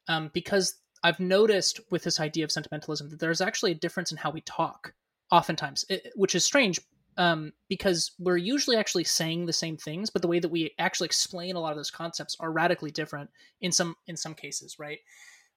Um, 0.08 0.32
because 0.34 0.76
I've 1.04 1.20
noticed 1.20 1.80
with 1.92 2.04
this 2.04 2.20
idea 2.20 2.44
of 2.44 2.52
sentimentalism 2.52 3.10
that 3.10 3.20
there's 3.20 3.42
actually 3.42 3.72
a 3.72 3.76
difference 3.76 4.12
in 4.12 4.18
how 4.18 4.32
we 4.32 4.42
talk, 4.42 4.94
oftentimes, 5.32 5.86
it, 5.90 6.12
which 6.16 6.36
is 6.36 6.44
strange 6.44 6.80
um, 7.20 7.52
because 7.68 8.14
we're 8.18 8.38
usually 8.38 8.78
actually 8.78 9.04
saying 9.04 9.46
the 9.46 9.54
same 9.54 9.76
things, 9.76 10.10
but 10.10 10.22
the 10.22 10.28
way 10.28 10.40
that 10.40 10.50
we 10.50 10.74
actually 10.80 11.06
explain 11.06 11.58
a 11.58 11.60
lot 11.60 11.72
of 11.72 11.78
those 11.78 11.92
concepts 11.92 12.38
are 12.40 12.52
radically 12.52 12.92
different 12.92 13.30
in 13.60 13.74
some 13.74 13.96
in 14.08 14.16
some 14.16 14.34
cases, 14.34 14.80
right? 14.80 15.00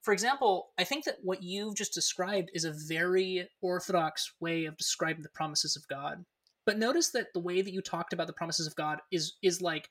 For 0.02 0.12
example, 0.12 0.70
I 0.76 0.82
think 0.82 1.04
that 1.04 1.18
what 1.22 1.44
you've 1.44 1.76
just 1.76 1.94
described 1.94 2.50
is 2.52 2.64
a 2.64 2.74
very 2.88 3.48
orthodox 3.60 4.32
way 4.40 4.64
of 4.64 4.76
describing 4.76 5.22
the 5.22 5.28
promises 5.28 5.76
of 5.76 5.86
God. 5.86 6.24
But 6.66 6.78
notice 6.78 7.10
that 7.10 7.32
the 7.32 7.40
way 7.40 7.62
that 7.62 7.72
you 7.72 7.80
talked 7.80 8.12
about 8.12 8.26
the 8.26 8.32
promises 8.32 8.66
of 8.66 8.74
God 8.74 8.98
is 9.12 9.34
is 9.40 9.62
like 9.62 9.88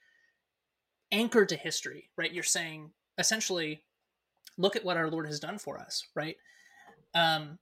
anchored 1.14 1.48
to 1.50 1.56
history, 1.56 2.10
right? 2.18 2.34
You're 2.34 2.44
saying 2.44 2.92
essentially, 3.18 3.86
look 4.58 4.76
at 4.76 4.84
what 4.84 4.98
our 4.98 5.10
Lord 5.10 5.26
has 5.26 5.40
done 5.40 5.58
for 5.58 5.80
us, 5.80 6.06
right? 6.16 6.36
Um, 7.14 7.60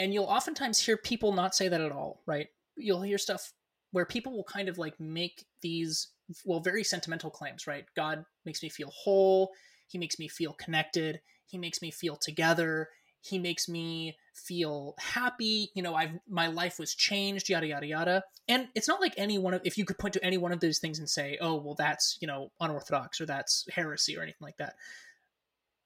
and 0.00 0.12
you'll 0.12 0.24
oftentimes 0.24 0.80
hear 0.80 0.96
people 0.96 1.32
not 1.32 1.54
say 1.54 1.68
that 1.68 1.80
at 1.80 1.92
all, 1.92 2.22
right? 2.26 2.48
You'll 2.82 3.02
hear 3.02 3.18
stuff 3.18 3.52
where 3.92 4.06
people 4.06 4.32
will 4.32 4.44
kind 4.44 4.68
of 4.68 4.78
like 4.78 4.98
make 4.98 5.44
these 5.60 6.08
well 6.44 6.60
very 6.60 6.84
sentimental 6.84 7.30
claims 7.30 7.66
right? 7.66 7.84
God 7.96 8.24
makes 8.44 8.62
me 8.62 8.68
feel 8.68 8.90
whole. 8.90 9.50
He 9.86 9.98
makes 9.98 10.18
me 10.18 10.28
feel 10.28 10.54
connected. 10.54 11.20
He 11.46 11.58
makes 11.58 11.82
me 11.82 11.90
feel 11.90 12.16
together. 12.16 12.88
He 13.20 13.38
makes 13.38 13.68
me 13.68 14.16
feel 14.34 14.94
happy. 14.98 15.70
You 15.74 15.82
know 15.82 15.94
i've 15.94 16.12
my 16.28 16.48
life 16.48 16.78
was 16.78 16.94
changed 16.94 17.48
yada 17.48 17.66
yada 17.66 17.86
yada. 17.86 18.22
And 18.48 18.68
it's 18.74 18.88
not 18.88 19.00
like 19.00 19.14
any 19.16 19.38
one 19.38 19.54
of 19.54 19.62
if 19.64 19.78
you 19.78 19.84
could 19.84 19.98
point 19.98 20.14
to 20.14 20.24
any 20.24 20.38
one 20.38 20.52
of 20.52 20.60
those 20.60 20.78
things 20.78 20.98
and 20.98 21.08
say 21.08 21.38
oh 21.40 21.56
well 21.56 21.74
that's 21.74 22.18
you 22.20 22.26
know 22.26 22.50
unorthodox 22.60 23.20
or 23.20 23.26
that's 23.26 23.66
heresy 23.70 24.16
or 24.16 24.22
anything 24.22 24.38
like 24.40 24.56
that. 24.56 24.74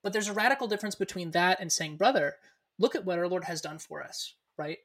But 0.02 0.12
there's 0.12 0.28
a 0.28 0.32
radical 0.32 0.68
difference 0.68 0.94
between 0.94 1.32
that 1.32 1.60
and 1.60 1.72
saying 1.72 1.96
brother 1.96 2.36
look 2.78 2.94
at 2.94 3.04
what 3.04 3.18
our 3.18 3.28
lord 3.28 3.44
has 3.44 3.60
done 3.60 3.78
for 3.78 4.02
us 4.02 4.34
right 4.58 4.78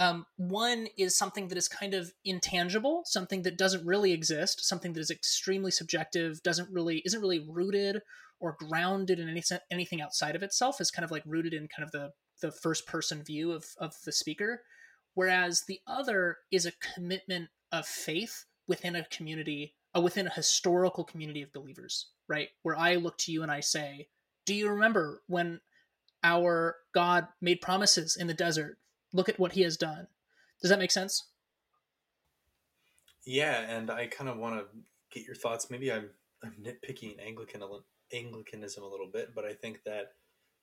um, 0.00 0.26
one 0.36 0.88
is 0.96 1.16
something 1.16 1.48
that 1.48 1.58
is 1.58 1.68
kind 1.68 1.94
of 1.94 2.12
intangible 2.24 3.02
something 3.04 3.42
that 3.42 3.58
doesn't 3.58 3.86
really 3.86 4.12
exist 4.12 4.64
something 4.64 4.92
that 4.94 5.00
is 5.00 5.10
extremely 5.10 5.70
subjective 5.70 6.42
doesn't 6.42 6.68
really 6.72 7.02
isn't 7.04 7.20
really 7.20 7.46
rooted 7.48 8.00
or 8.40 8.56
grounded 8.58 9.20
in 9.20 9.28
any, 9.28 9.42
anything 9.70 10.00
outside 10.00 10.34
of 10.34 10.42
itself 10.42 10.80
is 10.80 10.90
kind 10.90 11.04
of 11.04 11.10
like 11.10 11.22
rooted 11.26 11.54
in 11.54 11.68
kind 11.68 11.84
of 11.84 11.92
the 11.92 12.10
the 12.40 12.50
first 12.50 12.86
person 12.86 13.22
view 13.22 13.52
of 13.52 13.64
of 13.78 13.94
the 14.04 14.12
speaker. 14.12 14.62
Whereas 15.14 15.64
the 15.68 15.80
other 15.86 16.38
is 16.50 16.66
a 16.66 16.72
commitment 16.94 17.50
of 17.70 17.86
faith 17.86 18.46
within 18.66 18.96
a 18.96 19.04
community 19.04 19.74
uh, 19.94 20.00
within 20.00 20.26
a 20.26 20.32
historical 20.32 21.04
community 21.04 21.42
of 21.42 21.52
believers 21.52 22.08
right? 22.28 22.48
Where 22.62 22.78
i 22.78 22.94
look 22.94 23.18
to 23.18 23.32
you 23.32 23.42
and 23.42 23.50
i 23.50 23.58
say 23.60 24.06
do 24.46 24.54
you 24.54 24.68
remember 24.68 25.22
when 25.26 25.60
our 26.22 26.76
god 26.94 27.26
made 27.40 27.60
promises 27.60 28.16
in 28.16 28.28
the 28.28 28.34
desert 28.34 28.78
look 29.12 29.28
at 29.28 29.38
what 29.38 29.52
he 29.52 29.62
has 29.62 29.76
done 29.76 30.06
does 30.60 30.70
that 30.70 30.78
make 30.78 30.90
sense 30.90 31.28
yeah 33.26 33.60
and 33.68 33.90
i 33.90 34.06
kind 34.06 34.30
of 34.30 34.36
want 34.36 34.54
to 34.56 34.64
get 35.12 35.26
your 35.26 35.34
thoughts 35.34 35.70
maybe 35.70 35.92
i'm 35.92 36.10
i'm 36.42 36.54
nitpicking 36.62 37.16
anglican 37.24 37.62
Anglicanism 38.12 38.82
a 38.82 38.88
little 38.88 39.06
bit, 39.06 39.34
but 39.34 39.44
I 39.44 39.52
think 39.52 39.82
that 39.84 40.12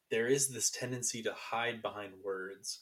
there 0.09 0.27
is 0.27 0.49
this 0.49 0.69
tendency 0.69 1.21
to 1.23 1.33
hide 1.33 1.81
behind 1.81 2.13
words 2.23 2.81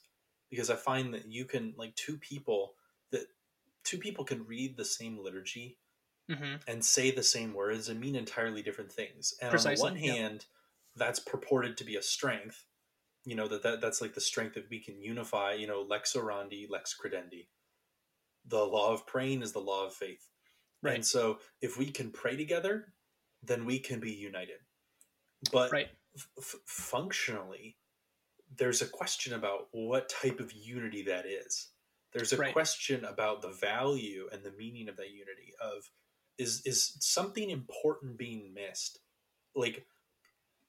because 0.49 0.69
I 0.69 0.75
find 0.75 1.13
that 1.13 1.27
you 1.27 1.45
can 1.45 1.73
like 1.77 1.95
two 1.95 2.17
people 2.17 2.73
that 3.11 3.25
two 3.83 3.97
people 3.97 4.25
can 4.25 4.45
read 4.45 4.77
the 4.77 4.85
same 4.85 5.17
liturgy 5.17 5.77
mm-hmm. 6.29 6.55
and 6.67 6.83
say 6.83 7.11
the 7.11 7.23
same 7.23 7.53
words 7.53 7.89
and 7.89 7.99
mean 7.99 8.15
entirely 8.15 8.61
different 8.61 8.91
things. 8.91 9.33
And 9.41 9.49
Precisely, 9.49 9.87
on 9.87 9.95
the 9.95 10.01
one 10.01 10.15
hand, 10.15 10.45
that's 10.95 11.19
purported 11.19 11.77
to 11.77 11.83
be 11.83 11.95
a 11.95 12.01
strength. 12.01 12.65
You 13.25 13.35
know 13.35 13.47
that, 13.47 13.63
that 13.63 13.81
that's 13.81 14.01
like 14.01 14.13
the 14.13 14.21
strength 14.21 14.55
that 14.55 14.69
we 14.69 14.79
can 14.79 15.01
unify. 15.01 15.53
You 15.53 15.67
know, 15.67 15.81
lex 15.81 16.13
orandi, 16.13 16.69
lex 16.69 16.95
credendi. 16.95 17.47
The 18.47 18.63
law 18.63 18.93
of 18.93 19.07
praying 19.07 19.41
is 19.41 19.51
the 19.51 19.59
law 19.59 19.85
of 19.85 19.93
faith. 19.93 20.29
Right. 20.83 20.95
And 20.95 21.05
so, 21.05 21.39
if 21.61 21.77
we 21.77 21.87
can 21.87 22.11
pray 22.11 22.35
together, 22.35 22.93
then 23.41 23.65
we 23.65 23.79
can 23.79 23.99
be 23.99 24.11
united. 24.11 24.59
But 25.51 25.71
right. 25.71 25.87
f- 26.37 26.55
functionally, 26.65 27.77
there's 28.57 28.81
a 28.81 28.87
question 28.87 29.33
about 29.33 29.67
what 29.71 30.09
type 30.09 30.39
of 30.39 30.53
unity 30.53 31.03
that 31.03 31.25
is. 31.25 31.69
There's 32.13 32.31
a 32.31 32.37
right. 32.37 32.53
question 32.53 33.03
about 33.03 33.41
the 33.41 33.49
value 33.49 34.29
and 34.31 34.43
the 34.43 34.53
meaning 34.57 34.87
of 34.87 34.95
that 34.97 35.09
unity. 35.09 35.53
Of 35.61 35.89
is 36.37 36.61
is 36.65 36.95
something 36.99 37.49
important 37.49 38.17
being 38.17 38.53
missed? 38.53 38.99
Like 39.55 39.85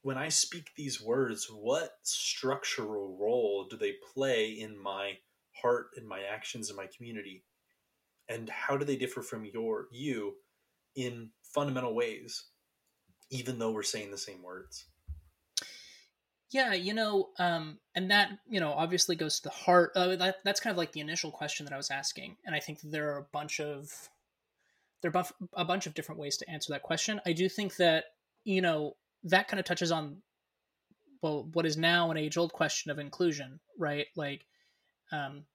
when 0.07 0.17
I 0.17 0.29
speak 0.29 0.71
these 0.75 1.01
words, 1.01 1.47
what 1.51 1.97
structural 2.03 3.17
role 3.19 3.67
do 3.69 3.77
they 3.77 3.95
play 4.13 4.51
in 4.51 4.81
my 4.81 5.17
heart, 5.61 5.87
in 5.97 6.07
my 6.07 6.21
actions, 6.21 6.69
in 6.69 6.75
my 6.75 6.87
community? 6.95 7.43
And 8.29 8.49
how 8.49 8.77
do 8.77 8.85
they 8.85 8.95
differ 8.95 9.21
from 9.21 9.45
your 9.45 9.87
you 9.91 10.35
in 10.95 11.31
fundamental 11.43 11.93
ways? 11.93 12.45
even 13.29 13.59
though 13.59 13.71
we're 13.71 13.83
saying 13.83 14.11
the 14.11 14.17
same 14.17 14.41
words. 14.41 14.85
Yeah, 16.49 16.73
you 16.73 16.93
know, 16.93 17.29
um, 17.39 17.79
and 17.93 18.09
that 18.09 18.29
you 18.47 18.59
know 18.59 18.71
obviously 18.71 19.15
goes 19.15 19.37
to 19.37 19.43
the 19.43 19.49
heart. 19.49 19.91
Uh, 19.95 20.15
that 20.15 20.37
that's 20.45 20.61
kind 20.61 20.71
of 20.71 20.77
like 20.77 20.93
the 20.93 21.01
initial 21.01 21.29
question 21.29 21.65
that 21.65 21.73
I 21.73 21.77
was 21.77 21.91
asking, 21.91 22.37
and 22.45 22.55
I 22.55 22.59
think 22.59 22.79
there 22.81 23.13
are 23.13 23.19
a 23.19 23.27
bunch 23.33 23.59
of 23.59 23.91
there 25.01 25.11
are 25.13 25.25
a 25.53 25.65
bunch 25.65 25.87
of 25.87 25.93
different 25.93 26.21
ways 26.21 26.37
to 26.37 26.49
answer 26.49 26.71
that 26.71 26.83
question. 26.83 27.19
I 27.25 27.33
do 27.33 27.49
think 27.49 27.75
that 27.77 28.05
you 28.45 28.61
know 28.61 28.95
that 29.23 29.47
kind 29.47 29.59
of 29.59 29.65
touches 29.65 29.91
on 29.91 30.21
well 31.21 31.49
what 31.53 31.65
is 31.65 31.77
now 31.77 32.11
an 32.11 32.17
age 32.17 32.37
old 32.37 32.53
question 32.53 32.91
of 32.91 32.99
inclusion, 32.99 33.59
right? 33.77 34.05
Like 34.15 34.45
um, 35.11 35.45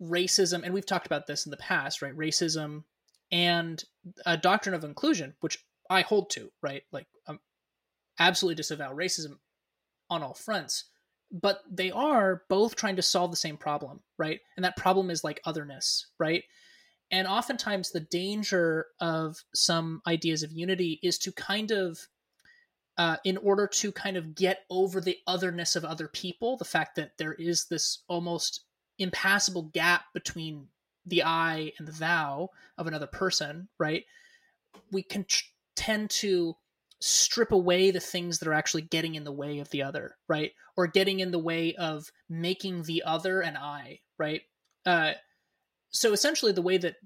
racism, 0.00 0.62
and 0.64 0.72
we've 0.72 0.86
talked 0.86 1.06
about 1.06 1.26
this 1.26 1.46
in 1.46 1.50
the 1.50 1.56
past, 1.56 2.02
right? 2.02 2.16
Racism 2.16 2.84
and 3.30 3.82
a 4.26 4.36
doctrine 4.36 4.74
of 4.74 4.84
inclusion, 4.84 5.34
which 5.40 5.58
I 5.88 6.02
hold 6.02 6.30
to, 6.30 6.50
right? 6.62 6.82
Like, 6.92 7.06
um, 7.26 7.38
absolutely 8.18 8.56
disavow 8.56 8.94
racism 8.94 9.38
on 10.08 10.22
all 10.22 10.34
fronts, 10.34 10.84
but 11.30 11.60
they 11.70 11.90
are 11.90 12.42
both 12.48 12.76
trying 12.76 12.96
to 12.96 13.02
solve 13.02 13.30
the 13.30 13.36
same 13.36 13.56
problem, 13.56 14.00
right? 14.18 14.40
And 14.56 14.64
that 14.64 14.76
problem 14.76 15.10
is 15.10 15.22
like 15.22 15.40
otherness, 15.44 16.06
right? 16.18 16.44
And 17.12 17.26
oftentimes, 17.26 17.90
the 17.90 18.00
danger 18.00 18.86
of 19.00 19.36
some 19.52 20.00
ideas 20.06 20.42
of 20.42 20.52
unity 20.52 21.00
is 21.02 21.18
to 21.18 21.32
kind 21.32 21.72
of, 21.72 21.98
uh, 22.98 23.16
in 23.24 23.36
order 23.38 23.66
to 23.66 23.92
kind 23.92 24.16
of 24.16 24.34
get 24.34 24.64
over 24.68 25.00
the 25.00 25.18
otherness 25.26 25.76
of 25.76 25.84
other 25.84 26.08
people, 26.08 26.56
the 26.56 26.64
fact 26.64 26.96
that 26.96 27.12
there 27.18 27.34
is 27.34 27.66
this 27.66 28.02
almost 28.08 28.64
impassable 28.98 29.70
gap 29.72 30.04
between 30.12 30.66
the 31.06 31.22
I 31.22 31.72
and 31.78 31.88
the 31.88 31.92
thou 31.92 32.50
of 32.76 32.86
another 32.86 33.06
person, 33.06 33.68
right? 33.78 34.04
We 34.92 35.02
can 35.02 35.24
tr- 35.24 35.44
tend 35.76 36.10
to 36.10 36.56
strip 37.00 37.52
away 37.52 37.90
the 37.90 38.00
things 38.00 38.38
that 38.38 38.48
are 38.48 38.54
actually 38.54 38.82
getting 38.82 39.14
in 39.14 39.24
the 39.24 39.32
way 39.32 39.58
of 39.58 39.70
the 39.70 39.82
other, 39.82 40.16
right? 40.28 40.52
Or 40.76 40.86
getting 40.86 41.20
in 41.20 41.30
the 41.30 41.38
way 41.38 41.74
of 41.76 42.10
making 42.28 42.82
the 42.82 43.02
other 43.04 43.40
an 43.40 43.56
I, 43.56 44.00
right? 44.18 44.42
Uh, 44.84 45.12
so 45.90 46.12
essentially, 46.12 46.52
the 46.52 46.62
way 46.62 46.76
that 46.78 46.96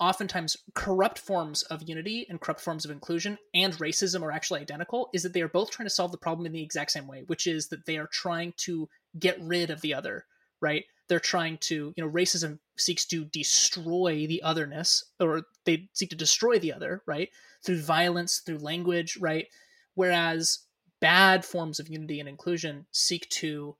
oftentimes 0.00 0.56
corrupt 0.74 1.18
forms 1.18 1.62
of 1.64 1.88
unity 1.88 2.26
and 2.28 2.40
corrupt 2.40 2.60
forms 2.60 2.84
of 2.84 2.90
inclusion 2.90 3.36
and 3.54 3.74
racism 3.74 4.22
are 4.22 4.30
actually 4.30 4.60
identical 4.60 5.10
is 5.12 5.22
that 5.22 5.32
they 5.32 5.42
are 5.42 5.48
both 5.48 5.70
trying 5.70 5.86
to 5.86 5.94
solve 5.94 6.12
the 6.12 6.18
problem 6.18 6.46
in 6.46 6.52
the 6.52 6.62
exact 6.62 6.90
same 6.90 7.06
way, 7.06 7.24
which 7.26 7.46
is 7.46 7.68
that 7.68 7.86
they 7.86 7.98
are 7.98 8.06
trying 8.06 8.52
to 8.56 8.88
get 9.18 9.40
rid 9.40 9.70
of 9.70 9.80
the 9.80 9.94
other, 9.94 10.24
right? 10.60 10.84
they're 11.08 11.18
trying 11.18 11.58
to 11.58 11.92
you 11.96 12.04
know 12.04 12.10
racism 12.10 12.58
seeks 12.76 13.04
to 13.06 13.24
destroy 13.24 14.26
the 14.26 14.42
otherness 14.42 15.04
or 15.18 15.42
they 15.64 15.88
seek 15.94 16.10
to 16.10 16.16
destroy 16.16 16.58
the 16.58 16.72
other 16.72 17.02
right? 17.06 17.30
Through 17.64 17.80
violence 17.80 18.38
through 18.44 18.58
language 18.58 19.16
right? 19.20 19.46
Whereas 19.94 20.60
bad 21.00 21.44
forms 21.44 21.80
of 21.80 21.88
unity 21.88 22.20
and 22.20 22.28
inclusion 22.28 22.86
seek 22.92 23.28
to 23.30 23.76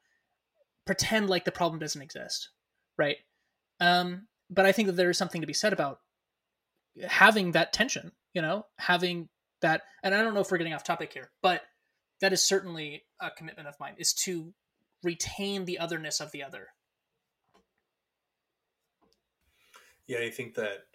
pretend 0.87 1.29
like 1.29 1.45
the 1.45 1.53
problem 1.53 1.79
doesn't 1.79 2.03
exist 2.03 2.51
right? 2.97 3.17
Um 3.81 4.27
but 4.51 4.65
i 4.65 4.73
think 4.73 4.87
that 4.87 4.97
there 4.97 5.11
is 5.11 5.19
something 5.19 5.43
to 5.43 5.47
be 5.47 5.53
said 5.53 5.75
about 5.75 6.01
having 7.07 7.53
that 7.53 7.73
tension 7.73 8.13
you 8.35 8.43
know 8.43 8.65
having 8.79 9.29
that 9.61 9.83
and 10.03 10.15
i 10.15 10.23
don't 10.23 10.35
know 10.35 10.41
if 10.41 10.51
we're 10.51 10.59
getting 10.59 10.75
off 10.75 10.85
topic 10.85 11.13
here 11.13 11.31
but 11.43 11.63
that 12.21 12.33
is 12.33 12.43
certainly 12.43 13.05
a 13.21 13.31
commitment 13.31 13.69
of 13.69 13.75
mine 13.79 13.95
is 13.99 14.13
to 14.13 14.53
retain 15.03 15.65
the 15.65 15.79
otherness 15.79 16.21
of 16.21 16.33
the 16.33 16.43
other 16.43 16.69
Yeah, 20.09 20.21
I 20.21 20.31
think 20.31 20.55
that 20.55 20.87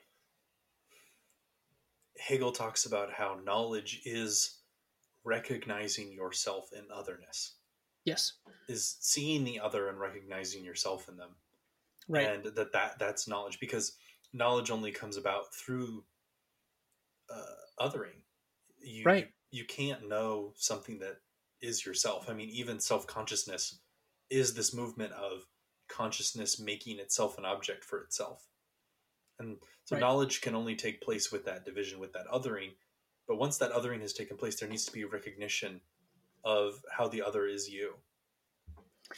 Hegel 2.20 2.52
talks 2.52 2.86
about 2.86 3.14
how 3.14 3.40
knowledge 3.46 4.02
is 4.06 4.58
recognizing 5.24 6.12
yourself 6.12 6.72
in 6.74 6.86
otherness. 6.94 7.54
Yes. 8.06 8.34
Is 8.68 8.98
seeing 9.00 9.44
the 9.44 9.60
other 9.60 9.88
and 9.88 10.00
recognizing 10.00 10.66
yourself 10.66 11.08
in 11.08 11.16
them. 11.16 11.30
Right. 12.10 12.28
And 12.28 12.56
that, 12.56 12.74
that 12.74 13.00
that's 13.00 13.28
knowledge 13.28 13.60
because 13.60 13.94
knowledge 14.34 14.72
only 14.72 14.92
comes 14.92 15.18
about 15.18 15.54
through 15.54 16.04
uh, 17.30 17.84
othering. 17.86 18.22
You, 18.82 19.04
right. 19.04 19.30
You, 19.52 19.62
you 19.62 19.66
can't 19.66 20.10
know 20.10 20.54
something 20.56 21.00
that 21.00 21.18
is 21.62 21.86
yourself. 21.86 22.30
I 22.30 22.34
mean, 22.34 22.50
even 22.50 22.80
self 22.80 23.08
consciousness 23.08 23.80
is 24.30 24.54
this 24.54 24.74
movement 24.74 25.14
of 25.14 25.46
consciousness 25.88 26.60
making 26.60 27.00
itself 27.00 27.38
an 27.38 27.46
object 27.46 27.84
for 27.84 28.02
itself. 28.02 28.48
And 29.40 29.58
so 29.86 29.96
right. 29.96 30.02
knowledge 30.02 30.42
can 30.42 30.56
only 30.56 30.76
take 30.76 31.02
place 31.02 31.32
with 31.32 31.46
that 31.46 31.66
division, 31.66 32.00
with 32.00 32.14
that 32.14 32.28
othering. 32.34 32.72
But 33.28 33.38
once 33.38 33.58
that 33.60 33.72
othering 33.72 34.02
has 34.02 34.14
taken 34.14 34.38
place, 34.38 34.60
there 34.60 34.70
needs 34.70 34.86
to 34.86 34.92
be 34.92 35.06
recognition 35.06 35.82
of 36.44 36.82
how 36.92 37.08
the 37.08 37.22
other 37.22 37.46
is 37.48 37.70
you. 37.70 37.94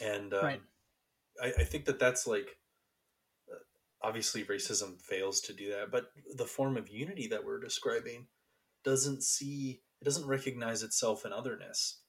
And 0.01 0.33
um, 0.33 0.43
right. 0.43 0.61
I, 1.41 1.47
I 1.59 1.63
think 1.63 1.85
that 1.85 1.99
that's 1.99 2.27
like, 2.27 2.57
obviously 4.01 4.43
racism 4.43 5.01
fails 5.01 5.41
to 5.41 5.53
do 5.53 5.69
that, 5.71 5.91
but 5.91 6.11
the 6.35 6.45
form 6.45 6.77
of 6.77 6.89
unity 6.89 7.27
that 7.27 7.43
we're 7.43 7.59
describing 7.59 8.27
doesn't 8.83 9.23
see, 9.23 9.81
it 10.01 10.05
doesn't 10.05 10.27
recognize 10.27 10.83
itself 10.83 11.25
in 11.25 11.33
otherness. 11.33 12.01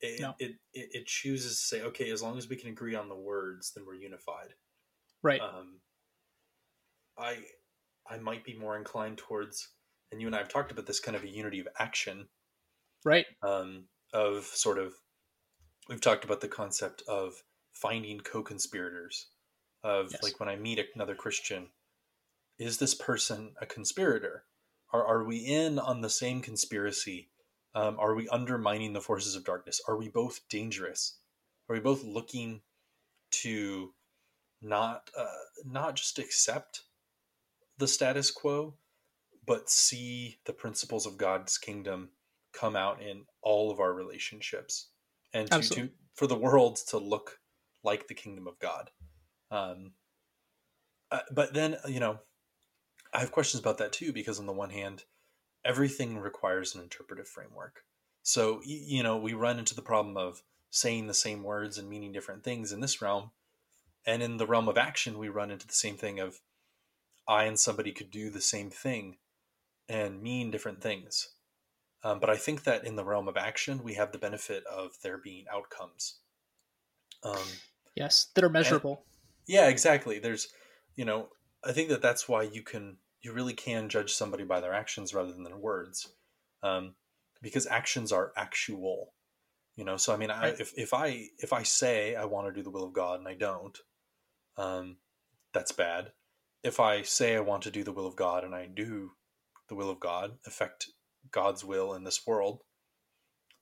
It, 0.00 0.20
no. 0.20 0.34
it, 0.38 0.52
it, 0.72 0.88
it 0.92 1.06
chooses 1.06 1.60
to 1.60 1.64
say, 1.66 1.82
okay, 1.82 2.10
as 2.10 2.22
long 2.22 2.38
as 2.38 2.48
we 2.48 2.56
can 2.56 2.70
agree 2.70 2.94
on 2.94 3.08
the 3.08 3.16
words, 3.16 3.72
then 3.74 3.84
we're 3.86 3.94
unified. 3.94 4.54
Right. 5.22 5.40
Um, 5.40 5.80
I 7.16 7.36
I 8.10 8.18
might 8.18 8.44
be 8.44 8.58
more 8.58 8.76
inclined 8.76 9.18
towards, 9.18 9.68
and 10.10 10.20
you 10.20 10.26
and 10.26 10.34
I 10.34 10.38
have 10.38 10.48
talked 10.48 10.72
about 10.72 10.86
this 10.86 10.98
kind 10.98 11.16
of 11.16 11.22
a 11.22 11.28
unity 11.28 11.60
of 11.60 11.68
action, 11.78 12.26
right? 13.04 13.26
Um, 13.42 13.84
of 14.12 14.44
sort 14.44 14.78
of 14.78 14.94
we've 15.88 16.00
talked 16.00 16.24
about 16.24 16.40
the 16.40 16.48
concept 16.48 17.02
of 17.06 17.34
finding 17.72 18.20
co-conspirators 18.20 19.28
of 19.82 20.12
Yes. 20.12 20.22
like 20.22 20.40
when 20.40 20.48
I 20.48 20.56
meet 20.56 20.84
another 20.94 21.14
Christian, 21.14 21.70
is 22.58 22.78
this 22.78 22.94
person 22.94 23.54
a 23.60 23.66
conspirator? 23.66 24.44
Are, 24.92 25.04
are 25.04 25.24
we 25.24 25.38
in 25.38 25.78
on 25.78 26.00
the 26.00 26.10
same 26.10 26.40
conspiracy? 26.40 27.30
Um, 27.74 27.98
are 27.98 28.14
we 28.14 28.28
undermining 28.28 28.92
the 28.92 29.00
forces 29.00 29.34
of 29.34 29.44
darkness? 29.44 29.80
Are 29.88 29.96
we 29.96 30.08
both 30.08 30.46
dangerous? 30.48 31.18
Are 31.68 31.74
we 31.74 31.80
both 31.80 32.04
looking 32.04 32.60
to 33.30 33.94
not 34.60 35.10
uh, 35.16 35.26
not 35.64 35.96
just 35.96 36.18
accept 36.18 36.82
the 37.78 37.88
status 37.88 38.30
quo, 38.30 38.74
but 39.46 39.70
see 39.70 40.38
the 40.44 40.52
principles 40.52 41.06
of 41.06 41.16
God's 41.16 41.58
kingdom 41.58 42.10
come 42.52 42.76
out 42.76 43.02
in 43.02 43.24
all 43.42 43.70
of 43.70 43.80
our 43.80 43.92
relationships, 43.92 44.88
and 45.32 45.50
to, 45.50 45.62
to 45.62 45.90
for 46.14 46.26
the 46.26 46.36
world 46.36 46.78
to 46.88 46.98
look 46.98 47.38
like 47.82 48.06
the 48.06 48.14
kingdom 48.14 48.46
of 48.46 48.58
God. 48.58 48.90
Um, 49.52 49.92
uh, 51.10 51.20
but 51.30 51.52
then 51.52 51.76
you 51.86 52.00
know, 52.00 52.18
I 53.12 53.20
have 53.20 53.30
questions 53.30 53.60
about 53.60 53.78
that 53.78 53.92
too 53.92 54.12
because 54.12 54.40
on 54.40 54.46
the 54.46 54.52
one 54.52 54.70
hand, 54.70 55.04
everything 55.64 56.18
requires 56.18 56.74
an 56.74 56.80
interpretive 56.80 57.28
framework. 57.28 57.84
So 58.22 58.62
you 58.64 59.02
know, 59.02 59.18
we 59.18 59.34
run 59.34 59.58
into 59.58 59.74
the 59.74 59.82
problem 59.82 60.16
of 60.16 60.42
saying 60.70 61.06
the 61.06 61.14
same 61.14 61.42
words 61.42 61.76
and 61.76 61.88
meaning 61.88 62.12
different 62.12 62.42
things 62.42 62.72
in 62.72 62.80
this 62.80 63.02
realm, 63.02 63.30
and 64.06 64.22
in 64.22 64.38
the 64.38 64.46
realm 64.46 64.68
of 64.68 64.78
action, 64.78 65.18
we 65.18 65.28
run 65.28 65.50
into 65.50 65.66
the 65.66 65.74
same 65.74 65.96
thing 65.96 66.18
of 66.18 66.40
I 67.28 67.44
and 67.44 67.60
somebody 67.60 67.92
could 67.92 68.10
do 68.10 68.30
the 68.30 68.40
same 68.40 68.70
thing 68.70 69.18
and 69.88 70.22
mean 70.22 70.50
different 70.50 70.80
things. 70.80 71.28
Um, 72.02 72.18
but 72.18 72.30
I 72.30 72.36
think 72.36 72.64
that 72.64 72.84
in 72.84 72.96
the 72.96 73.04
realm 73.04 73.28
of 73.28 73.36
action, 73.36 73.84
we 73.84 73.94
have 73.94 74.10
the 74.10 74.18
benefit 74.18 74.64
of 74.66 74.92
there 75.02 75.18
being 75.18 75.44
outcomes. 75.52 76.18
Um, 77.22 77.36
Yes, 77.94 78.28
that 78.34 78.42
are 78.42 78.48
measurable. 78.48 79.04
Yeah, 79.46 79.68
exactly. 79.68 80.18
There's, 80.18 80.48
you 80.94 81.04
know, 81.04 81.28
I 81.64 81.72
think 81.72 81.88
that 81.90 82.02
that's 82.02 82.28
why 82.28 82.42
you 82.42 82.62
can, 82.62 82.96
you 83.22 83.32
really 83.32 83.54
can 83.54 83.88
judge 83.88 84.12
somebody 84.12 84.44
by 84.44 84.60
their 84.60 84.72
actions 84.74 85.14
rather 85.14 85.32
than 85.32 85.44
their 85.44 85.56
words, 85.56 86.12
um, 86.62 86.94
because 87.40 87.66
actions 87.66 88.12
are 88.12 88.32
actual. 88.36 89.14
You 89.76 89.84
know, 89.84 89.96
so 89.96 90.12
I 90.12 90.16
mean, 90.18 90.30
I, 90.30 90.50
Right. 90.50 90.60
if 90.60 90.76
if 90.76 90.92
I 90.92 91.28
if 91.38 91.52
I 91.52 91.62
say 91.62 92.14
I 92.14 92.26
want 92.26 92.46
to 92.46 92.52
do 92.52 92.62
the 92.62 92.70
will 92.70 92.84
of 92.84 92.92
God 92.92 93.20
and 93.20 93.28
I 93.28 93.34
don't, 93.34 93.78
um, 94.58 94.98
that's 95.54 95.72
bad. 95.72 96.12
If 96.62 96.78
I 96.78 97.02
say 97.02 97.36
I 97.36 97.40
want 97.40 97.62
to 97.62 97.70
do 97.70 97.82
the 97.82 97.92
will 97.92 98.06
of 98.06 98.14
God 98.14 98.44
and 98.44 98.54
I 98.54 98.66
do 98.66 99.12
the 99.68 99.74
will 99.74 99.88
of 99.88 99.98
God, 99.98 100.38
affect 100.46 100.88
God's 101.30 101.64
will 101.64 101.94
in 101.94 102.04
this 102.04 102.26
world, 102.26 102.62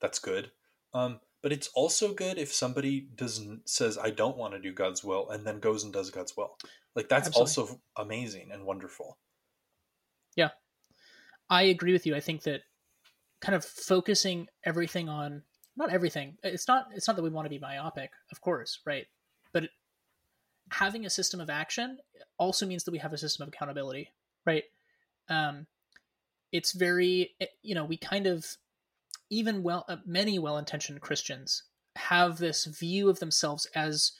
that's 0.01 0.18
good. 0.18 0.51
Um, 0.93 1.20
but 1.43 1.53
it's 1.53 1.68
also 1.74 2.12
good 2.12 2.38
if 2.38 2.53
somebody 2.53 3.09
doesn't 3.14 3.68
says 3.68 3.97
I 3.97 4.11
don't 4.11 4.36
want 4.36 4.55
to 4.55 4.61
do 4.61 4.72
God's 4.72 5.03
will 5.03 5.30
and 5.30 5.47
then 5.47 5.59
goes 5.59 5.84
and 5.84 5.93
does 5.93 6.11
God's 6.11 6.36
will. 6.36 6.57
Like 6.95 7.09
that's 7.09 7.28
Absolutely. 7.28 7.72
also 7.72 7.80
amazing 7.97 8.51
and 8.53 8.64
wonderful. 8.64 9.18
Yeah. 10.36 10.51
I 11.49 11.62
agree 11.62 11.93
with 11.93 12.07
you. 12.07 12.14
I 12.14 12.20
think 12.20 12.43
that 12.43 12.62
kind 13.41 13.55
of 13.55 13.64
focusing 13.64 14.49
everything 14.64 15.09
on 15.09 15.43
not 15.76 15.91
everything. 15.91 16.36
It's 16.43 16.68
not 16.68 16.88
it's 16.95 17.07
not 17.07 17.16
that 17.16 17.22
we 17.22 17.30
want 17.30 17.47
to 17.47 17.51
be 17.51 17.59
myopic, 17.59 18.11
of 18.30 18.41
course, 18.41 18.80
right? 18.84 19.07
But 19.53 19.64
having 20.70 21.07
a 21.07 21.11
system 21.11 21.41
of 21.41 21.49
action 21.49 21.99
also 22.38 22.66
means 22.66 22.84
that 22.84 22.93
we 22.93 22.99
have 22.99 23.12
a 23.12 23.18
system 23.18 23.45
of 23.45 23.49
accountability, 23.49 24.12
right? 24.45 24.64
Um, 25.28 25.66
it's 26.53 26.72
very 26.72 27.34
you 27.62 27.74
know 27.74 27.84
we 27.84 27.97
kind 27.97 28.26
of 28.26 28.47
even 29.31 29.62
well 29.62 29.85
uh, 29.89 29.97
many 30.05 30.39
well-intentioned 30.39 31.01
Christians 31.01 31.62
have 31.97 32.39
this 32.39 32.66
view 32.66 33.09
of 33.09 33.18
themselves 33.18 33.66
as 33.74 34.12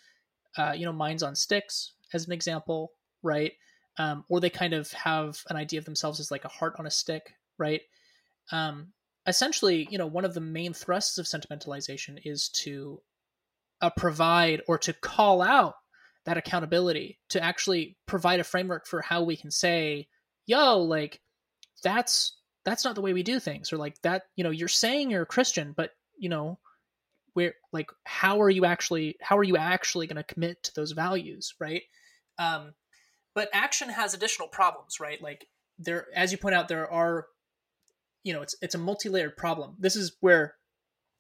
uh, 0.57 0.73
you 0.77 0.85
know 0.85 0.93
minds 0.93 1.23
on 1.23 1.35
sticks 1.35 1.93
as 2.13 2.27
an 2.27 2.33
example, 2.33 2.93
right? 3.23 3.53
Um, 3.99 4.25
or 4.29 4.41
they 4.41 4.51
kind 4.51 4.73
of 4.73 4.91
have 4.93 5.39
an 5.49 5.57
idea 5.57 5.79
of 5.79 5.85
themselves 5.85 6.21
as 6.21 6.31
like 6.31 6.45
a 6.45 6.49
heart 6.49 6.75
on 6.79 6.87
a 6.87 6.91
stick, 6.91 7.35
right? 7.59 7.83
Um, 8.51 8.93
essentially, 9.27 9.87
you 9.91 9.99
know, 9.99 10.07
one 10.07 10.25
of 10.25 10.35
the 10.35 10.41
main 10.41 10.73
thrusts 10.73 11.19
of 11.19 11.27
sentimentalization 11.27 12.19
is 12.25 12.49
to 12.49 13.03
uh, 13.81 13.91
provide 13.97 14.63
or 14.67 14.79
to 14.79 14.93
call 14.93 15.43
out 15.43 15.75
that 16.25 16.37
accountability, 16.37 17.19
to 17.31 17.43
actually 17.43 17.97
provide 18.07 18.41
a 18.41 18.45
framework 18.45 18.87
for 18.87 19.01
how 19.01 19.23
we 19.23 19.37
can 19.37 19.51
say, 19.51 20.09
"Yo, 20.47 20.79
like 20.79 21.21
that's 21.83 22.37
that's 22.65 22.85
not 22.85 22.95
the 22.95 23.01
way 23.01 23.13
we 23.13 23.23
do 23.23 23.41
things," 23.41 23.73
or 23.73 23.77
like 23.77 24.01
that, 24.03 24.25
you 24.37 24.45
know, 24.45 24.51
you're 24.51 24.69
saying 24.69 25.11
you're 25.11 25.23
a 25.23 25.27
Christian, 25.27 25.73
but 25.77 25.93
you 26.19 26.29
know, 26.29 26.59
where 27.35 27.55
like 27.73 27.91
how 28.05 28.41
are 28.43 28.51
you 28.51 28.65
actually 28.65 29.17
how 29.21 29.39
are 29.39 29.45
you 29.45 29.57
actually 29.57 30.07
going 30.07 30.17
to 30.17 30.35
commit 30.35 30.63
to 30.65 30.75
those 30.75 30.93
values, 30.93 31.55
right? 31.61 31.83
Um, 32.39 32.75
but 33.35 33.49
action 33.53 33.89
has 33.91 34.15
additional 34.15 34.49
problems, 34.49 35.01
right? 35.01 35.21
Like 35.23 35.47
there, 35.79 36.07
as 36.15 36.33
you 36.33 36.39
point 36.39 36.55
out, 36.55 36.69
there 36.69 36.91
are 36.91 37.27
you 38.23 38.33
know 38.33 38.43
it's 38.43 38.55
it's 38.61 38.75
a 38.75 38.79
multi-layered 38.79 39.37
problem 39.37 39.75
this 39.79 39.97
is 39.97 40.13
where 40.21 40.55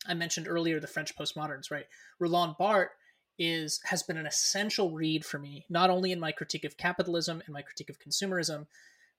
i 0.06 0.14
mentioned 0.14 0.48
earlier 0.48 0.80
the 0.80 0.86
french 0.86 1.16
postmoderns 1.16 1.70
right 1.70 1.86
roland 2.18 2.54
barthes 2.58 2.90
is 3.38 3.80
has 3.84 4.02
been 4.02 4.18
an 4.18 4.26
essential 4.26 4.90
read 4.92 5.24
for 5.24 5.38
me 5.38 5.64
not 5.70 5.90
only 5.90 6.12
in 6.12 6.20
my 6.20 6.32
critique 6.32 6.64
of 6.64 6.76
capitalism 6.76 7.42
and 7.46 7.54
my 7.54 7.62
critique 7.62 7.88
of 7.90 7.98
consumerism 7.98 8.66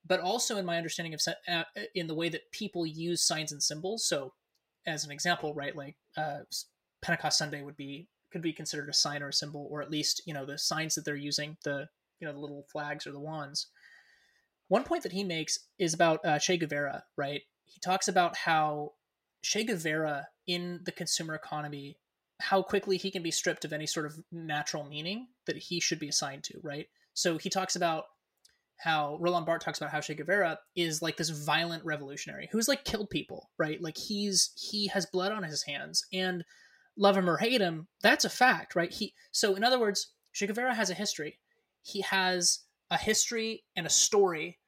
but 0.06 0.20
also 0.20 0.58
in 0.58 0.66
my 0.66 0.78
understanding 0.78 1.14
of 1.14 1.22
uh, 1.48 1.64
in 1.96 2.08
the 2.08 2.16
way 2.16 2.30
that 2.30 2.52
people 2.52 2.86
use 2.86 3.26
signs 3.26 3.52
and 3.52 3.62
symbols. 3.62 4.08
So 4.08 4.34
as 4.88 5.06
an 5.06 5.12
example 5.12 5.54
right 5.54 5.76
like 5.76 5.96
uh, 6.18 6.40
pentecost 7.04 7.38
sunday 7.38 7.62
would 7.62 7.78
be 7.78 8.08
could 8.32 8.42
be 8.42 8.52
considered 8.52 8.90
a 8.90 8.94
sign 8.94 9.22
or 9.22 9.28
a 9.28 9.34
symbol 9.34 9.68
or 9.70 9.84
at 9.84 9.92
least 9.92 10.24
you 10.26 10.34
know 10.34 10.44
the 10.44 10.58
signs 10.58 10.96
that 10.96 11.06
they're 11.06 11.16
using 11.16 11.56
the 11.64 11.88
you 12.20 12.28
know 12.28 12.34
the 12.34 12.40
little 12.40 12.66
flags 12.72 13.06
or 13.06 13.12
the 13.12 13.20
wands. 13.20 13.68
One 14.70 14.84
point 14.84 15.04
that 15.04 15.12
he 15.12 15.24
makes 15.24 15.60
is 15.78 15.94
about 15.94 16.26
uh, 16.26 16.40
che 16.40 16.58
guevara 16.58 17.04
right? 17.18 17.42
He 17.66 17.80
talks 17.80 18.08
about 18.08 18.36
how 18.36 18.94
Che 19.42 19.64
Guevara 19.64 20.28
in 20.48 20.82
the 20.84 20.92
consumer 20.92 21.36
economy, 21.36 21.98
how 22.40 22.62
quickly 22.62 22.98
he 22.98 23.12
can 23.12 23.24
be 23.24 23.32
stripped 23.32 23.66
of 23.66 23.74
any 23.74 23.88
sort 23.88 24.06
of 24.06 24.20
natural 24.32 24.84
meaning 24.84 25.28
that 25.46 25.58
he 25.58 25.80
should 25.80 26.00
be 26.00 26.10
assigned 26.10 26.44
to, 26.46 26.60
right? 26.62 26.88
So 27.14 27.38
he 27.38 27.50
talks 27.50 27.76
about 27.76 28.06
how 28.84 29.18
Roland 29.20 29.46
Barthes 29.46 29.64
talks 29.64 29.80
about 29.80 29.92
how 29.92 30.02
Che 30.02 30.16
Guevara 30.16 30.58
is 30.76 31.02
like 31.02 31.18
this 31.18 31.30
violent 31.30 31.86
revolutionary 31.86 32.50
who's 32.52 32.68
like 32.68 32.84
killed 32.84 33.10
people, 33.10 33.50
right? 33.58 33.82
Like 33.82 33.98
he's 33.98 34.52
he 34.56 34.88
has 34.88 35.06
blood 35.06 35.32
on 35.32 35.44
his 35.44 35.64
hands 35.64 36.06
and 36.12 36.44
love 36.98 37.16
him 37.16 37.30
or 37.30 37.38
hate 37.38 37.62
him, 37.62 37.88
that's 38.02 38.26
a 38.26 38.30
fact, 38.30 38.76
right? 38.76 38.92
He 38.92 39.14
so 39.32 39.56
in 39.56 39.64
other 39.64 39.80
words, 39.80 40.14
Che 40.34 40.48
Guevara 40.48 40.74
has 40.74 40.90
a 40.90 40.96
history. 40.96 41.40
He 41.84 42.02
has 42.02 42.60
a 42.90 42.98
history 42.98 43.64
and 43.76 43.86
a 43.86 43.90
story 43.90 44.60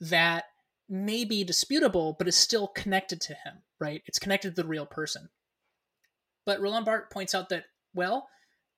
that 0.00 0.44
may 0.88 1.24
be 1.24 1.44
disputable, 1.44 2.14
but 2.18 2.28
is 2.28 2.36
still 2.36 2.68
connected 2.68 3.20
to 3.22 3.32
him, 3.32 3.62
right? 3.80 4.02
It's 4.06 4.18
connected 4.18 4.54
to 4.54 4.62
the 4.62 4.68
real 4.68 4.86
person. 4.86 5.28
But 6.44 6.60
Roland 6.60 6.84
Barthes 6.84 7.08
points 7.10 7.34
out 7.34 7.48
that, 7.48 7.64
well, 7.94 8.28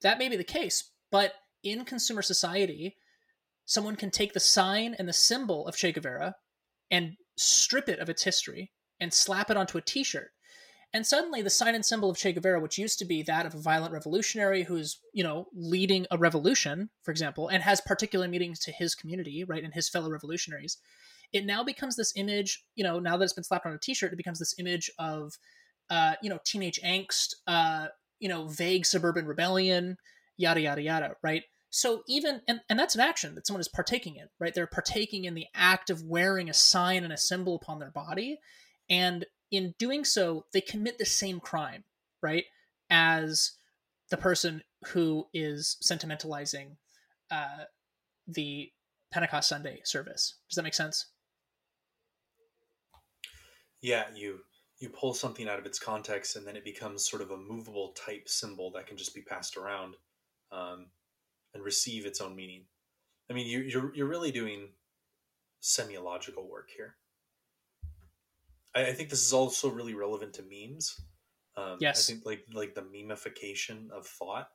that 0.02 0.18
may 0.18 0.28
be 0.28 0.36
the 0.36 0.44
case, 0.44 0.90
but 1.10 1.32
in 1.62 1.84
consumer 1.84 2.22
society, 2.22 2.96
someone 3.66 3.96
can 3.96 4.10
take 4.10 4.32
the 4.32 4.40
sign 4.40 4.94
and 4.98 5.08
the 5.08 5.12
symbol 5.12 5.66
of 5.66 5.76
Che 5.76 5.92
Guevara 5.92 6.34
and 6.90 7.16
strip 7.36 7.88
it 7.88 7.98
of 7.98 8.08
its 8.08 8.22
history 8.22 8.72
and 9.00 9.12
slap 9.12 9.50
it 9.50 9.56
onto 9.56 9.76
a 9.76 9.82
t 9.82 10.02
shirt. 10.02 10.30
And 10.94 11.04
suddenly 11.04 11.42
the 11.42 11.50
sign 11.50 11.74
and 11.74 11.84
symbol 11.84 12.08
of 12.08 12.16
Che 12.16 12.32
Guevara, 12.32 12.60
which 12.60 12.78
used 12.78 12.98
to 13.00 13.04
be 13.04 13.22
that 13.24 13.44
of 13.44 13.54
a 13.54 13.60
violent 13.60 13.92
revolutionary 13.92 14.62
who's, 14.62 14.98
you 15.12 15.22
know, 15.22 15.48
leading 15.52 16.06
a 16.10 16.16
revolution, 16.16 16.88
for 17.02 17.10
example, 17.10 17.48
and 17.48 17.62
has 17.62 17.80
particular 17.82 18.28
meanings 18.28 18.60
to 18.60 18.72
his 18.72 18.94
community, 18.94 19.44
right, 19.44 19.64
and 19.64 19.74
his 19.74 19.88
fellow 19.88 20.08
revolutionaries, 20.08 20.78
it 21.32 21.44
now 21.44 21.64
becomes 21.64 21.96
this 21.96 22.12
image, 22.16 22.64
you 22.76 22.84
know, 22.84 22.98
now 22.98 23.16
that 23.16 23.24
it's 23.24 23.32
been 23.32 23.44
slapped 23.44 23.66
on 23.66 23.72
a 23.72 23.78
t-shirt, 23.78 24.12
it 24.12 24.16
becomes 24.16 24.38
this 24.38 24.54
image 24.58 24.90
of, 24.98 25.34
uh, 25.90 26.14
you 26.22 26.30
know, 26.30 26.38
teenage 26.44 26.80
angst, 26.84 27.34
uh, 27.46 27.88
you 28.20 28.28
know, 28.28 28.46
vague 28.46 28.86
suburban 28.86 29.26
rebellion, 29.26 29.96
yada, 30.36 30.60
yada, 30.60 30.80
yada, 30.80 31.16
right? 31.22 31.42
So 31.70 32.02
even, 32.08 32.40
and, 32.48 32.60
and 32.68 32.78
that's 32.78 32.94
an 32.94 33.00
action 33.00 33.34
that 33.34 33.46
someone 33.46 33.60
is 33.60 33.68
partaking 33.68 34.16
in, 34.16 34.28
right? 34.38 34.54
They're 34.54 34.66
partaking 34.66 35.24
in 35.24 35.34
the 35.34 35.46
act 35.54 35.90
of 35.90 36.02
wearing 36.02 36.48
a 36.48 36.54
sign 36.54 37.04
and 37.04 37.12
a 37.12 37.18
symbol 37.18 37.54
upon 37.54 37.78
their 37.78 37.90
body. 37.90 38.38
And 38.88 39.26
in 39.50 39.74
doing 39.78 40.04
so, 40.04 40.46
they 40.52 40.60
commit 40.60 40.98
the 40.98 41.04
same 41.04 41.40
crime, 41.40 41.84
right? 42.22 42.44
As 42.88 43.52
the 44.10 44.16
person 44.16 44.62
who 44.88 45.26
is 45.34 45.76
sentimentalizing 45.82 46.76
uh, 47.30 47.64
the 48.26 48.70
Pentecost 49.12 49.48
Sunday 49.48 49.80
service. 49.84 50.36
Does 50.48 50.56
that 50.56 50.62
make 50.62 50.74
sense? 50.74 51.06
Yeah, 53.80 54.04
you 54.14 54.40
you 54.78 54.90
pull 54.90 55.14
something 55.14 55.48
out 55.48 55.58
of 55.58 55.64
its 55.64 55.78
context 55.78 56.36
and 56.36 56.46
then 56.46 56.56
it 56.56 56.64
becomes 56.64 57.08
sort 57.08 57.22
of 57.22 57.30
a 57.30 57.36
movable 57.36 57.94
type 58.06 58.28
symbol 58.28 58.70
that 58.72 58.86
can 58.86 58.96
just 58.96 59.14
be 59.14 59.22
passed 59.22 59.56
around 59.56 59.94
um, 60.52 60.86
and 61.56 61.64
receive 61.64 62.04
its 62.04 62.20
own 62.20 62.36
meaning. 62.36 62.64
I 63.30 63.34
mean, 63.34 63.46
you, 63.46 63.60
you're 63.60 63.94
you're 63.94 64.06
really 64.06 64.30
doing 64.30 64.68
semiological 65.62 66.48
work 66.48 66.68
here. 66.76 66.96
I, 68.74 68.88
I 68.88 68.92
think 68.92 69.08
this 69.08 69.24
is 69.24 69.32
also 69.32 69.70
really 69.70 69.94
relevant 69.94 70.34
to 70.34 70.42
memes. 70.42 71.00
Um, 71.56 71.78
Yes. 71.80 72.08
I 72.08 72.12
think 72.12 72.26
like 72.26 72.44
like 72.52 72.74
the 72.74 72.82
memification 72.82 73.90
of 73.90 74.06
thought 74.06 74.48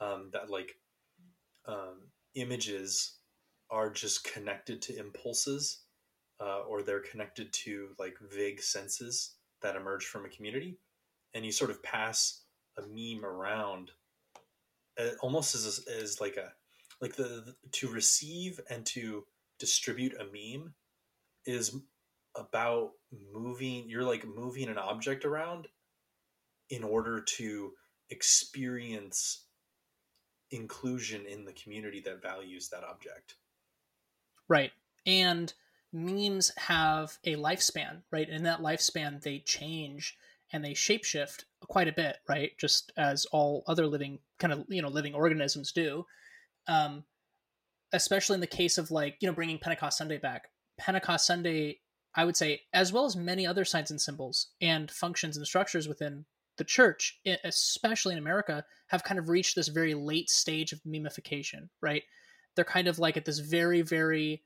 um, 0.00 0.30
that 0.32 0.50
like 0.50 0.74
um, 1.66 2.10
images 2.34 3.18
are 3.70 3.90
just 3.90 4.24
connected 4.24 4.82
to 4.82 4.98
impulses 4.98 5.82
uh, 6.40 6.60
or 6.68 6.82
they're 6.82 7.00
connected 7.00 7.52
to 7.52 7.90
like 7.98 8.16
vague 8.32 8.60
senses 8.60 9.36
that 9.62 9.76
emerge 9.76 10.04
from 10.06 10.24
a 10.24 10.28
community 10.28 10.78
and 11.34 11.44
you 11.44 11.52
sort 11.52 11.70
of 11.70 11.82
pass 11.82 12.42
a 12.78 12.82
meme 12.82 13.24
around 13.24 13.90
almost 15.20 15.54
as, 15.54 15.84
as 15.88 16.20
like 16.20 16.36
a 16.36 16.52
like 17.00 17.14
the, 17.16 17.22
the 17.22 17.54
to 17.72 17.88
receive 17.88 18.60
and 18.70 18.84
to 18.86 19.24
distribute 19.58 20.14
a 20.14 20.24
meme 20.24 20.74
is 21.46 21.76
about 22.36 22.92
moving 23.32 23.88
you're 23.88 24.04
like 24.04 24.26
moving 24.26 24.68
an 24.68 24.78
object 24.78 25.24
around 25.24 25.68
in 26.70 26.84
order 26.84 27.20
to 27.20 27.72
experience 28.10 29.44
inclusion 30.50 31.26
in 31.26 31.44
the 31.44 31.52
community 31.52 32.00
that 32.00 32.22
values 32.22 32.68
that 32.68 32.84
object 32.84 33.36
Right. 34.48 34.72
And 35.06 35.52
memes 35.92 36.52
have 36.56 37.18
a 37.24 37.36
lifespan, 37.36 38.02
right? 38.10 38.28
In 38.28 38.42
that 38.44 38.60
lifespan, 38.60 39.22
they 39.22 39.38
change 39.38 40.16
and 40.52 40.64
they 40.64 40.72
shapeshift 40.72 41.44
quite 41.68 41.88
a 41.88 41.92
bit, 41.92 42.16
right? 42.28 42.52
Just 42.58 42.92
as 42.96 43.26
all 43.26 43.64
other 43.66 43.86
living 43.86 44.18
kind 44.38 44.52
of 44.52 44.64
you 44.68 44.82
know 44.82 44.88
living 44.88 45.14
organisms 45.14 45.72
do. 45.72 46.04
Um, 46.66 47.04
especially 47.92 48.34
in 48.34 48.40
the 48.40 48.46
case 48.46 48.78
of 48.78 48.90
like 48.90 49.16
you 49.20 49.28
know 49.28 49.34
bringing 49.34 49.58
Pentecost 49.58 49.98
Sunday 49.98 50.18
back. 50.18 50.48
Pentecost 50.78 51.26
Sunday, 51.26 51.80
I 52.14 52.24
would 52.24 52.36
say, 52.36 52.62
as 52.72 52.92
well 52.92 53.04
as 53.04 53.16
many 53.16 53.46
other 53.46 53.64
signs 53.64 53.90
and 53.90 54.00
symbols 54.00 54.48
and 54.60 54.90
functions 54.90 55.36
and 55.36 55.46
structures 55.46 55.88
within 55.88 56.24
the 56.56 56.64
church, 56.64 57.18
especially 57.44 58.12
in 58.12 58.18
America, 58.18 58.64
have 58.88 59.04
kind 59.04 59.18
of 59.18 59.28
reached 59.28 59.56
this 59.56 59.68
very 59.68 59.94
late 59.94 60.28
stage 60.28 60.72
of 60.72 60.82
memification, 60.82 61.68
right? 61.80 62.02
They're 62.54 62.64
kind 62.64 62.88
of 62.88 62.98
like 62.98 63.16
at 63.16 63.24
this 63.24 63.38
very, 63.38 63.82
very 63.82 64.42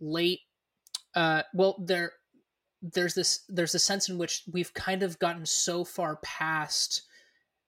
late. 0.00 0.40
Uh, 1.14 1.42
well, 1.52 1.82
there, 1.84 2.12
there's 2.92 3.14
this, 3.14 3.40
there's 3.48 3.74
a 3.74 3.78
sense 3.78 4.08
in 4.08 4.18
which 4.18 4.42
we've 4.52 4.72
kind 4.74 5.02
of 5.02 5.18
gotten 5.18 5.46
so 5.46 5.84
far 5.84 6.16
past 6.22 7.02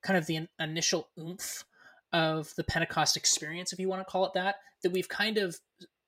kind 0.03 0.17
of 0.17 0.27
the 0.27 0.37
in- 0.37 0.49
initial 0.59 1.09
oomph 1.19 1.65
of 2.13 2.55
the 2.57 2.65
Pentecost 2.65 3.17
experience, 3.17 3.73
if 3.73 3.79
you 3.79 3.89
want 3.89 4.01
to 4.01 4.11
call 4.11 4.27
it 4.27 4.33
that, 4.35 4.57
that 4.83 4.93
we've 4.93 5.09
kind 5.09 5.39
of 5.39 5.59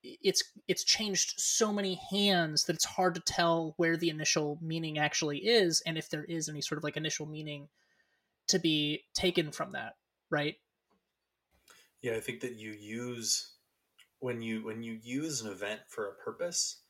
it's 0.02 0.42
it's 0.66 0.82
changed 0.84 1.34
so 1.38 1.72
many 1.72 2.00
hands 2.10 2.64
that 2.64 2.74
it's 2.74 2.86
hard 2.86 3.14
to 3.14 3.20
tell 3.20 3.74
where 3.76 3.98
the 3.98 4.08
initial 4.08 4.58
meaning 4.62 4.98
actually 4.98 5.38
is 5.38 5.82
and 5.84 5.98
if 5.98 6.08
there 6.08 6.24
is 6.24 6.48
any 6.48 6.62
sort 6.62 6.78
of 6.78 6.84
like 6.84 6.96
initial 6.96 7.26
meaning 7.26 7.68
to 8.48 8.58
be 8.58 9.04
taken 9.14 9.52
from 9.52 9.72
that 9.72 9.96
right? 10.30 10.56
Yeah 12.00 12.14
i 12.14 12.20
think 12.20 12.40
that 12.40 12.56
you 12.56 12.70
use 12.72 13.52
when 14.20 14.40
you 14.40 14.64
when 14.64 14.82
you 14.82 14.98
use 15.02 15.42
an 15.42 15.52
event 15.52 15.80
for 15.86 16.08
a 16.08 16.14
purpose 16.14 16.80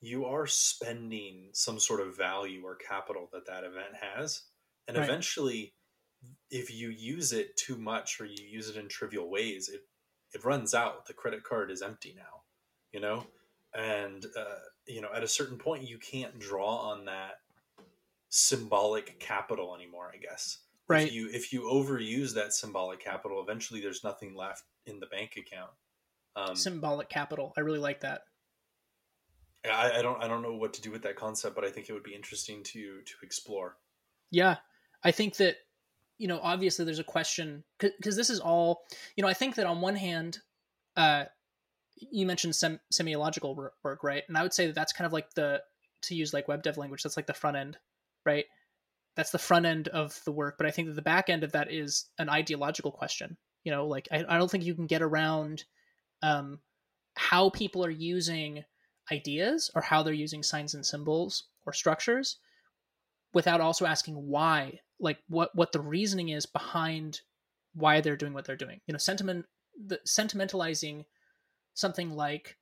you 0.00 0.24
are 0.24 0.46
spending 0.46 1.50
some 1.52 1.78
sort 1.78 2.00
of 2.00 2.16
value 2.16 2.64
or 2.64 2.76
capital 2.76 3.28
that 3.32 3.46
that 3.46 3.64
event 3.64 3.94
has. 4.00 4.44
And 4.88 4.96
Right. 4.96 5.04
eventually 5.04 5.74
if 6.50 6.70
you 6.72 6.90
use 6.90 7.32
it 7.32 7.56
too 7.56 7.76
much 7.78 8.20
or 8.20 8.26
you 8.26 8.44
use 8.44 8.68
it 8.68 8.76
in 8.76 8.88
trivial 8.88 9.30
ways 9.30 9.68
it 9.68 9.82
it 10.32 10.44
runs 10.44 10.74
out. 10.74 11.06
The 11.06 11.14
credit 11.14 11.44
card 11.44 11.70
is 11.70 11.82
empty 11.82 12.14
now 12.16 12.42
you 12.92 13.00
know? 13.00 13.26
And 13.74 14.26
uh, 14.36 14.60
you 14.86 15.00
know 15.00 15.12
at 15.14 15.22
a 15.24 15.28
certain 15.28 15.58
point 15.58 15.88
you 15.88 15.98
can't 15.98 16.38
draw 16.38 16.76
on 16.90 17.04
that 17.06 17.34
symbolic 18.30 19.18
capital 19.18 19.74
anymore 19.74 20.12
i 20.14 20.16
guess. 20.16 20.60
Right. 20.88 21.06
if 21.06 21.12
you 21.12 21.28
if 21.30 21.52
you 21.52 21.62
overuse 21.62 22.34
that 22.34 22.52
symbolic 22.52 23.00
capital 23.00 23.42
eventually 23.42 23.80
there's 23.80 24.04
nothing 24.04 24.34
left 24.34 24.64
in 24.86 25.00
the 25.00 25.06
bank 25.06 25.36
account. 25.36 25.72
Um, 26.36 26.56
symbolic 26.56 27.08
capital. 27.08 27.52
I 27.56 27.60
really 27.60 27.78
like 27.78 28.00
that 28.00 28.22
I, 29.64 29.98
I 29.98 30.02
don't 30.02 30.22
I 30.22 30.28
don't 30.28 30.42
know 30.42 30.54
what 30.54 30.72
to 30.74 30.82
do 30.82 30.90
with 30.90 31.02
that 31.02 31.16
concept, 31.16 31.54
but 31.54 31.64
I 31.64 31.70
think 31.70 31.88
it 31.88 31.92
would 31.92 32.02
be 32.02 32.14
interesting 32.14 32.62
to 32.64 33.00
to 33.02 33.14
explore. 33.22 33.76
Yeah, 34.30 34.56
I 35.04 35.10
think 35.10 35.36
that 35.36 35.56
you 36.18 36.28
know 36.28 36.40
obviously 36.42 36.84
there's 36.84 36.98
a 36.98 37.04
question 37.04 37.64
because 37.78 38.16
this 38.16 38.30
is 38.30 38.40
all 38.40 38.82
you 39.16 39.22
know. 39.22 39.28
I 39.28 39.34
think 39.34 39.56
that 39.56 39.66
on 39.66 39.80
one 39.80 39.96
hand, 39.96 40.38
uh, 40.96 41.24
you 41.96 42.26
mentioned 42.26 42.56
sem- 42.56 42.80
semiological 42.92 43.54
work, 43.54 44.02
right? 44.02 44.22
And 44.28 44.36
I 44.36 44.42
would 44.42 44.54
say 44.54 44.66
that 44.66 44.74
that's 44.74 44.92
kind 44.92 45.06
of 45.06 45.12
like 45.12 45.34
the 45.34 45.62
to 46.02 46.14
use 46.14 46.32
like 46.32 46.48
web 46.48 46.62
dev 46.62 46.78
language. 46.78 47.02
That's 47.02 47.16
like 47.16 47.26
the 47.26 47.34
front 47.34 47.56
end, 47.56 47.76
right? 48.24 48.46
That's 49.16 49.30
the 49.30 49.38
front 49.38 49.66
end 49.66 49.88
of 49.88 50.18
the 50.24 50.32
work. 50.32 50.56
But 50.56 50.66
I 50.66 50.70
think 50.70 50.88
that 50.88 50.94
the 50.94 51.02
back 51.02 51.28
end 51.28 51.44
of 51.44 51.52
that 51.52 51.70
is 51.70 52.06
an 52.18 52.30
ideological 52.30 52.92
question. 52.92 53.36
You 53.64 53.72
know, 53.72 53.86
like 53.86 54.08
I, 54.10 54.24
I 54.26 54.38
don't 54.38 54.50
think 54.50 54.64
you 54.64 54.74
can 54.74 54.86
get 54.86 55.02
around 55.02 55.64
um, 56.22 56.60
how 57.14 57.50
people 57.50 57.84
are 57.84 57.90
using 57.90 58.64
ideas 59.10 59.70
or 59.74 59.82
how 59.82 60.02
they're 60.02 60.12
using 60.12 60.42
signs 60.42 60.74
and 60.74 60.84
symbols 60.84 61.44
or 61.66 61.72
structures 61.72 62.38
without 63.32 63.60
also 63.60 63.86
asking 63.86 64.14
why 64.14 64.80
like 64.98 65.18
what 65.28 65.50
what 65.54 65.72
the 65.72 65.80
reasoning 65.80 66.30
is 66.30 66.46
behind 66.46 67.20
why 67.74 68.00
they're 68.00 68.16
doing 68.16 68.34
what 68.34 68.44
they're 68.44 68.56
doing. 68.56 68.80
You 68.86 68.92
know 68.92 68.98
sentiment 68.98 69.46
the 69.86 70.00
sentimentalizing 70.06 71.04
something 71.74 72.10
like 72.10 72.56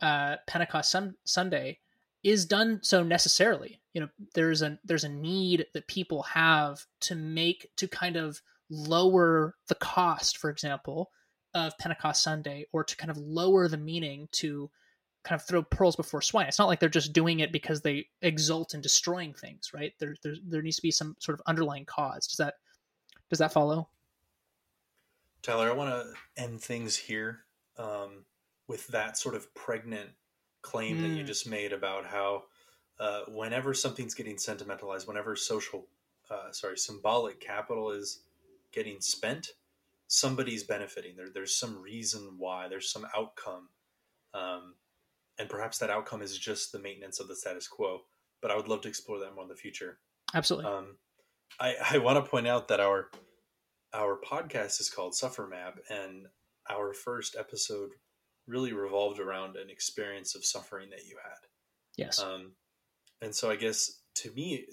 uh 0.00 0.36
pentecost 0.46 0.90
sun, 0.90 1.14
sunday 1.24 1.78
is 2.22 2.46
done 2.46 2.80
so 2.82 3.02
necessarily. 3.02 3.80
You 3.92 4.02
know 4.02 4.08
there's 4.34 4.62
a 4.62 4.78
there's 4.84 5.04
a 5.04 5.08
need 5.08 5.66
that 5.74 5.88
people 5.88 6.22
have 6.22 6.84
to 7.02 7.14
make 7.14 7.70
to 7.76 7.88
kind 7.88 8.16
of 8.16 8.40
lower 8.70 9.56
the 9.68 9.74
cost 9.74 10.38
for 10.38 10.48
example 10.48 11.10
of 11.54 11.76
pentecost 11.78 12.22
sunday 12.22 12.64
or 12.72 12.84
to 12.84 12.96
kind 12.96 13.10
of 13.10 13.16
lower 13.16 13.66
the 13.66 13.76
meaning 13.76 14.28
to 14.30 14.70
kind 15.22 15.40
of 15.40 15.46
throw 15.46 15.62
pearls 15.62 15.96
before 15.96 16.22
swine. 16.22 16.46
It's 16.46 16.58
not 16.58 16.68
like 16.68 16.80
they're 16.80 16.88
just 16.88 17.12
doing 17.12 17.40
it 17.40 17.52
because 17.52 17.82
they 17.82 18.06
exult 18.22 18.74
in 18.74 18.80
destroying 18.80 19.34
things, 19.34 19.72
right? 19.74 19.92
There, 19.98 20.14
there, 20.22 20.34
there 20.46 20.62
needs 20.62 20.76
to 20.76 20.82
be 20.82 20.90
some 20.90 21.16
sort 21.18 21.38
of 21.38 21.42
underlying 21.46 21.84
cause. 21.84 22.26
Does 22.26 22.38
that, 22.38 22.54
does 23.28 23.38
that 23.38 23.52
follow? 23.52 23.88
Tyler, 25.42 25.70
I 25.70 25.74
want 25.74 25.90
to 25.90 26.42
end 26.42 26.60
things 26.60 26.96
here 26.96 27.40
um, 27.76 28.24
with 28.68 28.86
that 28.88 29.16
sort 29.16 29.34
of 29.34 29.52
pregnant 29.54 30.10
claim 30.62 31.00
that 31.00 31.08
you 31.08 31.24
Mm. 31.24 31.26
just 31.26 31.48
made 31.48 31.72
about 31.72 32.04
how 32.04 32.44
uh, 32.98 33.22
whenever 33.28 33.72
something's 33.72 34.14
getting 34.14 34.36
sentimentalized, 34.36 35.08
whenever 35.08 35.34
social, 35.34 35.86
uh, 36.30 36.52
sorry, 36.52 36.76
symbolic 36.76 37.40
capital 37.40 37.90
is 37.90 38.20
getting 38.72 39.00
spent, 39.00 39.52
somebody's 40.06 40.62
benefiting. 40.64 41.16
There, 41.16 41.30
there's 41.32 41.56
some 41.56 41.80
reason 41.80 42.34
why. 42.36 42.68
There's 42.68 42.90
some 42.90 43.06
outcome, 43.16 43.70
um, 44.34 44.74
and 45.40 45.48
perhaps 45.48 45.78
that 45.78 45.90
outcome 45.90 46.20
is 46.20 46.36
just 46.38 46.70
the 46.70 46.78
maintenance 46.78 47.18
of 47.18 47.26
the 47.26 47.34
status 47.34 47.66
quo. 47.66 48.02
But 48.42 48.50
I 48.50 48.56
would 48.56 48.68
love 48.68 48.82
to 48.82 48.88
explore 48.88 49.18
that 49.20 49.34
more 49.34 49.44
in 49.44 49.48
the 49.48 49.56
future. 49.56 49.98
Absolutely. 50.34 50.70
Um, 50.70 50.98
I, 51.58 51.74
I 51.92 51.98
want 51.98 52.22
to 52.22 52.30
point 52.30 52.46
out 52.46 52.68
that 52.68 52.80
our 52.80 53.08
our 53.92 54.20
podcast 54.20 54.80
is 54.80 54.88
called 54.88 55.16
Suffer 55.16 55.48
Map, 55.48 55.78
and 55.88 56.26
our 56.70 56.92
first 56.92 57.34
episode 57.36 57.90
really 58.46 58.72
revolved 58.72 59.18
around 59.18 59.56
an 59.56 59.68
experience 59.68 60.34
of 60.36 60.44
suffering 60.44 60.90
that 60.90 61.06
you 61.06 61.16
had. 61.22 61.48
yes. 61.96 62.20
Um, 62.20 62.52
and 63.20 63.34
so 63.34 63.50
I 63.50 63.56
guess 63.56 64.00
to 64.16 64.30
me, 64.32 64.64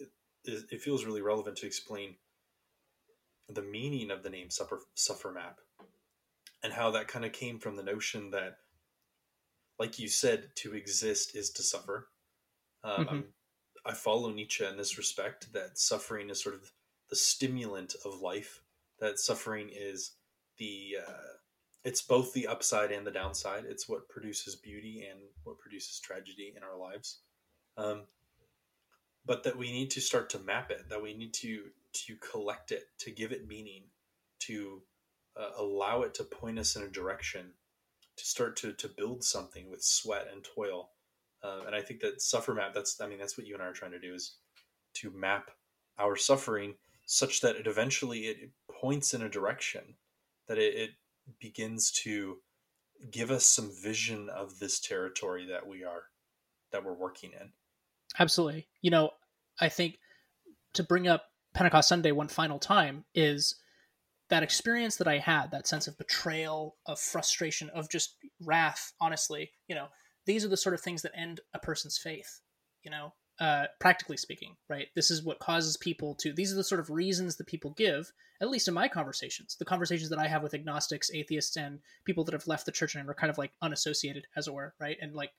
it, 0.45 0.63
it 0.71 0.81
feels 0.81 1.05
really 1.05 1.21
relevant 1.21 1.57
to 1.57 1.65
explain 1.65 2.15
the 3.49 3.61
meaning 3.61 4.11
of 4.11 4.23
the 4.23 4.29
name 4.29 4.49
Suffer, 4.49 4.81
Suffer 4.95 5.31
Map 5.31 5.59
and 6.63 6.73
how 6.73 6.91
that 6.91 7.07
kind 7.07 7.25
of 7.25 7.31
came 7.31 7.59
from 7.59 7.75
the 7.75 7.83
notion 7.83 8.31
that, 8.31 8.57
like 9.79 9.99
you 9.99 10.07
said, 10.07 10.55
to 10.55 10.73
exist 10.73 11.35
is 11.35 11.51
to 11.51 11.63
suffer. 11.63 12.09
Um, 12.83 13.05
Mhm. 13.05 13.09
I'm- 13.09 13.33
I 13.85 13.93
follow 13.93 14.31
Nietzsche 14.31 14.65
in 14.65 14.75
this 14.75 14.97
respect 14.97 15.53
that 15.53 15.77
suffering 15.77 16.29
is 16.29 16.41
sort 16.41 16.55
of 16.55 16.73
the 17.09 17.15
stimulant 17.15 17.95
of 18.03 18.19
life, 18.21 18.61
that 18.99 19.17
suffering 19.19 19.69
is 19.69 20.17
the 20.57 20.97
uh, 20.97 21.37
it's 21.83 22.01
both 22.01 22.33
the 22.33 22.47
upside 22.47 22.91
and 22.91 23.07
the 23.07 23.11
downside. 23.11 23.63
It's 23.65 23.87
what 23.87 24.09
produces 24.09 24.55
beauty 24.57 25.05
and 25.05 25.33
what 25.43 25.57
produces 25.59 26.01
tragedy 26.01 26.53
in 26.53 26.63
our 26.63 26.75
lives. 26.75 27.21
Um, 27.77 28.07
but 29.23 29.43
that 29.43 29.57
we 29.57 29.71
need 29.71 29.91
to 29.91 30.01
start 30.01 30.29
to 30.31 30.39
map 30.39 30.69
it, 30.71 30.89
that 30.89 31.01
we 31.01 31.13
need 31.13 31.33
to 31.35 31.73
to 31.93 32.17
collect 32.17 32.71
it, 32.71 32.97
to 32.99 33.11
give 33.11 33.31
it 33.31 33.47
meaning, 33.47 33.89
to 34.39 34.85
uh, 35.37 35.53
allow 35.55 36.01
it 36.01 36.13
to 36.15 36.23
point 36.25 36.59
us 36.59 36.75
in 36.75 36.83
a 36.83 36.89
direction, 36.89 37.53
to 38.17 38.25
start 38.25 38.55
to 38.57 38.73
to 38.73 38.87
build 38.87 39.23
something 39.23 39.69
with 39.69 39.83
sweat 39.83 40.27
and 40.31 40.43
toil. 40.43 40.89
Uh, 41.43 41.61
and 41.65 41.75
I 41.75 41.81
think 41.81 42.01
that 42.01 42.21
suffer 42.21 42.53
map. 42.53 42.73
That's 42.73 42.99
I 43.01 43.07
mean 43.07 43.19
that's 43.19 43.37
what 43.37 43.47
you 43.47 43.53
and 43.53 43.63
I 43.63 43.67
are 43.67 43.73
trying 43.73 43.91
to 43.91 43.99
do 43.99 44.13
is 44.13 44.37
to 44.95 45.11
map 45.11 45.51
our 45.99 46.15
suffering 46.15 46.75
such 47.05 47.41
that 47.41 47.55
it 47.55 47.67
eventually 47.67 48.21
it 48.21 48.49
points 48.81 49.13
in 49.13 49.21
a 49.21 49.29
direction 49.29 49.95
that 50.47 50.57
it, 50.57 50.75
it 50.75 50.89
begins 51.39 51.91
to 51.91 52.37
give 53.11 53.31
us 53.31 53.45
some 53.45 53.71
vision 53.81 54.29
of 54.29 54.59
this 54.59 54.79
territory 54.79 55.45
that 55.47 55.67
we 55.67 55.83
are 55.83 56.03
that 56.71 56.83
we're 56.83 56.93
working 56.93 57.31
in 57.39 57.51
Absolutely. 58.19 58.67
You 58.81 58.91
know, 58.91 59.11
I 59.59 59.69
think 59.69 59.99
to 60.73 60.83
bring 60.83 61.07
up 61.07 61.25
Pentecost 61.53 61.89
Sunday 61.89 62.11
one 62.11 62.27
final 62.27 62.59
time 62.59 63.05
is 63.13 63.55
that 64.29 64.43
experience 64.43 64.97
that 64.97 65.07
I 65.07 65.19
had, 65.19 65.51
that 65.51 65.67
sense 65.67 65.87
of 65.87 65.97
betrayal, 65.97 66.75
of 66.85 66.99
frustration, 66.99 67.69
of 67.69 67.89
just 67.89 68.15
wrath, 68.41 68.93
honestly, 68.99 69.51
you 69.67 69.75
know, 69.75 69.87
these 70.25 70.43
are 70.43 70.49
the 70.49 70.57
sort 70.57 70.75
of 70.75 70.81
things 70.81 71.01
that 71.03 71.17
end 71.17 71.39
a 71.53 71.59
person's 71.59 71.97
faith, 71.97 72.41
you 72.83 72.91
know, 72.91 73.13
uh, 73.39 73.65
practically 73.79 74.17
speaking, 74.17 74.55
right? 74.69 74.87
This 74.95 75.11
is 75.11 75.23
what 75.23 75.39
causes 75.39 75.77
people 75.77 76.15
to, 76.15 76.33
these 76.33 76.51
are 76.51 76.57
the 76.57 76.63
sort 76.63 76.81
of 76.81 76.89
reasons 76.89 77.37
that 77.37 77.47
people 77.47 77.71
give, 77.71 78.11
at 78.41 78.49
least 78.49 78.67
in 78.67 78.73
my 78.73 78.87
conversations, 78.87 79.55
the 79.57 79.65
conversations 79.65 80.09
that 80.09 80.19
I 80.19 80.27
have 80.27 80.43
with 80.43 80.53
agnostics, 80.53 81.11
atheists, 81.11 81.55
and 81.55 81.79
people 82.05 82.23
that 82.25 82.33
have 82.33 82.47
left 82.47 82.65
the 82.65 82.71
church 82.71 82.95
and 82.95 83.09
are 83.09 83.13
kind 83.13 83.29
of 83.29 83.37
like 83.37 83.51
unassociated, 83.61 84.27
as 84.35 84.47
it 84.47 84.53
were, 84.53 84.73
right? 84.79 84.97
And 85.01 85.15
like 85.15 85.31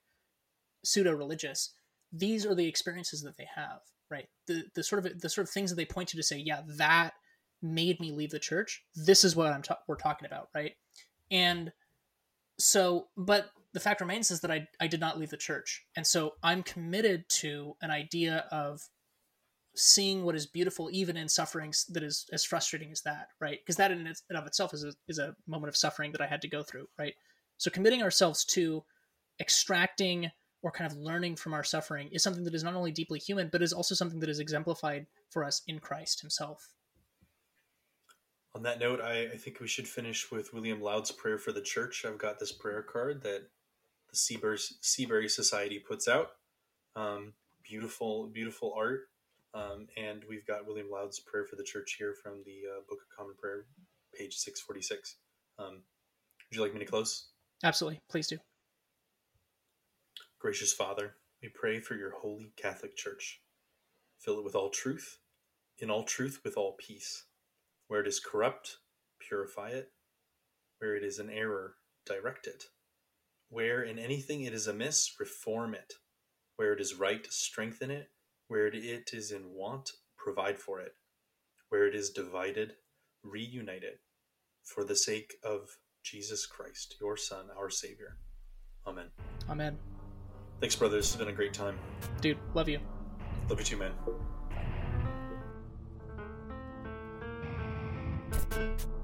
pseudo 0.83 1.13
religious. 1.13 1.73
These 2.11 2.45
are 2.45 2.55
the 2.55 2.67
experiences 2.67 3.21
that 3.21 3.37
they 3.37 3.47
have, 3.55 3.81
right? 4.09 4.27
The, 4.47 4.63
the 4.73 4.83
sort 4.83 5.05
of, 5.05 5.19
the 5.21 5.29
sort 5.29 5.45
of 5.45 5.51
things 5.51 5.69
that 5.69 5.75
they 5.75 5.85
point 5.85 6.09
to 6.09 6.17
to 6.17 6.23
say, 6.23 6.37
yeah, 6.37 6.61
that 6.77 7.13
made 7.61 7.99
me 7.99 8.11
leave 8.11 8.31
the 8.31 8.39
church. 8.39 8.83
This 8.95 9.23
is 9.23 9.35
what 9.35 9.51
I'm 9.51 9.61
ta- 9.61 9.79
we're 9.87 9.95
talking 9.95 10.25
about, 10.25 10.49
right? 10.53 10.73
And 11.31 11.71
so, 12.57 13.07
but 13.17 13.49
the 13.73 13.79
fact 13.79 14.01
remains 14.01 14.31
is 14.31 14.41
that 14.41 14.51
I, 14.51 14.67
I 14.79 14.87
did 14.87 14.99
not 14.99 15.19
leave 15.19 15.29
the 15.29 15.37
church. 15.37 15.85
And 15.95 16.05
so 16.05 16.33
I'm 16.43 16.63
committed 16.63 17.27
to 17.29 17.75
an 17.81 17.91
idea 17.91 18.45
of 18.51 18.81
seeing 19.75 20.23
what 20.23 20.35
is 20.35 20.45
beautiful 20.45 20.89
even 20.91 21.15
in 21.15 21.29
sufferings 21.29 21.85
that 21.89 22.03
is 22.03 22.25
as 22.33 22.43
frustrating 22.43 22.91
as 22.91 23.01
that, 23.01 23.27
right? 23.39 23.59
Because 23.61 23.75
that 23.77 23.91
in 23.91 24.05
and 24.07 24.37
of 24.37 24.47
itself 24.47 24.73
is 24.73 24.83
a, 24.83 24.93
is 25.07 25.19
a 25.19 25.35
moment 25.47 25.69
of 25.69 25.77
suffering 25.77 26.11
that 26.11 26.21
I 26.21 26.27
had 26.27 26.41
to 26.41 26.49
go 26.49 26.63
through, 26.63 26.87
right? 26.97 27.13
So 27.57 27.69
committing 27.69 28.01
ourselves 28.01 28.43
to 28.45 28.83
extracting 29.39 30.31
or 30.61 30.71
kind 30.71 30.91
of 30.91 30.97
learning 30.97 31.35
from 31.37 31.53
our 31.53 31.63
suffering 31.63 32.09
is 32.11 32.23
something 32.23 32.43
that 32.43 32.55
is 32.55 32.63
not 32.63 32.75
only 32.75 32.91
deeply 32.91 33.19
human, 33.19 33.49
but 33.49 33.61
is 33.61 33.71
also 33.71 33.95
something 33.95 34.19
that 34.19 34.29
is 34.29 34.39
exemplified 34.39 35.05
for 35.29 35.45
us 35.45 35.61
in 35.67 35.79
Christ 35.79 36.19
himself 36.19 36.73
on 38.55 38.63
that 38.63 38.79
note, 38.79 38.99
I, 39.01 39.29
I, 39.33 39.37
think 39.37 39.59
we 39.59 39.67
should 39.67 39.87
finish 39.87 40.31
with 40.31 40.53
William 40.53 40.81
Loud's 40.81 41.11
prayer 41.11 41.37
for 41.37 41.51
the 41.51 41.61
church. 41.61 42.03
I've 42.05 42.17
got 42.17 42.39
this 42.39 42.51
prayer 42.51 42.81
card 42.81 43.21
that 43.23 43.43
the 44.09 44.15
Seabury, 44.15 44.57
Seabury 44.81 45.29
Society 45.29 45.77
puts 45.79 46.07
out. 46.07 46.31
Um, 46.95 47.33
beautiful, 47.63 48.27
beautiful 48.27 48.73
art. 48.75 49.01
Um, 49.53 49.87
and 49.97 50.23
we've 50.27 50.45
got 50.45 50.65
William 50.65 50.89
Loud's 50.91 51.19
prayer 51.19 51.45
for 51.45 51.55
the 51.55 51.63
church 51.63 51.95
here 51.97 52.15
from 52.23 52.43
the 52.45 52.61
uh, 52.69 52.81
Book 52.87 52.99
of 53.01 53.15
Common 53.15 53.35
Prayer, 53.39 53.65
page 54.17 54.35
646. 54.35 55.17
Um, 55.57 55.65
would 56.49 56.55
you 56.55 56.61
like 56.61 56.73
me 56.73 56.79
to 56.79 56.85
close? 56.85 57.29
Absolutely. 57.63 57.99
Please 58.09 58.27
do. 58.27 58.37
Gracious 60.39 60.73
Father, 60.73 61.15
we 61.41 61.49
pray 61.49 61.79
for 61.79 61.95
your 61.95 62.11
holy 62.11 62.51
Catholic 62.55 62.95
Church. 62.95 63.41
Fill 64.19 64.39
it 64.39 64.43
with 64.43 64.55
all 64.55 64.69
truth, 64.69 65.19
in 65.79 65.89
all 65.89 66.03
truth 66.03 66.41
with 66.43 66.57
all 66.57 66.75
peace 66.79 67.25
where 67.89 67.99
it 67.99 68.07
is 68.07 68.21
corrupt, 68.21 68.77
purify 69.19 69.69
it. 69.69 69.89
Where 70.77 70.95
it 70.95 71.03
is 71.03 71.19
an 71.19 71.29
error, 71.29 71.73
direct 72.05 72.47
it. 72.47 72.63
Where 73.49 73.81
in 73.81 73.99
anything 73.99 74.43
it 74.43 74.53
is 74.53 74.67
amiss, 74.67 75.15
reform 75.19 75.73
it. 75.73 75.95
Where 76.55 76.71
it 76.71 76.79
is 76.79 76.95
right, 76.95 77.25
strengthen 77.29 77.91
it. 77.91 78.07
Where 78.47 78.67
it 78.67 78.75
is 79.11 79.31
in 79.31 79.49
want, 79.49 79.91
provide 80.17 80.59
for 80.59 80.79
it. 80.79 80.93
Where 81.69 81.87
it 81.87 81.95
is 81.95 82.11
divided, 82.11 82.73
reunite 83.23 83.83
it. 83.83 83.99
For 84.63 84.83
the 84.83 84.95
sake 84.95 85.33
of 85.43 85.69
Jesus 86.03 86.45
Christ, 86.45 86.95
your 87.01 87.17
Son, 87.17 87.45
our 87.57 87.71
Savior. 87.71 88.17
Amen. 88.87 89.07
Amen. 89.49 89.77
Thanks, 90.59 90.75
brothers. 90.75 91.07
It's 91.07 91.15
been 91.15 91.27
a 91.27 91.33
great 91.33 91.53
time. 91.53 91.77
Dude, 92.21 92.37
love 92.53 92.69
you. 92.69 92.79
Love 93.49 93.59
you 93.59 93.65
too, 93.65 93.77
man. 93.77 93.93
Thank 98.49 98.81
you. 98.81 98.98